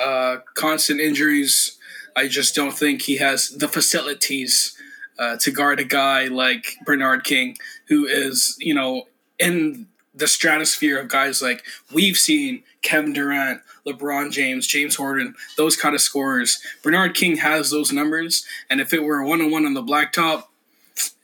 [0.00, 1.76] uh, constant injuries,
[2.16, 4.76] I just don't think he has the facilities
[5.18, 7.58] uh, to guard a guy like Bernard King,
[7.88, 9.08] who is, you know,
[9.38, 9.88] in
[10.18, 15.94] the stratosphere of guys like we've seen Kevin Durant, LeBron James, James Harden, those kind
[15.94, 16.60] of scorers.
[16.82, 20.44] Bernard King has those numbers, and if it were one on one on the blacktop,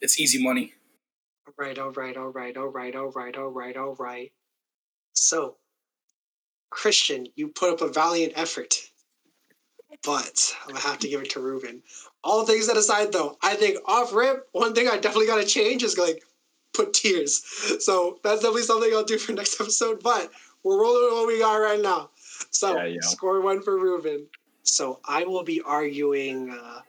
[0.01, 0.73] it's easy money.
[1.47, 4.33] All right, all right, all right, all right, all right, all right, all right.
[5.13, 5.57] So,
[6.71, 8.77] Christian, you put up a valiant effort,
[10.05, 11.83] but I'm gonna have to give it to Ruben.
[12.23, 15.83] All things that aside, though, I think off rip, one thing I definitely gotta change
[15.83, 16.23] is like
[16.75, 17.43] put tears.
[17.81, 20.03] So that's definitely something I'll do for next episode.
[20.03, 20.31] But
[20.63, 22.11] we're rolling with what we got right now.
[22.51, 23.01] So Yeah, yeah.
[23.03, 24.27] score one for Ruben.
[24.63, 26.51] So I will be arguing.
[26.51, 26.81] Uh,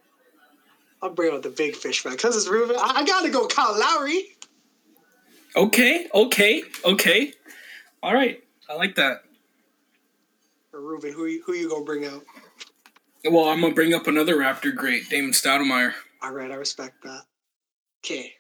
[1.01, 2.77] I'll bring out the big fish man because it's Ruben.
[2.77, 4.29] I, I gotta go, Kyle Lowry.
[5.55, 7.33] Okay, okay, okay.
[8.03, 9.23] All right, I like that.
[10.73, 12.23] Or Ruben, who you, who you gonna bring out?
[13.29, 15.93] Well, I'm gonna bring up another Raptor great, Damon Stoudemire.
[16.21, 17.21] All right, I respect that.
[18.03, 18.33] Okay.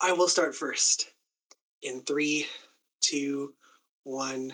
[0.00, 1.10] I will start first.
[1.82, 2.46] In three,
[3.00, 3.54] two,
[4.04, 4.52] one,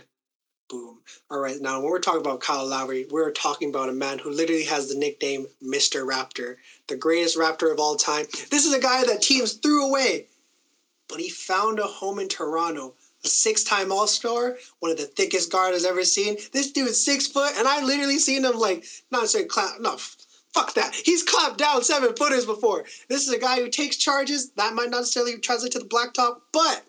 [0.69, 1.01] boom.
[1.31, 4.31] All right, now when we're talking about Kyle Lowry, we're talking about a man who
[4.31, 6.07] literally has the nickname Mr.
[6.07, 6.57] Raptor,
[6.87, 8.27] the greatest Raptor of all time.
[8.51, 10.27] This is a guy that teams threw away,
[11.09, 12.95] but he found a home in Toronto.
[13.25, 16.39] A six-time All-Star, one of the thickest guards I've ever seen.
[16.53, 19.97] This dude is six foot, and I literally seen him like not saying clap, no,
[20.55, 20.95] Fuck that.
[20.95, 22.85] He's clapped down seven footers before.
[23.09, 24.51] This is a guy who takes charges.
[24.51, 26.85] That might not necessarily translate to the blacktop, but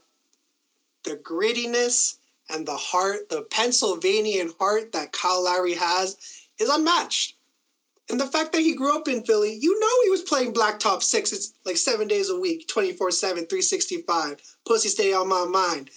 [1.03, 2.17] the grittiness
[2.49, 6.17] and the heart, the Pennsylvanian heart that Kyle Lowry has
[6.59, 7.35] is unmatched.
[8.09, 11.01] And the fact that he grew up in Philly, you know he was playing blacktop
[11.01, 14.41] six, it's like seven days a week, 24 7, 365.
[14.65, 15.89] Pussy stay on my mind.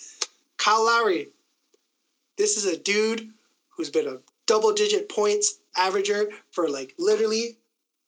[0.57, 1.31] Kyle Lowry,
[2.39, 3.29] this is a dude
[3.71, 7.59] who's been a double digit points averager for like literally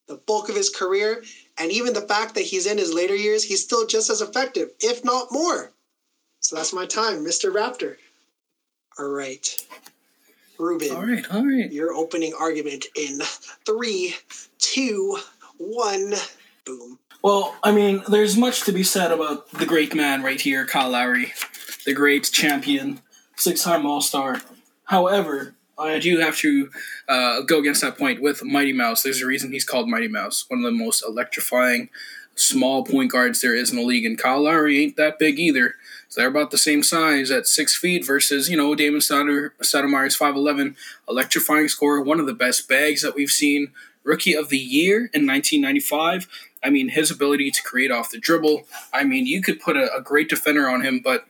[0.06, 1.22] the bulk of his career.
[1.58, 4.70] And even the fact that he's in his later years, he's still just as effective,
[4.80, 5.72] if not more.
[6.40, 7.52] So that's my time, Mr.
[7.52, 7.96] Raptor.
[8.98, 9.46] All right.
[10.58, 11.70] Ruben, All right, all right.
[11.70, 13.20] your opening argument in
[13.64, 14.16] three,
[14.58, 15.16] two,
[15.58, 16.14] one,
[16.64, 16.98] boom.
[17.22, 20.90] Well, I mean, there's much to be said about the great man right here, Kyle
[20.90, 21.32] Lowry,
[21.86, 23.00] the great champion,
[23.36, 24.42] six-time All-Star.
[24.84, 26.70] However, I do have to
[27.08, 29.02] uh, go against that point with Mighty Mouse.
[29.02, 30.44] There's a reason he's called Mighty Mouse.
[30.48, 31.88] One of the most electrifying
[32.34, 34.04] small point guards there is in the league.
[34.04, 35.74] And Kyle Lowry ain't that big either.
[36.08, 40.76] So they're about the same size at six feet versus, you know, Damon is 5'11,
[41.08, 43.72] electrifying scorer, one of the best bags that we've seen.
[44.04, 46.28] Rookie of the year in 1995.
[46.62, 48.64] I mean, his ability to create off the dribble.
[48.92, 51.26] I mean, you could put a, a great defender on him, but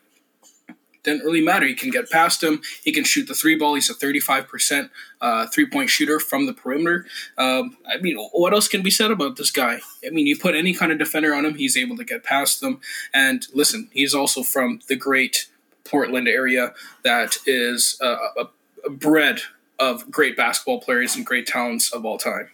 [1.08, 1.66] didn't really matter.
[1.66, 2.60] He can get past him.
[2.84, 3.74] He can shoot the three ball.
[3.74, 4.90] He's a 35%
[5.20, 7.06] uh, three point shooter from the perimeter.
[7.36, 9.80] Um, I mean, what else can be said about this guy?
[10.06, 12.60] I mean, you put any kind of defender on him, he's able to get past
[12.60, 12.80] them.
[13.14, 15.48] And listen, he's also from the great
[15.84, 16.74] Portland area
[17.04, 18.44] that is uh, a,
[18.86, 19.40] a bred
[19.78, 22.50] of great basketball players and great talents of all time.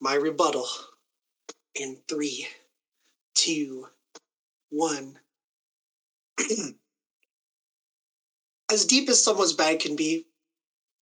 [0.00, 0.66] My rebuttal
[1.74, 2.46] in three,
[3.34, 3.88] two,
[4.70, 5.18] one.
[8.72, 10.26] as deep as someone's bag can be,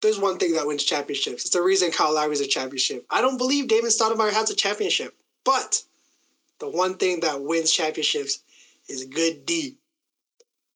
[0.01, 1.45] there's one thing that wins championships.
[1.45, 3.05] It's the reason Kyle Lowry's a championship.
[3.09, 5.83] I don't believe Damon Stoudemire has a championship, but
[6.59, 8.39] the one thing that wins championships
[8.89, 9.77] is good D.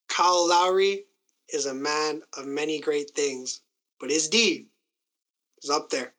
[0.08, 1.06] Kyle Lowry
[1.50, 3.62] is a man of many great things,
[4.00, 4.68] but his D
[5.64, 6.14] is up there.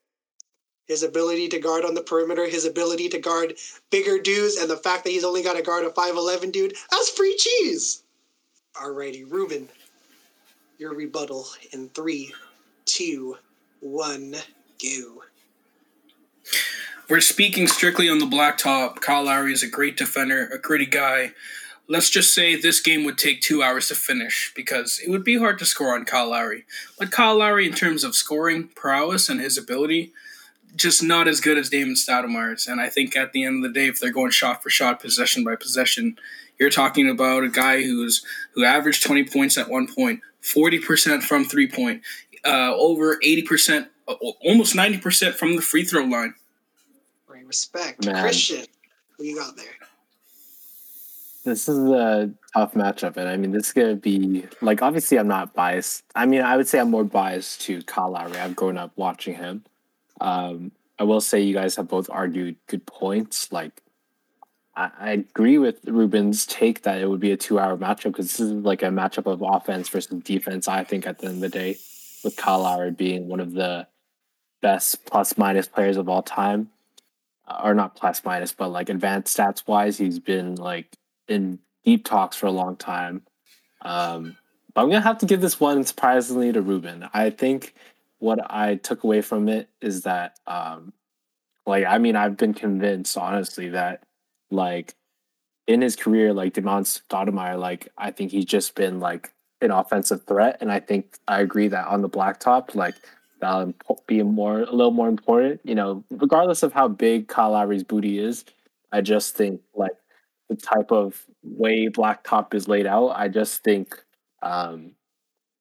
[0.87, 3.55] His ability to guard on the perimeter, his ability to guard
[3.91, 7.11] bigger dudes, and the fact that he's only got to guard a 5'11 dude, that's
[7.11, 8.03] free cheese.
[8.75, 9.69] Alrighty, Ruben,
[10.79, 12.35] your rebuttal in three,
[12.85, 13.37] two,
[13.81, 14.35] one,
[14.83, 15.23] go.
[17.09, 19.01] We're speaking strictly on the blacktop.
[19.01, 21.33] Kyle Lowry is a great defender, a gritty guy.
[21.89, 25.39] Let's just say this game would take two hours to finish because it would be
[25.39, 26.65] hard to score on Kyle Lowry.
[26.99, 30.13] But Kyle Lowry, in terms of scoring prowess and his ability,
[30.75, 32.67] just not as good as Damon Stoudemire's.
[32.67, 35.01] And I think at the end of the day, if they're going shot for shot,
[35.01, 36.19] possession by possession,
[36.59, 41.45] you're talking about a guy who's who averaged 20 points at one point, 40% from
[41.45, 42.03] three point,
[42.45, 46.35] uh, over 80%, uh, almost 90% from the free throw line.
[47.27, 48.05] Right, respect.
[48.05, 48.23] Man.
[48.23, 48.65] Christian,
[49.17, 49.67] who you got there?
[51.45, 55.29] This is a tough matchup, and I mean, this is gonna be like obviously I'm
[55.29, 56.03] not biased.
[56.17, 58.37] I mean, I would say I'm more biased to Kyle Lowry.
[58.37, 59.63] I've grown up watching him.
[60.21, 63.53] Um, I will say you guys have both argued good points.
[63.53, 63.81] Like
[64.77, 68.53] I, agree with Ruben's take that it would be a two-hour matchup because this is
[68.53, 70.69] like a matchup of offense versus defense.
[70.69, 71.79] I think at the end of the day,
[72.23, 73.87] with Kyle Lowry being one of the
[74.61, 76.69] best plus minus players of all time,
[77.63, 80.95] or not plus minus, but like advanced stats wise, he's been like
[81.27, 83.23] in deep talks for a long time.
[83.81, 84.37] Um,
[84.75, 87.09] but I'm gonna have to give this one surprisingly to Ruben.
[87.15, 87.75] I think
[88.19, 90.93] what I took away from it is that, um,
[91.65, 94.06] like, I mean, I've been convinced honestly that
[94.51, 94.95] like
[95.67, 100.25] in his career, like Damon Stoudemire, like I think he's just been like an offensive
[100.27, 102.95] threat, and I think I agree that on the blacktop, like
[103.41, 103.75] that'll
[104.07, 105.61] be more a little more important.
[105.65, 108.45] You know, regardless of how big Kyle Lowry's booty is,
[108.93, 109.93] I just think like
[110.49, 113.95] the type of way blacktop is laid out, I just think
[114.43, 114.93] um,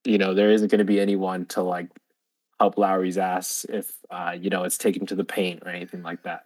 [0.06, 1.88] you know there isn't going to be anyone to like
[2.60, 6.24] help Lowry's ass if uh, you know it's taken to the paint or anything like
[6.24, 6.46] that.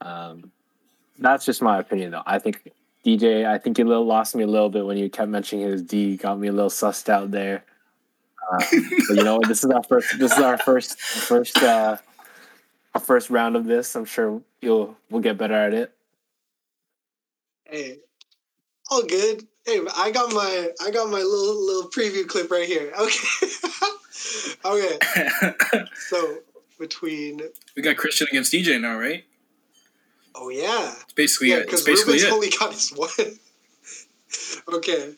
[0.00, 0.52] Um,
[1.18, 2.22] that's just my opinion, though.
[2.26, 2.70] I think
[3.04, 3.46] DJ.
[3.46, 6.16] I think you little lost me a little bit when you kept mentioning his D.
[6.16, 7.64] Got me a little sussed out there.
[8.50, 8.58] Uh,
[9.08, 10.18] but you know, this is our first.
[10.18, 11.96] This is our first first uh,
[12.94, 13.94] our first round of this.
[13.94, 15.92] I'm sure you'll we'll get better at it.
[17.64, 17.98] Hey,
[18.90, 19.46] all good.
[19.64, 22.92] Hey, I got my I got my little little preview clip right here.
[22.98, 23.46] Okay.
[24.64, 25.84] okay.
[26.08, 26.38] so
[26.78, 27.40] between
[27.76, 29.24] we got Christian against DJ now, right?
[30.34, 30.92] Oh yeah.
[31.02, 32.32] It's basically yeah, It's basically Ruben's it.
[32.32, 33.10] only got his one.
[34.76, 35.14] okay.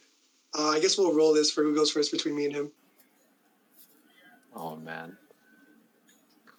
[0.56, 2.72] Uh, I guess we'll roll this for who goes first between me and him.
[4.54, 5.16] Oh man.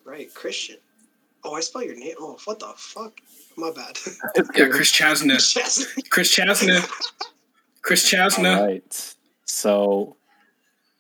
[0.03, 0.77] Right, Christian.
[1.43, 2.15] Oh, I spell your name.
[2.19, 3.19] Oh, what the fuck?
[3.57, 3.97] My bad.
[4.55, 5.37] yeah, Chris Chasna.
[6.09, 6.89] Chris Chasna.
[7.81, 8.57] Chris Chasna.
[8.57, 9.15] All right.
[9.45, 10.17] So,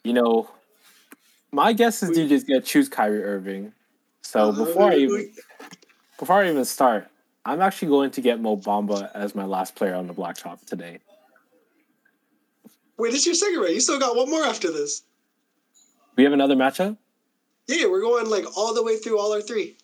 [0.03, 0.49] you know,
[1.51, 3.73] my guess is DJ's gonna choose Kyrie Irving.
[4.21, 5.31] So uh, before I even
[6.19, 7.07] before I even start,
[7.45, 10.99] I'm actually going to get Mo Bamba as my last player on the blacktop today.
[12.97, 13.73] Wait, this your cigarette.
[13.73, 15.03] You still got one more after this.
[16.15, 16.97] We have another matchup.
[17.67, 19.77] Yeah, we're going like all the way through all our three.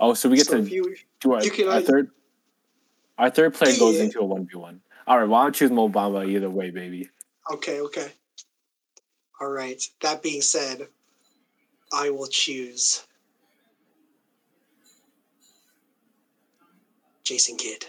[0.00, 2.10] Oh, so we get so to you, do our, you can, our third.
[3.18, 4.80] Our third player yeah, goes into a one v one.
[5.06, 7.08] All right, well, I'll choose Mo Bamba either way, baby.
[7.52, 8.10] Okay, okay.
[9.40, 9.82] All right.
[10.00, 10.88] That being said,
[11.92, 13.06] I will choose
[17.24, 17.86] Jason Kidd.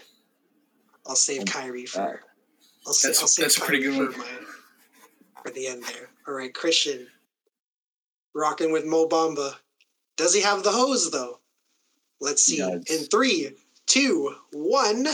[1.08, 2.02] I'll save Kyrie for.
[2.02, 2.18] Uh,
[2.86, 4.26] I'll, that's, I'll save that's Kyrie a pretty good for, my,
[5.44, 6.10] for the end there.
[6.28, 7.08] All right, Christian.
[8.34, 9.56] rocking with Mo Bamba.
[10.18, 11.40] Does he have the hose though?
[12.22, 12.58] Let's see.
[12.58, 12.84] does.
[12.90, 13.52] In three,
[13.86, 15.08] two, one,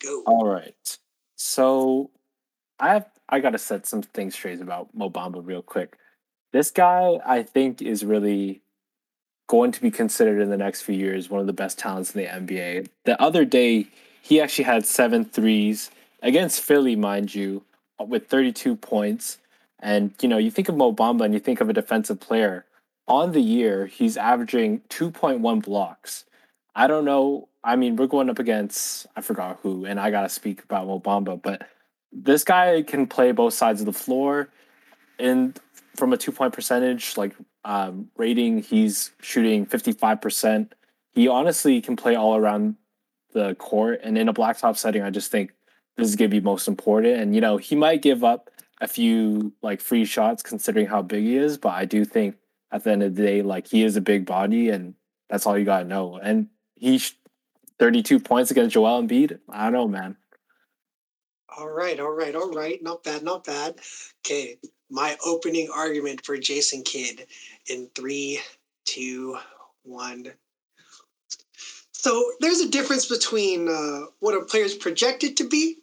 [0.00, 0.22] go.
[0.26, 0.98] All right.
[1.36, 2.10] So
[2.78, 5.96] I have I gotta set some things straight about Mo Bamba real quick.
[6.52, 8.62] This guy I think is really
[9.50, 12.22] going to be considered in the next few years one of the best talents in
[12.22, 12.86] the NBA.
[13.04, 13.88] The other day
[14.22, 15.90] he actually had seven threes
[16.22, 17.64] against Philly, mind you,
[17.98, 19.38] with 32 points.
[19.80, 22.64] And you know, you think of Mo Bamba and you think of a defensive player.
[23.08, 26.26] On the year, he's averaging 2.1 blocks.
[26.76, 27.48] I don't know.
[27.64, 31.00] I mean, we're going up against I forgot who, and I gotta speak about Mo
[31.00, 31.66] Bamba, but
[32.12, 34.48] this guy can play both sides of the floor.
[35.18, 35.58] And
[35.96, 37.34] from a two point percentage, like
[37.64, 40.72] um, rating, he's shooting 55%.
[41.12, 42.76] He honestly can play all around
[43.32, 44.00] the court.
[44.02, 45.52] And in a blacktop setting, I just think
[45.96, 47.20] this is going to be most important.
[47.20, 48.50] And, you know, he might give up
[48.80, 52.36] a few like free shots considering how big he is, but I do think
[52.72, 54.94] at the end of the day, like he is a big body and
[55.28, 56.16] that's all you got to know.
[56.16, 57.16] And he, sh-
[57.80, 59.38] 32 points against Joel Embiid.
[59.48, 60.16] I don't know, man.
[61.56, 62.80] All right, all right, all right.
[62.82, 63.80] Not bad, not bad.
[64.24, 64.58] Okay,
[64.90, 67.26] my opening argument for Jason Kidd
[67.66, 68.40] in three,
[68.84, 69.38] two,
[69.84, 70.32] one.
[71.92, 75.76] So there's a difference between uh, what a player's projected to be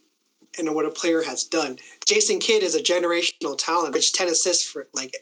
[0.58, 1.78] and what a player has done.
[2.06, 5.16] Jason Kidd is a generational talent, which 10 assists for like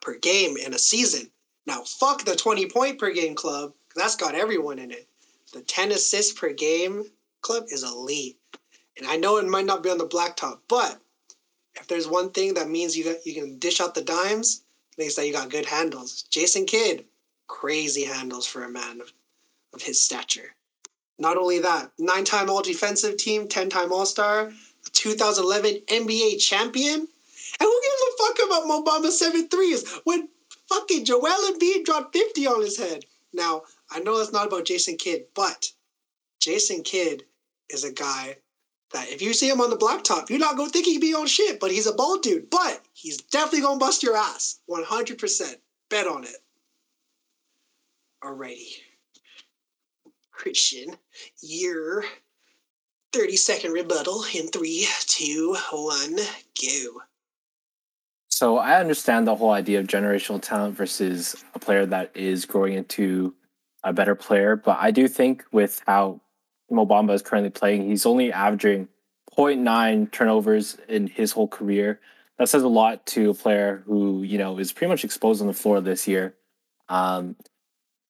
[0.00, 1.30] per game in a season.
[1.66, 3.72] Now, fuck the 20 point per game club.
[3.96, 5.08] That's got everyone in it.
[5.52, 7.04] The 10 assists per game
[7.40, 8.38] club is elite.
[8.98, 11.00] And I know it might not be on the blacktop, but
[11.74, 14.62] if there's one thing that means you got, you can dish out the dimes,
[14.98, 16.22] means that you got good handles.
[16.22, 17.04] Jason Kidd,
[17.46, 19.12] crazy handles for a man of,
[19.74, 20.54] of his stature.
[21.18, 24.52] Not only that, nine-time All-Defensive Team, ten-time All-Star,
[24.92, 27.00] 2011 NBA champion.
[27.00, 27.08] And
[27.60, 30.28] who gives a fuck about Mo Bamba seven threes when
[30.68, 33.04] fucking Joel Embiid dropped 50 on his head?
[33.32, 35.70] Now, I know that's not about Jason Kidd, but
[36.40, 37.24] Jason Kidd
[37.68, 38.36] is a guy
[38.94, 41.60] if you see him on the blacktop, you're not gonna think he'd be on shit,
[41.60, 42.50] but he's a bald dude.
[42.50, 44.60] But he's definitely gonna bust your ass.
[44.68, 45.56] 100%.
[45.88, 46.36] Bet on it.
[48.22, 48.76] Alrighty.
[50.30, 50.96] Christian,
[51.40, 52.04] your
[53.12, 57.02] 30 second rebuttal in three, two, one, go.
[58.28, 62.72] So I understand the whole idea of generational talent versus a player that is growing
[62.72, 63.34] into
[63.84, 66.21] a better player, but I do think with how
[66.72, 68.88] Mo Bamba is currently playing, he's only averaging
[69.36, 72.00] 0.9 turnovers in his whole career.
[72.38, 75.46] That says a lot to a player who, you know, is pretty much exposed on
[75.46, 76.34] the floor this year.
[76.88, 77.36] Um,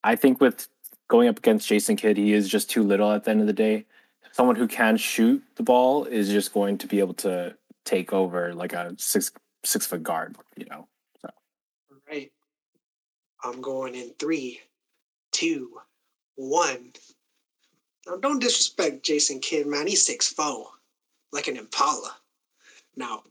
[0.02, 0.68] I think with
[1.09, 3.52] going up against Jason Kidd, he is just too little at the end of the
[3.52, 3.84] day.
[4.32, 8.55] Someone who can shoot the ball is just going to be able to take over
[8.55, 9.30] like a six
[9.64, 10.89] six foot guard, you know.
[11.20, 11.28] So.
[11.90, 12.32] All right.
[13.44, 14.60] I'm going in three,
[15.32, 15.70] two,
[16.36, 16.93] one.
[18.07, 19.87] Now, don't disrespect Jason Kidd, man.
[19.87, 20.65] He's 6'4,
[21.33, 22.16] like an Impala.
[22.97, 23.23] Now,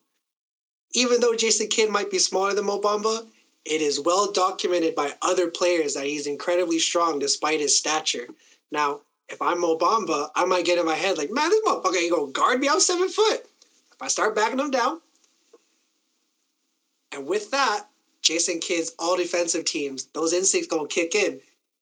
[0.93, 3.27] even though Jason Kidd might be smaller than Mo Bamba,
[3.65, 8.27] it is well documented by other players that he's incredibly strong despite his stature.
[8.72, 11.98] Now, if I'm Mo Bamba, I might get in my head like, man, this motherfucker
[11.98, 12.68] ain't gonna guard me.
[12.69, 13.45] I'm seven foot.
[13.93, 14.99] If I start backing him down,
[17.14, 17.88] and with that,
[18.22, 21.39] Jason Kidd's all defensive teams, those instincts gonna kick in.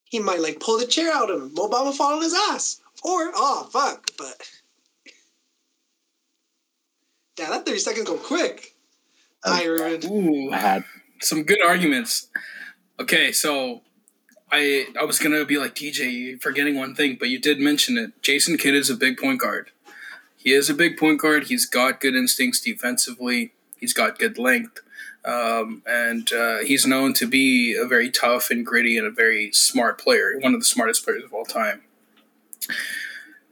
[0.09, 1.53] He might like pull the chair out of him.
[1.53, 2.81] Mo Bamba fall on his ass.
[3.03, 4.49] Or oh fuck, but
[7.37, 8.75] damn, that 30 seconds go quick.
[9.45, 10.11] Irvin.
[10.11, 10.83] Ooh, I had
[11.21, 12.27] some good arguments.
[12.99, 13.81] Okay, so
[14.51, 18.21] I I was gonna be like DJ, forgetting one thing, but you did mention it.
[18.21, 19.71] Jason Kidd is a big point guard.
[20.35, 21.45] He is a big point guard.
[21.47, 23.53] He's got good instincts defensively.
[23.77, 24.81] He's got good length,
[25.25, 29.51] um, and uh, he's known to be a very tough and gritty and a very
[29.51, 30.37] smart player.
[30.39, 31.81] One of the smartest players of all time.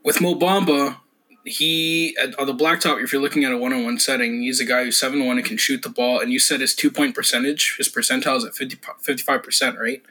[0.03, 0.97] With Mo Bamba,
[1.43, 3.03] he at, on the blacktop.
[3.03, 5.57] If you're looking at a one-on-one setting, he's a guy who's seven one and can
[5.57, 6.19] shoot the ball.
[6.19, 10.01] And you said his two-point percentage, his percentile is at 55 percent, right?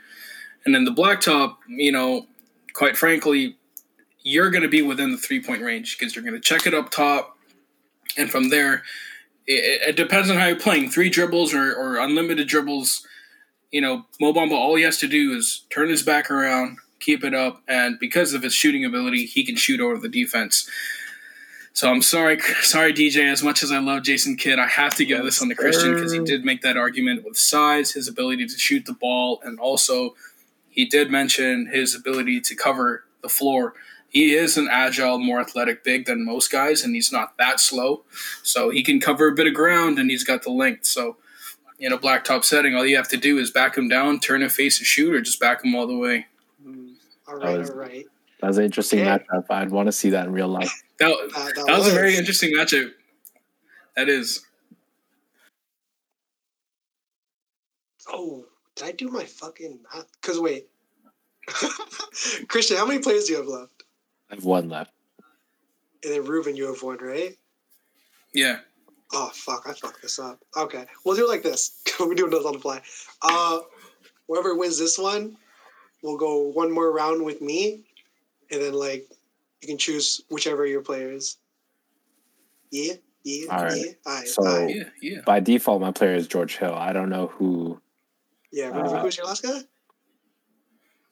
[0.64, 2.26] And then the blacktop, you know,
[2.72, 3.56] quite frankly,
[4.22, 6.90] you're going to be within the three-point range because you're going to check it up
[6.90, 7.38] top,
[8.16, 8.82] and from there,
[9.46, 10.90] it, it depends on how you're playing.
[10.90, 13.06] Three dribbles or, or unlimited dribbles.
[13.70, 17.24] You know, Mo Bamba, all he has to do is turn his back around, keep
[17.24, 20.68] it up, and because of his shooting ability, he can shoot over the defense.
[21.72, 23.30] So I'm sorry, sorry, DJ.
[23.30, 25.94] As much as I love Jason Kidd, I have to give this on to Christian
[25.94, 29.60] because he did make that argument with size, his ability to shoot the ball, and
[29.60, 30.14] also
[30.70, 33.74] he did mention his ability to cover the floor.
[34.08, 38.04] He is an agile, more athletic big than most guys, and he's not that slow.
[38.42, 40.86] So he can cover a bit of ground, and he's got the length.
[40.86, 41.16] So
[41.78, 44.48] in a blacktop setting, all you have to do is back him down, turn a
[44.48, 46.26] face and shoot, or just back him all the way.
[46.66, 46.94] Mm,
[47.28, 48.06] all right, was- all right.
[48.40, 49.24] That was an interesting Okay.
[49.32, 49.44] matchup.
[49.50, 50.70] I'd want to see that in real life.
[50.98, 52.90] That, Uh, that, that was a very interesting matchup.
[53.96, 54.46] That is.
[58.08, 58.46] Oh,
[58.76, 60.06] did I do my fucking math?
[60.20, 60.68] Because wait.
[62.48, 63.75] Christian, how many players do you have left?
[64.30, 64.92] I have one left.
[66.04, 67.36] And then Ruben, you have one, right?
[68.34, 68.58] Yeah.
[69.12, 70.40] Oh fuck, I fucked this up.
[70.56, 70.84] Okay.
[71.04, 71.80] We'll do it like this.
[72.00, 72.82] We're doing this on the fly.
[73.22, 73.60] Uh
[74.28, 75.36] whoever wins this one,
[76.02, 77.84] we'll go one more round with me.
[78.50, 79.06] And then like
[79.62, 81.38] you can choose whichever your player is.
[82.70, 82.94] Yeah,
[83.24, 83.76] yeah, All right.
[83.76, 83.92] yeah.
[84.06, 84.74] Alright, So- alright.
[84.76, 84.84] Yeah.
[85.00, 85.20] Yeah.
[85.24, 86.74] By default, my player is George Hill.
[86.74, 87.80] I don't know who.
[88.52, 89.60] Yeah, Ruben, Uh, who's your last guy?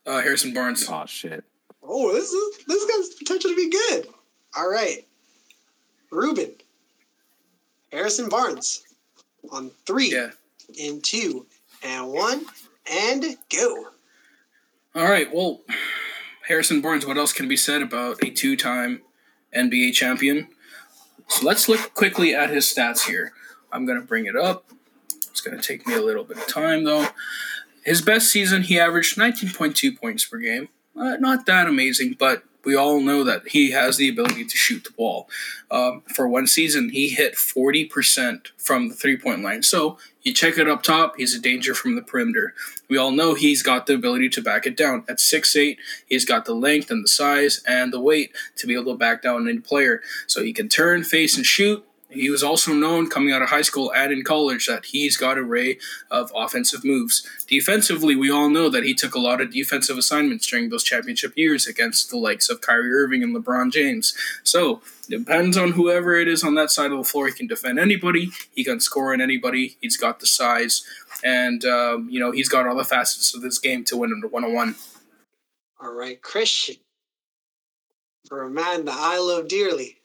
[0.06, 0.86] Uh, Harrison Barnes.
[0.90, 1.44] Oh shit!
[1.86, 4.06] Oh, this is this guy's potential to be good.
[4.56, 5.06] All right,
[6.10, 6.54] Ruben,
[7.92, 8.82] Harrison Barnes,
[9.50, 10.30] on three, Yeah.
[10.78, 11.46] in two,
[11.82, 12.46] and one,
[12.90, 13.88] and go.
[14.94, 15.32] All right.
[15.34, 15.62] Well,
[16.46, 17.04] Harrison Barnes.
[17.06, 19.02] What else can be said about a two-time
[19.54, 20.48] NBA champion?
[21.28, 23.32] So let's look quickly at his stats here.
[23.72, 24.70] I'm gonna bring it up.
[25.30, 27.08] It's gonna take me a little bit of time though.
[27.84, 30.68] His best season, he averaged 19.2 points per game.
[30.96, 34.84] Uh, not that amazing, but we all know that he has the ability to shoot
[34.84, 35.28] the ball.
[35.70, 39.62] Um, for one season, he hit 40% from the three point line.
[39.62, 42.54] So you check it up top, he's a danger from the perimeter.
[42.88, 45.04] We all know he's got the ability to back it down.
[45.08, 45.76] At 6'8,
[46.06, 49.22] he's got the length and the size and the weight to be able to back
[49.22, 50.00] down any player.
[50.26, 51.84] So he can turn, face, and shoot.
[52.14, 55.38] He was also known coming out of high school and in college that he's got
[55.38, 55.78] an array
[56.10, 57.26] of offensive moves.
[57.46, 61.36] Defensively, we all know that he took a lot of defensive assignments during those championship
[61.36, 64.16] years against the likes of Kyrie Irving and LeBron James.
[64.42, 67.26] So, depends on whoever it is on that side of the floor.
[67.26, 70.84] He can defend anybody, he can score on anybody, he's got the size,
[71.22, 74.28] and, um, you know, he's got all the facets of this game to win under
[74.28, 74.74] one on one.
[75.80, 76.76] All right, Christian,
[78.28, 79.98] for a man that I love dearly,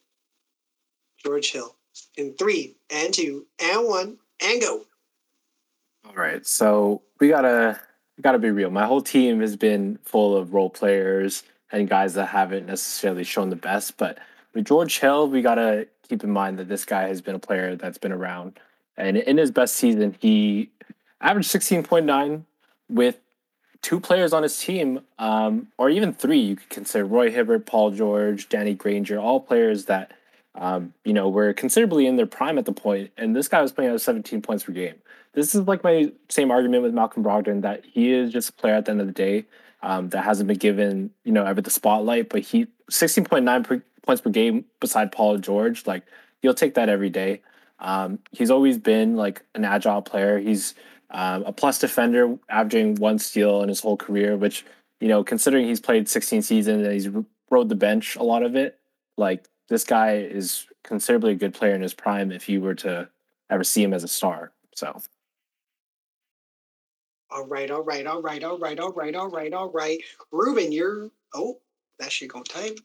[1.23, 1.76] George Hill,
[2.17, 4.81] in three, and two, and one, and go.
[6.05, 7.80] All right, so we gotta
[8.21, 8.71] gotta be real.
[8.71, 13.49] My whole team has been full of role players and guys that haven't necessarily shown
[13.49, 13.97] the best.
[13.97, 14.17] But
[14.53, 17.76] with George Hill, we gotta keep in mind that this guy has been a player
[17.76, 18.59] that's been around.
[18.97, 20.71] And in his best season, he
[21.21, 22.45] averaged sixteen point nine
[22.89, 23.19] with
[23.81, 26.39] two players on his team, um, or even three.
[26.39, 30.11] You could consider Roy Hibbert, Paul George, Danny Granger, all players that
[30.55, 33.09] um, you know were considerably in their prime at the.
[33.17, 34.95] And this guy was playing at seventeen points per game
[35.34, 38.76] this is like my same argument with Malcolm Brogdon that he is just a player
[38.76, 39.45] at the end of the day
[39.81, 42.30] um, that hasn't been given you know ever the spotlight.
[42.30, 46.03] But he sixteen point nine points per game beside Paul George, like
[46.41, 47.41] you'll take that every day.
[47.80, 50.39] Um, he's always been like an agile player.
[50.39, 50.76] He's
[51.11, 54.35] um, a plus defender, averaging one steal in his whole career.
[54.35, 54.65] Which
[54.99, 57.09] you know, considering he's played sixteen seasons and he's
[57.51, 58.80] rode the bench a lot of it,
[59.17, 62.31] like this guy is considerably a good player in his prime.
[62.31, 63.07] If you were to
[63.49, 64.99] ever see him as a star, so.
[67.31, 69.99] All right, all right, all right, all right, all right, all right, all right.
[70.31, 71.59] Ruben, you're oh,
[71.99, 72.79] that shit gonna type.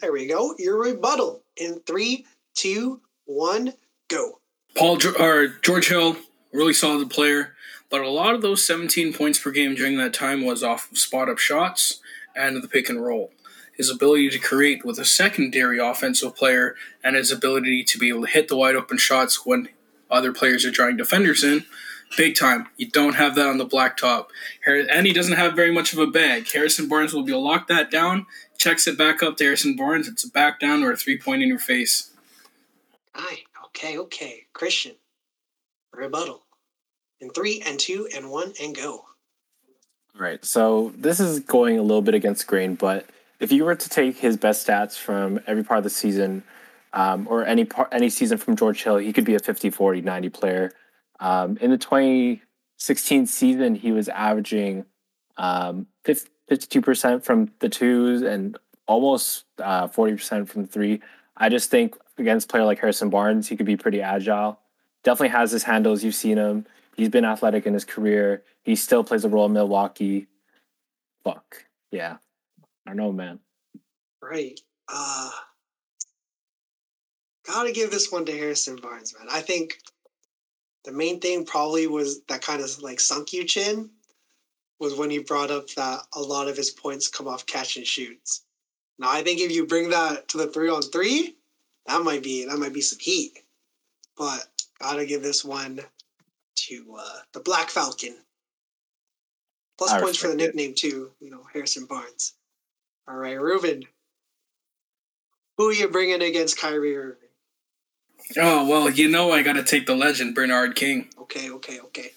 [0.00, 0.54] There we go.
[0.58, 3.74] Your rebuttal in three, two, one,
[4.08, 4.40] go.
[4.74, 6.16] Paul or George Hill,
[6.52, 7.54] really solid player,
[7.90, 10.98] but a lot of those 17 points per game during that time was off of
[10.98, 12.00] spot up shots
[12.34, 13.30] and the pick and roll.
[13.76, 18.22] His ability to create with a secondary offensive player and his ability to be able
[18.22, 19.68] to hit the wide open shots when
[20.10, 21.64] other players are drawing defenders in,
[22.16, 22.68] big time.
[22.76, 24.26] You don't have that on the blacktop.
[24.66, 26.50] And he doesn't have very much of a bag.
[26.50, 28.26] Harrison Barnes will be able to lock that down,
[28.58, 30.08] checks it back up to Harrison Barnes.
[30.08, 32.10] It's a back down or a three point in your face.
[33.14, 34.46] Aye, okay, okay.
[34.52, 34.94] Christian,
[35.92, 36.44] rebuttal
[37.20, 39.04] in three and two and one and go.
[40.14, 40.44] All right.
[40.44, 43.06] So this is going a little bit against grain, but
[43.40, 46.42] if you were to take his best stats from every part of the season,
[46.92, 50.00] um, or any part, any season from George Hill, he could be a 50, 40,
[50.02, 50.72] 90 player.
[51.20, 54.84] Um, in the 2016 season, he was averaging
[55.36, 58.56] um, 52% from the twos and
[58.86, 61.00] almost uh, 40% from the three.
[61.36, 64.60] I just think against player like Harrison Barnes, he could be pretty agile.
[65.02, 66.04] Definitely has his handles.
[66.04, 66.66] You've seen him.
[66.96, 68.44] He's been athletic in his career.
[68.62, 70.28] He still plays a role in Milwaukee.
[71.24, 71.64] Fuck.
[71.90, 72.18] Yeah.
[72.86, 73.38] I don't know, man.
[74.22, 74.58] Right.
[74.88, 75.30] Uh
[77.46, 79.28] gotta give this one to Harrison Barnes, man.
[79.30, 79.78] I think
[80.84, 83.90] the main thing probably was that kind of like sunk you chin
[84.80, 87.86] was when he brought up that a lot of his points come off catch and
[87.86, 88.42] shoots.
[88.98, 91.36] Now I think if you bring that to the three on three,
[91.86, 93.38] that might be that might be some heat.
[94.16, 94.46] But
[94.80, 95.80] gotta give this one
[96.56, 98.16] to uh, the Black Falcon.
[99.76, 100.56] Plus points for the respect it.
[100.56, 101.10] nickname too.
[101.20, 102.34] You know, Harrison Barnes.
[103.06, 103.82] All right, Reuben.
[105.58, 107.18] Who are you bringing against Kyrie Irving?
[108.38, 111.08] Oh well, you know I gotta take the legend Bernard King.
[111.18, 112.10] Okay, okay, okay.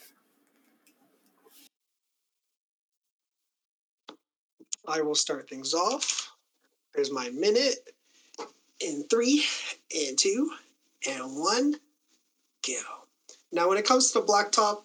[4.87, 6.31] I will start things off.
[6.95, 7.75] There's my minute
[8.79, 9.43] in three
[9.93, 10.51] and two
[11.07, 11.75] and one.
[12.65, 12.81] Go.
[13.51, 14.83] Now, when it comes to the blacktop,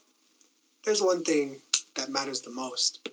[0.85, 1.61] there's one thing
[1.95, 3.09] that matters the most.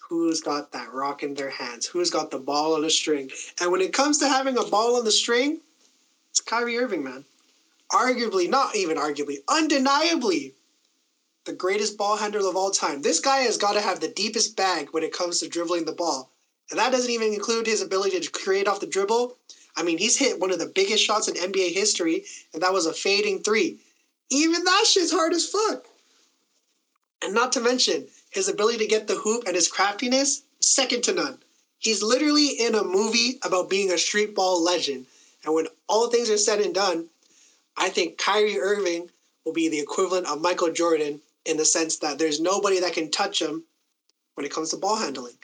[0.00, 1.86] Who's got that rock in their hands?
[1.86, 3.30] Who's got the ball on the string?
[3.60, 5.60] And when it comes to having a ball on the string,
[6.30, 7.24] it's Kyrie Irving, man.
[7.92, 10.54] Arguably, not even arguably, undeniably,
[11.44, 13.02] the greatest ball handler of all time.
[13.02, 15.92] This guy has got to have the deepest bag when it comes to dribbling the
[15.92, 16.30] ball.
[16.70, 19.36] And that doesn't even include his ability to create off the dribble.
[19.76, 22.24] I mean, he's hit one of the biggest shots in NBA history,
[22.54, 23.78] and that was a fading three.
[24.30, 25.84] Even that shit's hard as fuck.
[27.22, 31.12] And not to mention, his ability to get the hoop and his craftiness, second to
[31.12, 31.38] none.
[31.78, 35.06] He's literally in a movie about being a street ball legend.
[35.44, 37.08] And when all things are said and done,
[37.76, 39.10] I think Kyrie Irving
[39.44, 43.10] will be the equivalent of Michael Jordan in the sense that there's nobody that can
[43.10, 43.64] touch him
[44.34, 45.34] when it comes to ball handling.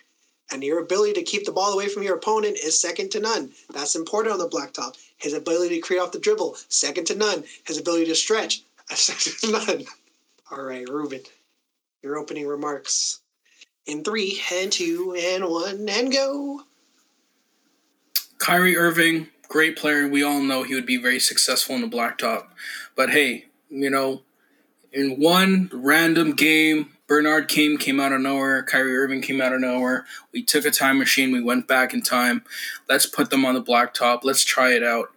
[0.51, 3.53] And your ability to keep the ball away from your opponent is second to none.
[3.71, 4.97] That's important on the blacktop.
[5.19, 7.45] His ability to create off the dribble, second to none.
[7.67, 8.63] His ability to stretch,
[8.95, 9.85] second to none.
[10.51, 11.21] All right, Ruben,
[12.03, 13.21] your opening remarks.
[13.87, 16.63] In three and two and one and go.
[18.39, 20.07] Kyrie Irving, great player.
[20.07, 22.49] We all know he would be very successful in the blacktop.
[22.95, 24.23] But hey, you know,
[24.93, 28.63] in one random game, Bernard King came out of nowhere.
[28.63, 30.05] Kyrie Irving came out of nowhere.
[30.33, 31.33] We took a time machine.
[31.33, 32.45] We went back in time.
[32.89, 34.21] Let's put them on the blacktop.
[34.25, 35.09] Let's try it out.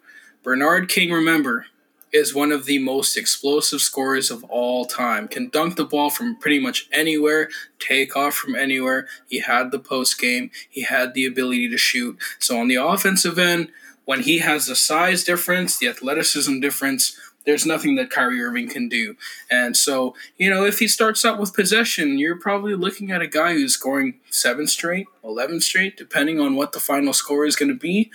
[0.41, 1.67] Bernard King, remember,
[2.11, 5.27] is one of the most explosive scorers of all time.
[5.27, 9.07] Can dunk the ball from pretty much anywhere, take off from anywhere.
[9.29, 12.17] He had the post game, he had the ability to shoot.
[12.39, 13.71] So on the offensive end,
[14.05, 18.87] when he has the size difference, the athleticism difference, there's nothing that Kyrie Irving can
[18.87, 19.15] do.
[19.49, 23.27] And so, you know, if he starts out with possession, you're probably looking at a
[23.27, 27.69] guy who's scoring seven straight, 11 straight, depending on what the final score is going
[27.69, 28.11] to be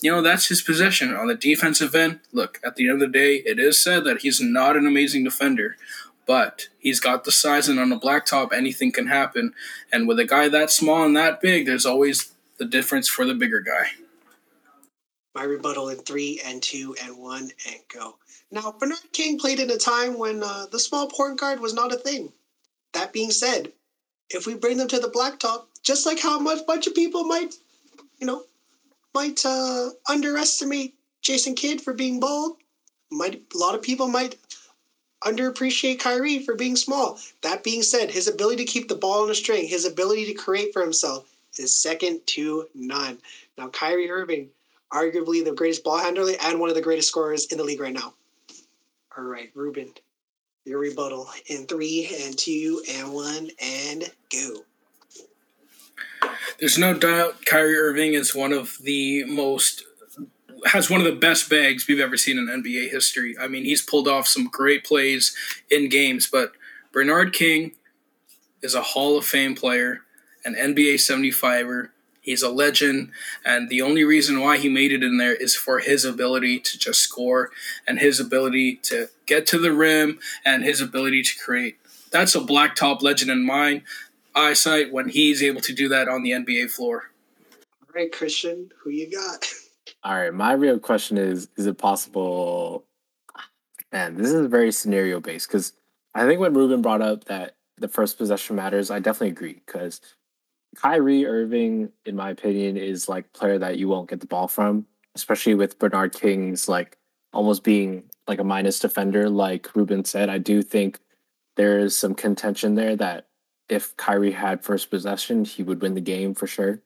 [0.00, 3.18] you know, that's his position On the defensive end, look, at the end of the
[3.18, 5.76] day, it is said that he's not an amazing defender,
[6.26, 9.54] but he's got the size, and on the blacktop, anything can happen.
[9.92, 13.34] And with a guy that small and that big, there's always the difference for the
[13.34, 13.86] bigger guy.
[15.34, 18.16] My rebuttal in three and two and one and go.
[18.50, 21.92] Now, Bernard King played in a time when uh, the small point guard was not
[21.92, 22.32] a thing.
[22.92, 23.72] That being said,
[24.30, 27.54] if we bring them to the blacktop, just like how much bunch of people might,
[28.18, 28.44] you know,
[29.16, 32.58] might uh, underestimate Jason Kidd for being bald.
[33.10, 34.36] Might a lot of people might
[35.22, 37.18] underappreciate Kyrie for being small.
[37.40, 40.34] That being said, his ability to keep the ball on a string, his ability to
[40.34, 43.16] create for himself, is second to none.
[43.56, 44.50] Now, Kyrie Irving,
[44.92, 47.94] arguably the greatest ball handler and one of the greatest scorers in the league right
[47.94, 48.12] now.
[49.16, 49.92] All right, Ruben,
[50.66, 54.62] your rebuttal in three and two and one and go.
[56.58, 59.84] There's no doubt Kyrie Irving is one of the most
[60.66, 63.36] has one of the best bags we've ever seen in NBA history.
[63.38, 65.36] I mean, he's pulled off some great plays
[65.70, 66.52] in games, but
[66.92, 67.72] Bernard King
[68.62, 70.00] is a Hall of Fame player,
[70.44, 71.90] an NBA 75er.
[72.20, 73.12] He's a legend,
[73.44, 76.76] and the only reason why he made it in there is for his ability to
[76.76, 77.50] just score
[77.86, 81.76] and his ability to get to the rim and his ability to create.
[82.10, 83.82] That's a blacktop legend in mine
[84.36, 87.10] eyesight when he's able to do that on the NBA floor.
[87.82, 89.46] All right, Christian, who you got?
[90.04, 92.84] All right, my real question is: Is it possible?
[93.92, 95.72] And this is very scenario based because
[96.14, 100.00] I think when Ruben brought up that the first possession matters, I definitely agree because
[100.76, 104.86] Kyrie Irving, in my opinion, is like player that you won't get the ball from,
[105.14, 106.98] especially with Bernard King's like
[107.32, 110.28] almost being like a minus defender, like Ruben said.
[110.28, 111.00] I do think
[111.56, 113.25] there is some contention there that
[113.68, 116.80] if Kyrie had first possession, he would win the game for sure.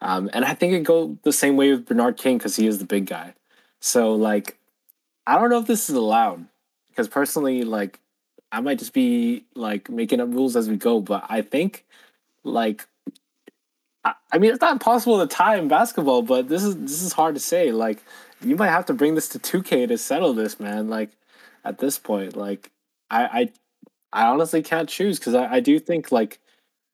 [0.00, 2.78] Um, and I think it go the same way with Bernard King because he is
[2.78, 3.34] the big guy.
[3.80, 4.58] So like,
[5.26, 6.46] I don't know if this is allowed
[6.88, 8.00] because personally, like,
[8.50, 11.00] I might just be like making up rules as we go.
[11.00, 11.84] But I think
[12.44, 12.86] like,
[14.04, 17.12] I, I mean, it's not possible to tie in basketball, but this is this is
[17.12, 17.72] hard to say.
[17.72, 18.02] Like,
[18.40, 20.88] you might have to bring this to two K to settle this, man.
[20.88, 21.10] Like,
[21.64, 22.70] at this point, like,
[23.10, 23.52] I I,
[24.12, 26.38] I honestly can't choose because I, I do think like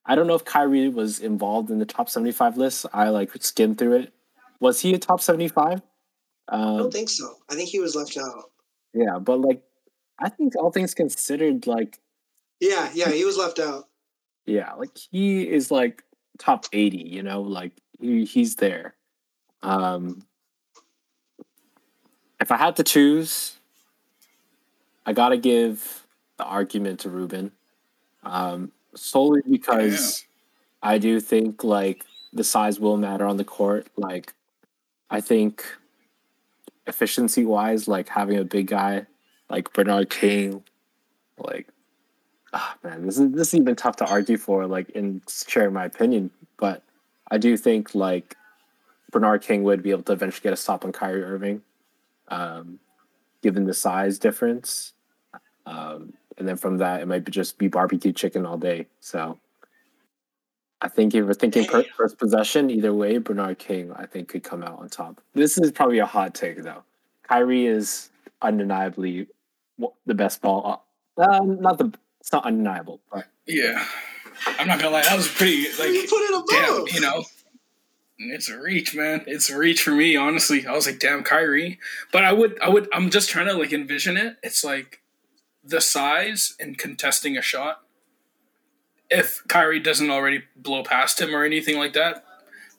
[0.07, 2.87] I don't know if Kyrie was involved in the top 75 list.
[2.93, 4.13] I like skimmed through it.
[4.61, 5.81] Was he a top 75?
[6.49, 7.37] I Um, don't think so.
[7.49, 8.51] I think he was left out.
[8.93, 9.63] yeah, but like,
[10.19, 11.99] I think all things considered, like
[12.61, 13.89] Yeah, yeah, he was left out.
[14.47, 16.03] Yeah, like he is like
[16.39, 18.95] top 80, you know, like he, he's there.
[19.63, 20.27] Um
[22.41, 23.57] if I had to choose,
[25.07, 26.04] I gotta give
[26.37, 27.53] the argument to Ruben.
[28.23, 30.25] Um solely because
[30.83, 33.89] I do think like the size will matter on the court.
[33.97, 34.35] Like
[35.11, 35.65] I think
[36.87, 39.07] efficiency wise, like having a big guy
[39.49, 40.63] like Bernard King,
[41.39, 41.69] like
[42.53, 45.85] ah man, this is this is even tough to argue for, like in sharing my
[45.85, 46.31] opinion.
[46.57, 46.83] But
[47.31, 48.37] I do think like
[49.11, 51.63] Bernard King would be able to eventually get a stop on Kyrie Irving,
[52.29, 52.79] um,
[53.43, 54.93] given the size difference.
[55.67, 58.87] Um, and then from that, it might be just be barbecue chicken all day.
[59.01, 59.39] So
[60.81, 64.43] I think if we're thinking per- first possession, either way, Bernard King, I think, could
[64.43, 65.21] come out on top.
[65.35, 66.83] This is probably a hot take, though.
[67.23, 68.11] Kyrie is
[68.43, 69.27] undeniably
[70.07, 70.85] the best ball.
[71.17, 71.93] Uh, not the.
[72.21, 73.85] It's not undeniable, but Yeah,
[74.47, 75.03] I'm not gonna lie.
[75.03, 76.75] That was pretty like you put it damn.
[76.75, 76.89] above.
[76.91, 77.25] You know,
[78.19, 79.25] it's a reach, man.
[79.27, 80.17] It's a reach for me.
[80.17, 81.79] Honestly, I was like, damn, Kyrie.
[82.13, 82.89] But I would, I would.
[82.93, 84.37] I'm just trying to like envision it.
[84.43, 85.03] It's like
[85.65, 87.83] the size and contesting a shot.
[89.11, 92.25] If Kyrie doesn't already blow past him or anything like that.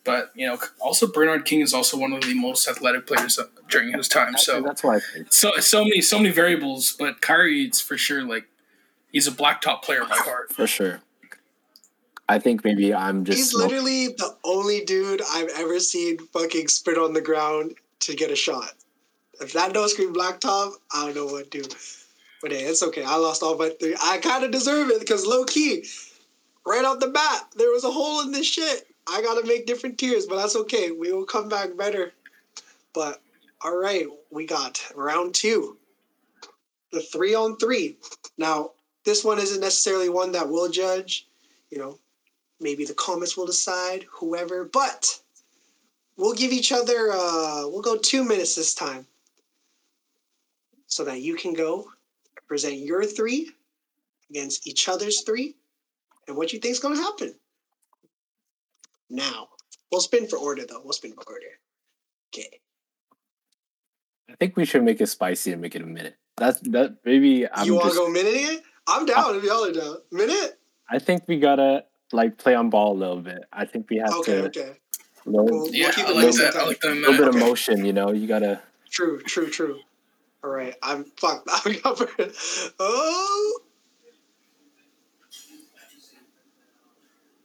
[0.04, 3.40] But you know, also Bernard King is also one of the most athletic players
[3.70, 4.38] during his time.
[4.38, 4.98] So that's why.
[4.98, 5.34] I think.
[5.34, 8.46] so so many so many variables, but Kyrie it's for sure like
[9.12, 10.54] he's a blacktop player by heart.
[10.54, 11.02] For sure.
[12.30, 13.38] I think maybe I'm just.
[13.38, 18.16] He's smoke- literally the only dude I've ever seen fucking spit on the ground to
[18.16, 18.74] get a shot.
[19.42, 21.70] If that no screen blacktop, I don't know what to do.
[22.46, 23.04] But hey, it's okay.
[23.04, 23.96] I lost all my three.
[24.04, 25.84] I kind of deserve it because low key,
[26.64, 28.86] right off the bat, there was a hole in this shit.
[29.08, 30.92] I gotta make different tiers, but that's okay.
[30.92, 32.14] We will come back better.
[32.94, 33.20] But
[33.62, 35.78] all right, we got round two,
[36.92, 37.98] the three on three.
[38.38, 38.74] Now,
[39.06, 41.28] this one isn't necessarily one that we'll judge.
[41.72, 41.98] You know,
[42.60, 44.66] maybe the comments will decide, whoever.
[44.66, 45.20] But
[46.16, 47.10] we'll give each other.
[47.12, 49.08] Uh, we'll go two minutes this time,
[50.86, 51.90] so that you can go
[52.48, 53.50] present your three
[54.30, 55.56] against each other's three,
[56.28, 57.34] and what you think's gonna happen.
[59.10, 59.50] Now,
[59.92, 60.82] we'll spin for order though.
[60.84, 61.46] We'll spin for order.
[62.34, 62.60] Okay.
[64.30, 66.18] I think we should make it spicy and make it a minute.
[66.38, 66.98] That's that.
[67.06, 68.64] Maybe I'm you want to go minute it?
[68.88, 69.98] I'm down if y'all are down.
[70.12, 70.60] Minute?
[70.90, 73.44] I think we gotta like play on ball a little bit.
[73.54, 74.46] I think we have Okay, to.
[74.48, 74.72] okay.
[75.26, 76.56] Little, We'll, Yeah, we'll keep I it like that.
[76.56, 76.96] I like that.
[76.96, 77.46] little bit of Okay.
[77.46, 78.12] motion, you know.
[78.12, 78.62] You gotta.
[78.92, 79.80] True, true, true.
[80.46, 81.50] All right, I'm fucked.
[81.66, 82.32] I'm covered.
[82.80, 83.60] Oh,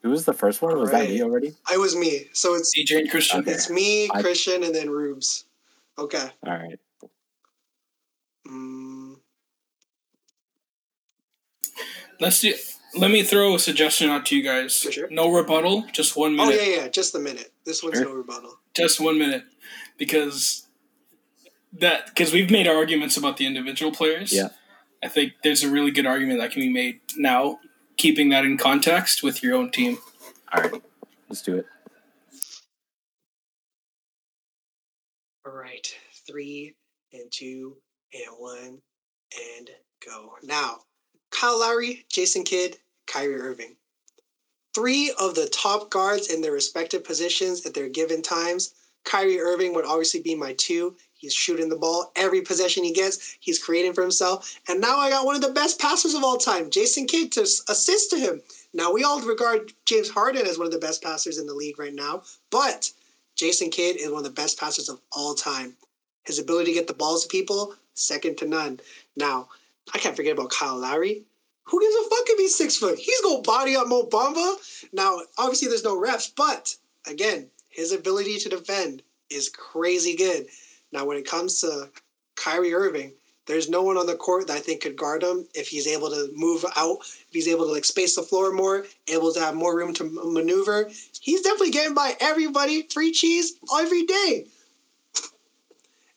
[0.02, 0.78] Who was the first one?
[0.78, 1.10] Was that Alright.
[1.10, 1.52] me already?
[1.70, 2.26] I was me.
[2.34, 3.40] So it's DJ and Christian.
[3.40, 3.52] Okay.
[3.52, 5.46] it's me, I- Christian, and then Rubes.
[5.98, 6.28] Okay.
[6.46, 6.78] All right.
[8.46, 9.16] Mm,
[12.20, 12.52] Let's do.
[12.96, 14.78] Let me throw a suggestion out to you guys.
[14.78, 15.08] For sure.
[15.10, 16.58] No rebuttal, just one minute.
[16.60, 16.88] Oh yeah, yeah.
[16.88, 17.50] Just a minute.
[17.64, 18.04] This one's Sure.
[18.08, 18.58] no rebuttal.
[18.74, 19.44] Just one minute,
[19.96, 20.66] because
[21.72, 24.32] that because we've made arguments about the individual players.
[24.32, 24.48] Yeah.
[25.02, 27.58] I think there's a really good argument that can be made now,
[27.96, 29.98] keeping that in context with your own team.
[30.52, 30.82] All right.
[31.28, 31.66] Let's do it.
[35.46, 35.86] All right,
[36.26, 36.74] three
[37.12, 37.76] and two
[38.12, 38.78] and one
[39.58, 39.70] and
[40.06, 40.34] go.
[40.42, 40.78] Now,
[41.30, 42.76] Kyle Lowry, Jason Kidd,
[43.06, 43.76] Kyrie Irving.
[44.74, 48.74] Three of the top guards in their respective positions at their given times.
[49.04, 50.96] Kyrie Irving would obviously be my two.
[51.14, 53.36] He's shooting the ball every possession he gets.
[53.40, 54.58] He's creating for himself.
[54.68, 57.42] And now I got one of the best passers of all time, Jason Kidd, to
[57.42, 58.42] assist to him.
[58.72, 61.78] Now, we all regard James Harden as one of the best passers in the league
[61.78, 62.90] right now, but
[63.36, 65.76] Jason Kidd is one of the best passers of all time.
[66.24, 68.80] His ability to get the balls to people, second to none.
[69.16, 69.48] Now,
[69.92, 71.24] I can't forget about Kyle Lowry.
[71.64, 72.98] Who gives a fuck if he's six foot?
[72.98, 74.56] He's gonna body up Mo Bamba.
[74.92, 80.46] Now, obviously, there's no refs, but again, his ability to defend is crazy good.
[80.92, 81.88] Now, when it comes to
[82.36, 83.14] Kyrie Irving,
[83.46, 86.10] there's no one on the court that I think could guard him if he's able
[86.10, 89.54] to move out, if he's able to like space the floor more, able to have
[89.54, 90.90] more room to maneuver.
[91.20, 94.46] He's definitely getting by everybody, free cheese every day.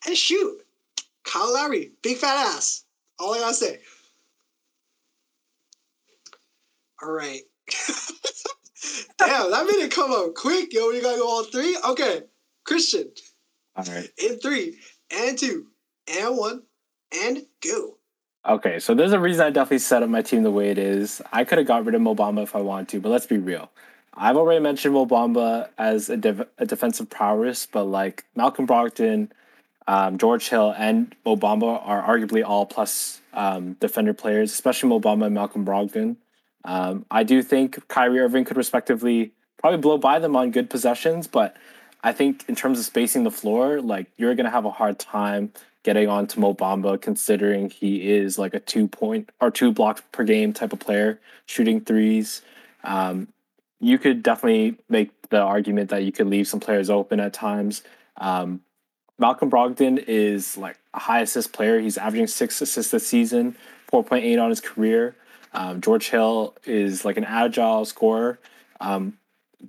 [0.05, 0.63] And shoot,
[1.23, 2.83] Kyle Lowry, big fat ass.
[3.19, 3.79] All I gotta say.
[7.01, 7.41] All right.
[9.17, 10.89] Damn, that made it come up quick, yo.
[10.91, 11.77] You gotta go all three.
[11.89, 12.21] Okay,
[12.65, 13.09] Christian,
[13.75, 14.09] All right.
[14.17, 14.77] in three
[15.11, 15.67] and two
[16.07, 16.63] and one
[17.15, 17.97] and go.
[18.45, 21.21] Okay, so there's a reason I definitely set up my team the way it is.
[21.31, 23.37] I could have got rid of Mo Bamba if I wanted to, but let's be
[23.37, 23.71] real.
[24.15, 29.29] I've already mentioned Mo Bamba as a, def- a defensive prowess, but like Malcolm Brogdon,
[29.87, 34.99] um, George Hill and Mo Bamba are arguably all plus um, defender players, especially Mo
[34.99, 36.17] Bamba and Malcolm Brogdon.
[36.65, 41.27] Um, I do think Kyrie Irving could respectively probably blow by them on good possessions,
[41.27, 41.55] but
[42.03, 45.53] I think in terms of spacing the floor, like you're gonna have a hard time
[45.83, 50.01] getting on to Mo Bamba, considering he is like a two point or two blocks
[50.11, 52.41] per game type of player, shooting threes.
[52.83, 53.27] Um,
[53.79, 57.83] you could definitely make the argument that you could leave some players open at times.
[58.17, 58.61] Um,
[59.19, 61.79] Malcolm Brogdon is like a high assist player.
[61.79, 63.55] He's averaging six assists this season,
[63.91, 65.15] 4.8 on his career.
[65.53, 68.39] Um, George Hill is like an agile scorer.
[68.79, 69.17] Um,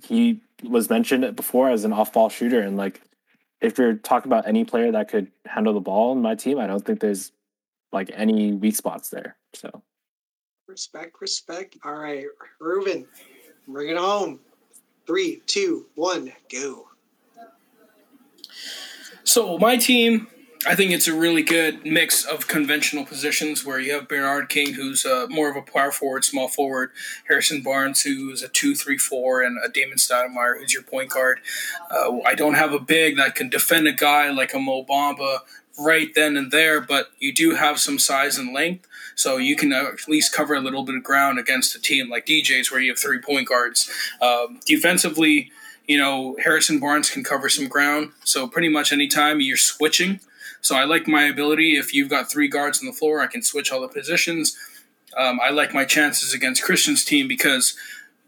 [0.03, 2.61] he was mentioned before as an off ball shooter.
[2.61, 3.01] And like,
[3.61, 6.67] if you're talking about any player that could handle the ball in my team, I
[6.67, 7.31] don't think there's
[7.91, 9.37] like any weak spots there.
[9.53, 9.83] So
[10.67, 11.77] Respect, respect.
[11.85, 12.25] All right,
[12.59, 13.05] Ruben,
[13.67, 14.39] bring it home.
[15.05, 16.87] Three, two, one, go.
[19.23, 20.27] So my team,
[20.67, 24.73] I think it's a really good mix of conventional positions where you have Bernard King,
[24.73, 26.89] who's uh, more of a power forward, small forward,
[27.27, 31.39] Harrison Barnes, who's a two, three, four, and a Damon Stoudemire, who's your point guard.
[31.91, 35.39] Uh, I don't have a big that can defend a guy like a Mo Bamba
[35.77, 39.71] right then and there, but you do have some size and length, so you can
[39.71, 42.91] at least cover a little bit of ground against a team like DJ's where you
[42.91, 43.91] have three point guards.
[44.19, 45.51] Um, defensively,
[45.87, 50.19] you know, Harrison Barnes can cover some ground, so pretty much anytime you're switching.
[50.65, 51.77] So I like my ability.
[51.77, 54.57] If you've got three guards on the floor, I can switch all the positions.
[55.15, 57.77] Um, I like my chances against Christian's team because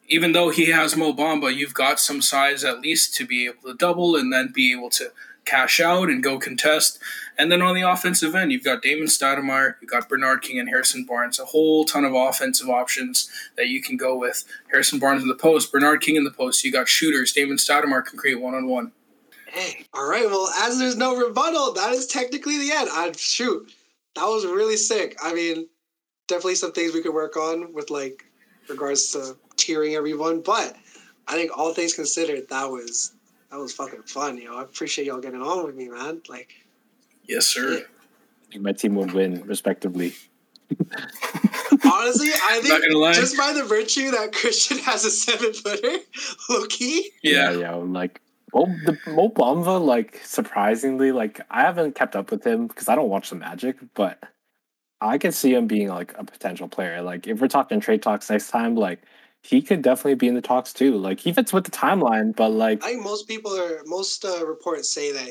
[0.07, 3.64] even though he has Mo Bamba, you've got some size at least to be able
[3.64, 5.11] to double and then be able to
[5.45, 6.99] cash out and go contest.
[7.39, 10.69] And then on the offensive end, you've got Damon Stoudemire, you've got Bernard King and
[10.69, 14.43] Harrison Barnes, a whole ton of offensive options that you can go with.
[14.69, 16.64] Harrison Barnes in the post, Bernard King in the post.
[16.64, 17.34] You got shooters.
[17.34, 18.91] Damon Stoudemire can create one on one.
[19.48, 20.26] Hey, all right.
[20.26, 22.90] Well, as there's no rebuttal, that is technically the end.
[22.91, 23.72] I shoot,
[24.15, 25.18] that was really sick.
[25.24, 25.68] I mean,
[26.28, 28.26] definitely some things we could work on with like
[28.69, 30.76] regards to tiering everyone, but
[31.28, 33.14] I think all things considered, that was
[33.52, 34.38] that was fucking fun.
[34.38, 36.22] You know, I appreciate y'all getting on with me, man.
[36.28, 36.53] Like,
[37.26, 37.84] Yes, sir.
[37.86, 40.14] I think my team would win respectively.
[41.86, 43.14] honestly, I Not gonna lie.
[43.14, 45.98] think just by the virtue that Christian has a seven footer,
[46.49, 47.11] low key.
[47.24, 47.52] Yeah.
[47.52, 48.22] yeah, like
[48.53, 52.95] Mo, the Mo Bamba, like surprisingly, like I haven't kept up with him because I
[52.95, 54.19] don't watch the Magic, but
[55.02, 57.02] I can see him being like a potential player.
[57.02, 59.02] Like if we're talking trade talks next time, like
[59.44, 60.98] he could definitely be in the talks too.
[60.98, 64.45] Like he fits with the timeline, but like I think most people are most uh,
[64.45, 65.30] reports say that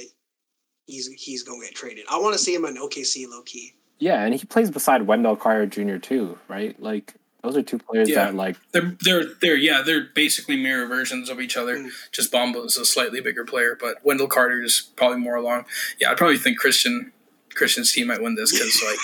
[0.87, 2.05] he's he's gonna get traded.
[2.11, 3.73] I want to see him in OKC, low key.
[3.99, 5.97] yeah, and he plays beside Wendell Carter Jr.
[5.97, 6.81] too, right?
[6.81, 7.15] Like
[7.47, 8.27] those are two players Yeah.
[8.27, 11.79] that like They're they're they're yeah they're basically mirror versions of each other.
[11.79, 11.91] Mm.
[12.13, 15.65] Just Bamba is a slightly bigger player, but Wendell Carter is probably more along.
[16.01, 17.13] Yeah, I probably think Christian
[17.55, 18.99] Christian's team might win this because like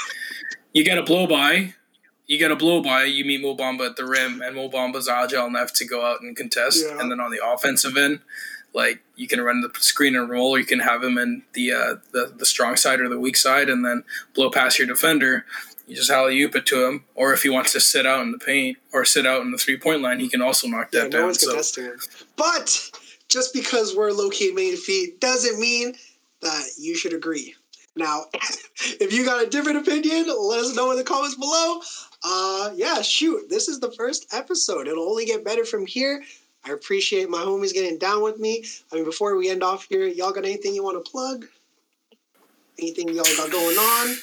[0.73, 1.75] you get a blow by,
[2.27, 3.05] you get a blow by.
[3.05, 6.21] You meet Mo Bamba at the rim, and Mo Bamba's agile enough to go out
[6.21, 6.85] and contest.
[6.87, 7.01] Yeah.
[7.01, 8.21] And then on the offensive end,
[8.75, 11.73] like you can run the screen and roll, or you can have him in the
[11.73, 14.05] uh, the the strong side or the weak side, and then
[14.35, 15.45] blow past your defender.
[15.87, 18.33] You just alley oop it to him, or if he wants to sit out in
[18.33, 21.03] the paint or sit out in the three point line, he can also knock Yeah,
[21.03, 21.27] that no down.
[21.27, 21.99] one's So contesting him.
[22.37, 22.91] But
[23.29, 25.95] just because we're low key main feet doesn't mean
[26.41, 27.55] that you should agree.
[27.97, 28.23] Now,
[29.01, 31.81] if you got a different opinion, let us know in the comments below.
[32.25, 34.87] Uh, yeah, shoot, this is the first episode.
[34.87, 36.23] It'll only get better from here.
[36.65, 38.65] I appreciate my homies getting down with me.
[38.93, 41.47] I mean, before we end off here, y'all got anything you want to plug?
[42.79, 44.17] Anything y'all got going on?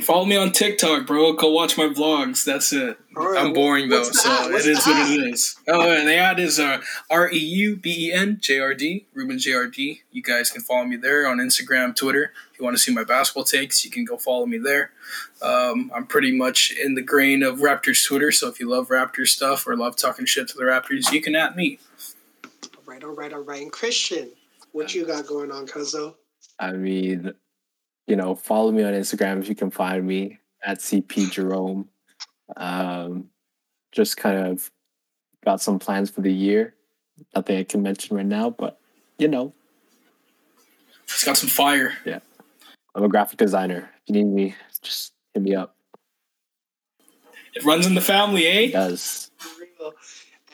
[0.00, 1.34] Follow me on TikTok, bro.
[1.34, 2.44] Go watch my vlogs.
[2.44, 2.98] That's it.
[3.14, 5.56] All right, I'm boring though, so it is what it is.
[5.68, 9.06] Oh, and the ad is uh, R E U B E N J R D
[9.12, 10.00] Ruben J R D.
[10.10, 12.32] You guys can follow me there on Instagram, Twitter.
[12.52, 14.92] If you want to see my basketball takes, you can go follow me there.
[15.42, 19.28] Um, I'm pretty much in the grain of Raptors Twitter, so if you love Raptors
[19.28, 21.78] stuff or love talking shit to the Raptors, you can at me.
[22.78, 23.60] All right, all right, all right.
[23.60, 24.30] And Christian,
[24.72, 26.14] what you got going on, Cuzzo?
[26.58, 27.34] I mean,
[28.06, 31.88] you know, follow me on Instagram if you can find me at CP Jerome.
[32.56, 33.26] Um,
[33.92, 34.70] just kind of
[35.44, 36.74] got some plans for the year.
[37.34, 38.78] Nothing I can mention right now, but
[39.18, 39.54] you know,
[41.04, 41.92] It's got some fire.
[42.04, 42.20] Yeah.
[42.94, 43.90] I'm a graphic designer.
[44.06, 45.76] If you need me, just hit me up.
[47.54, 48.60] It runs in the family, eh?
[48.60, 49.30] It does.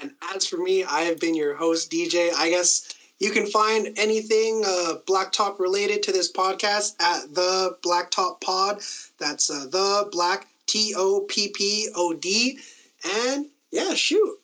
[0.01, 2.33] And as for me, I have been your host, DJ.
[2.35, 8.41] I guess you can find anything uh, Blacktop related to this podcast at the Blacktop
[8.41, 8.81] Pod.
[9.19, 12.59] That's uh, the Black T O P P O D.
[13.05, 14.39] And yeah, shoot.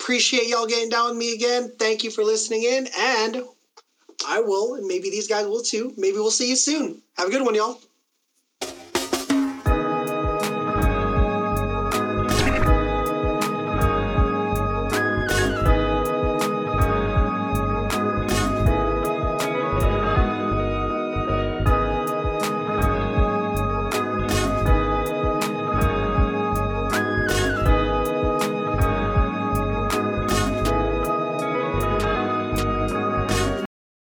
[0.00, 1.72] Appreciate y'all getting down with me again.
[1.78, 3.42] Thank you for listening in, and
[4.26, 5.92] I will, and maybe these guys will too.
[5.96, 7.02] Maybe we'll see you soon.
[7.16, 7.78] Have a good one, y'all.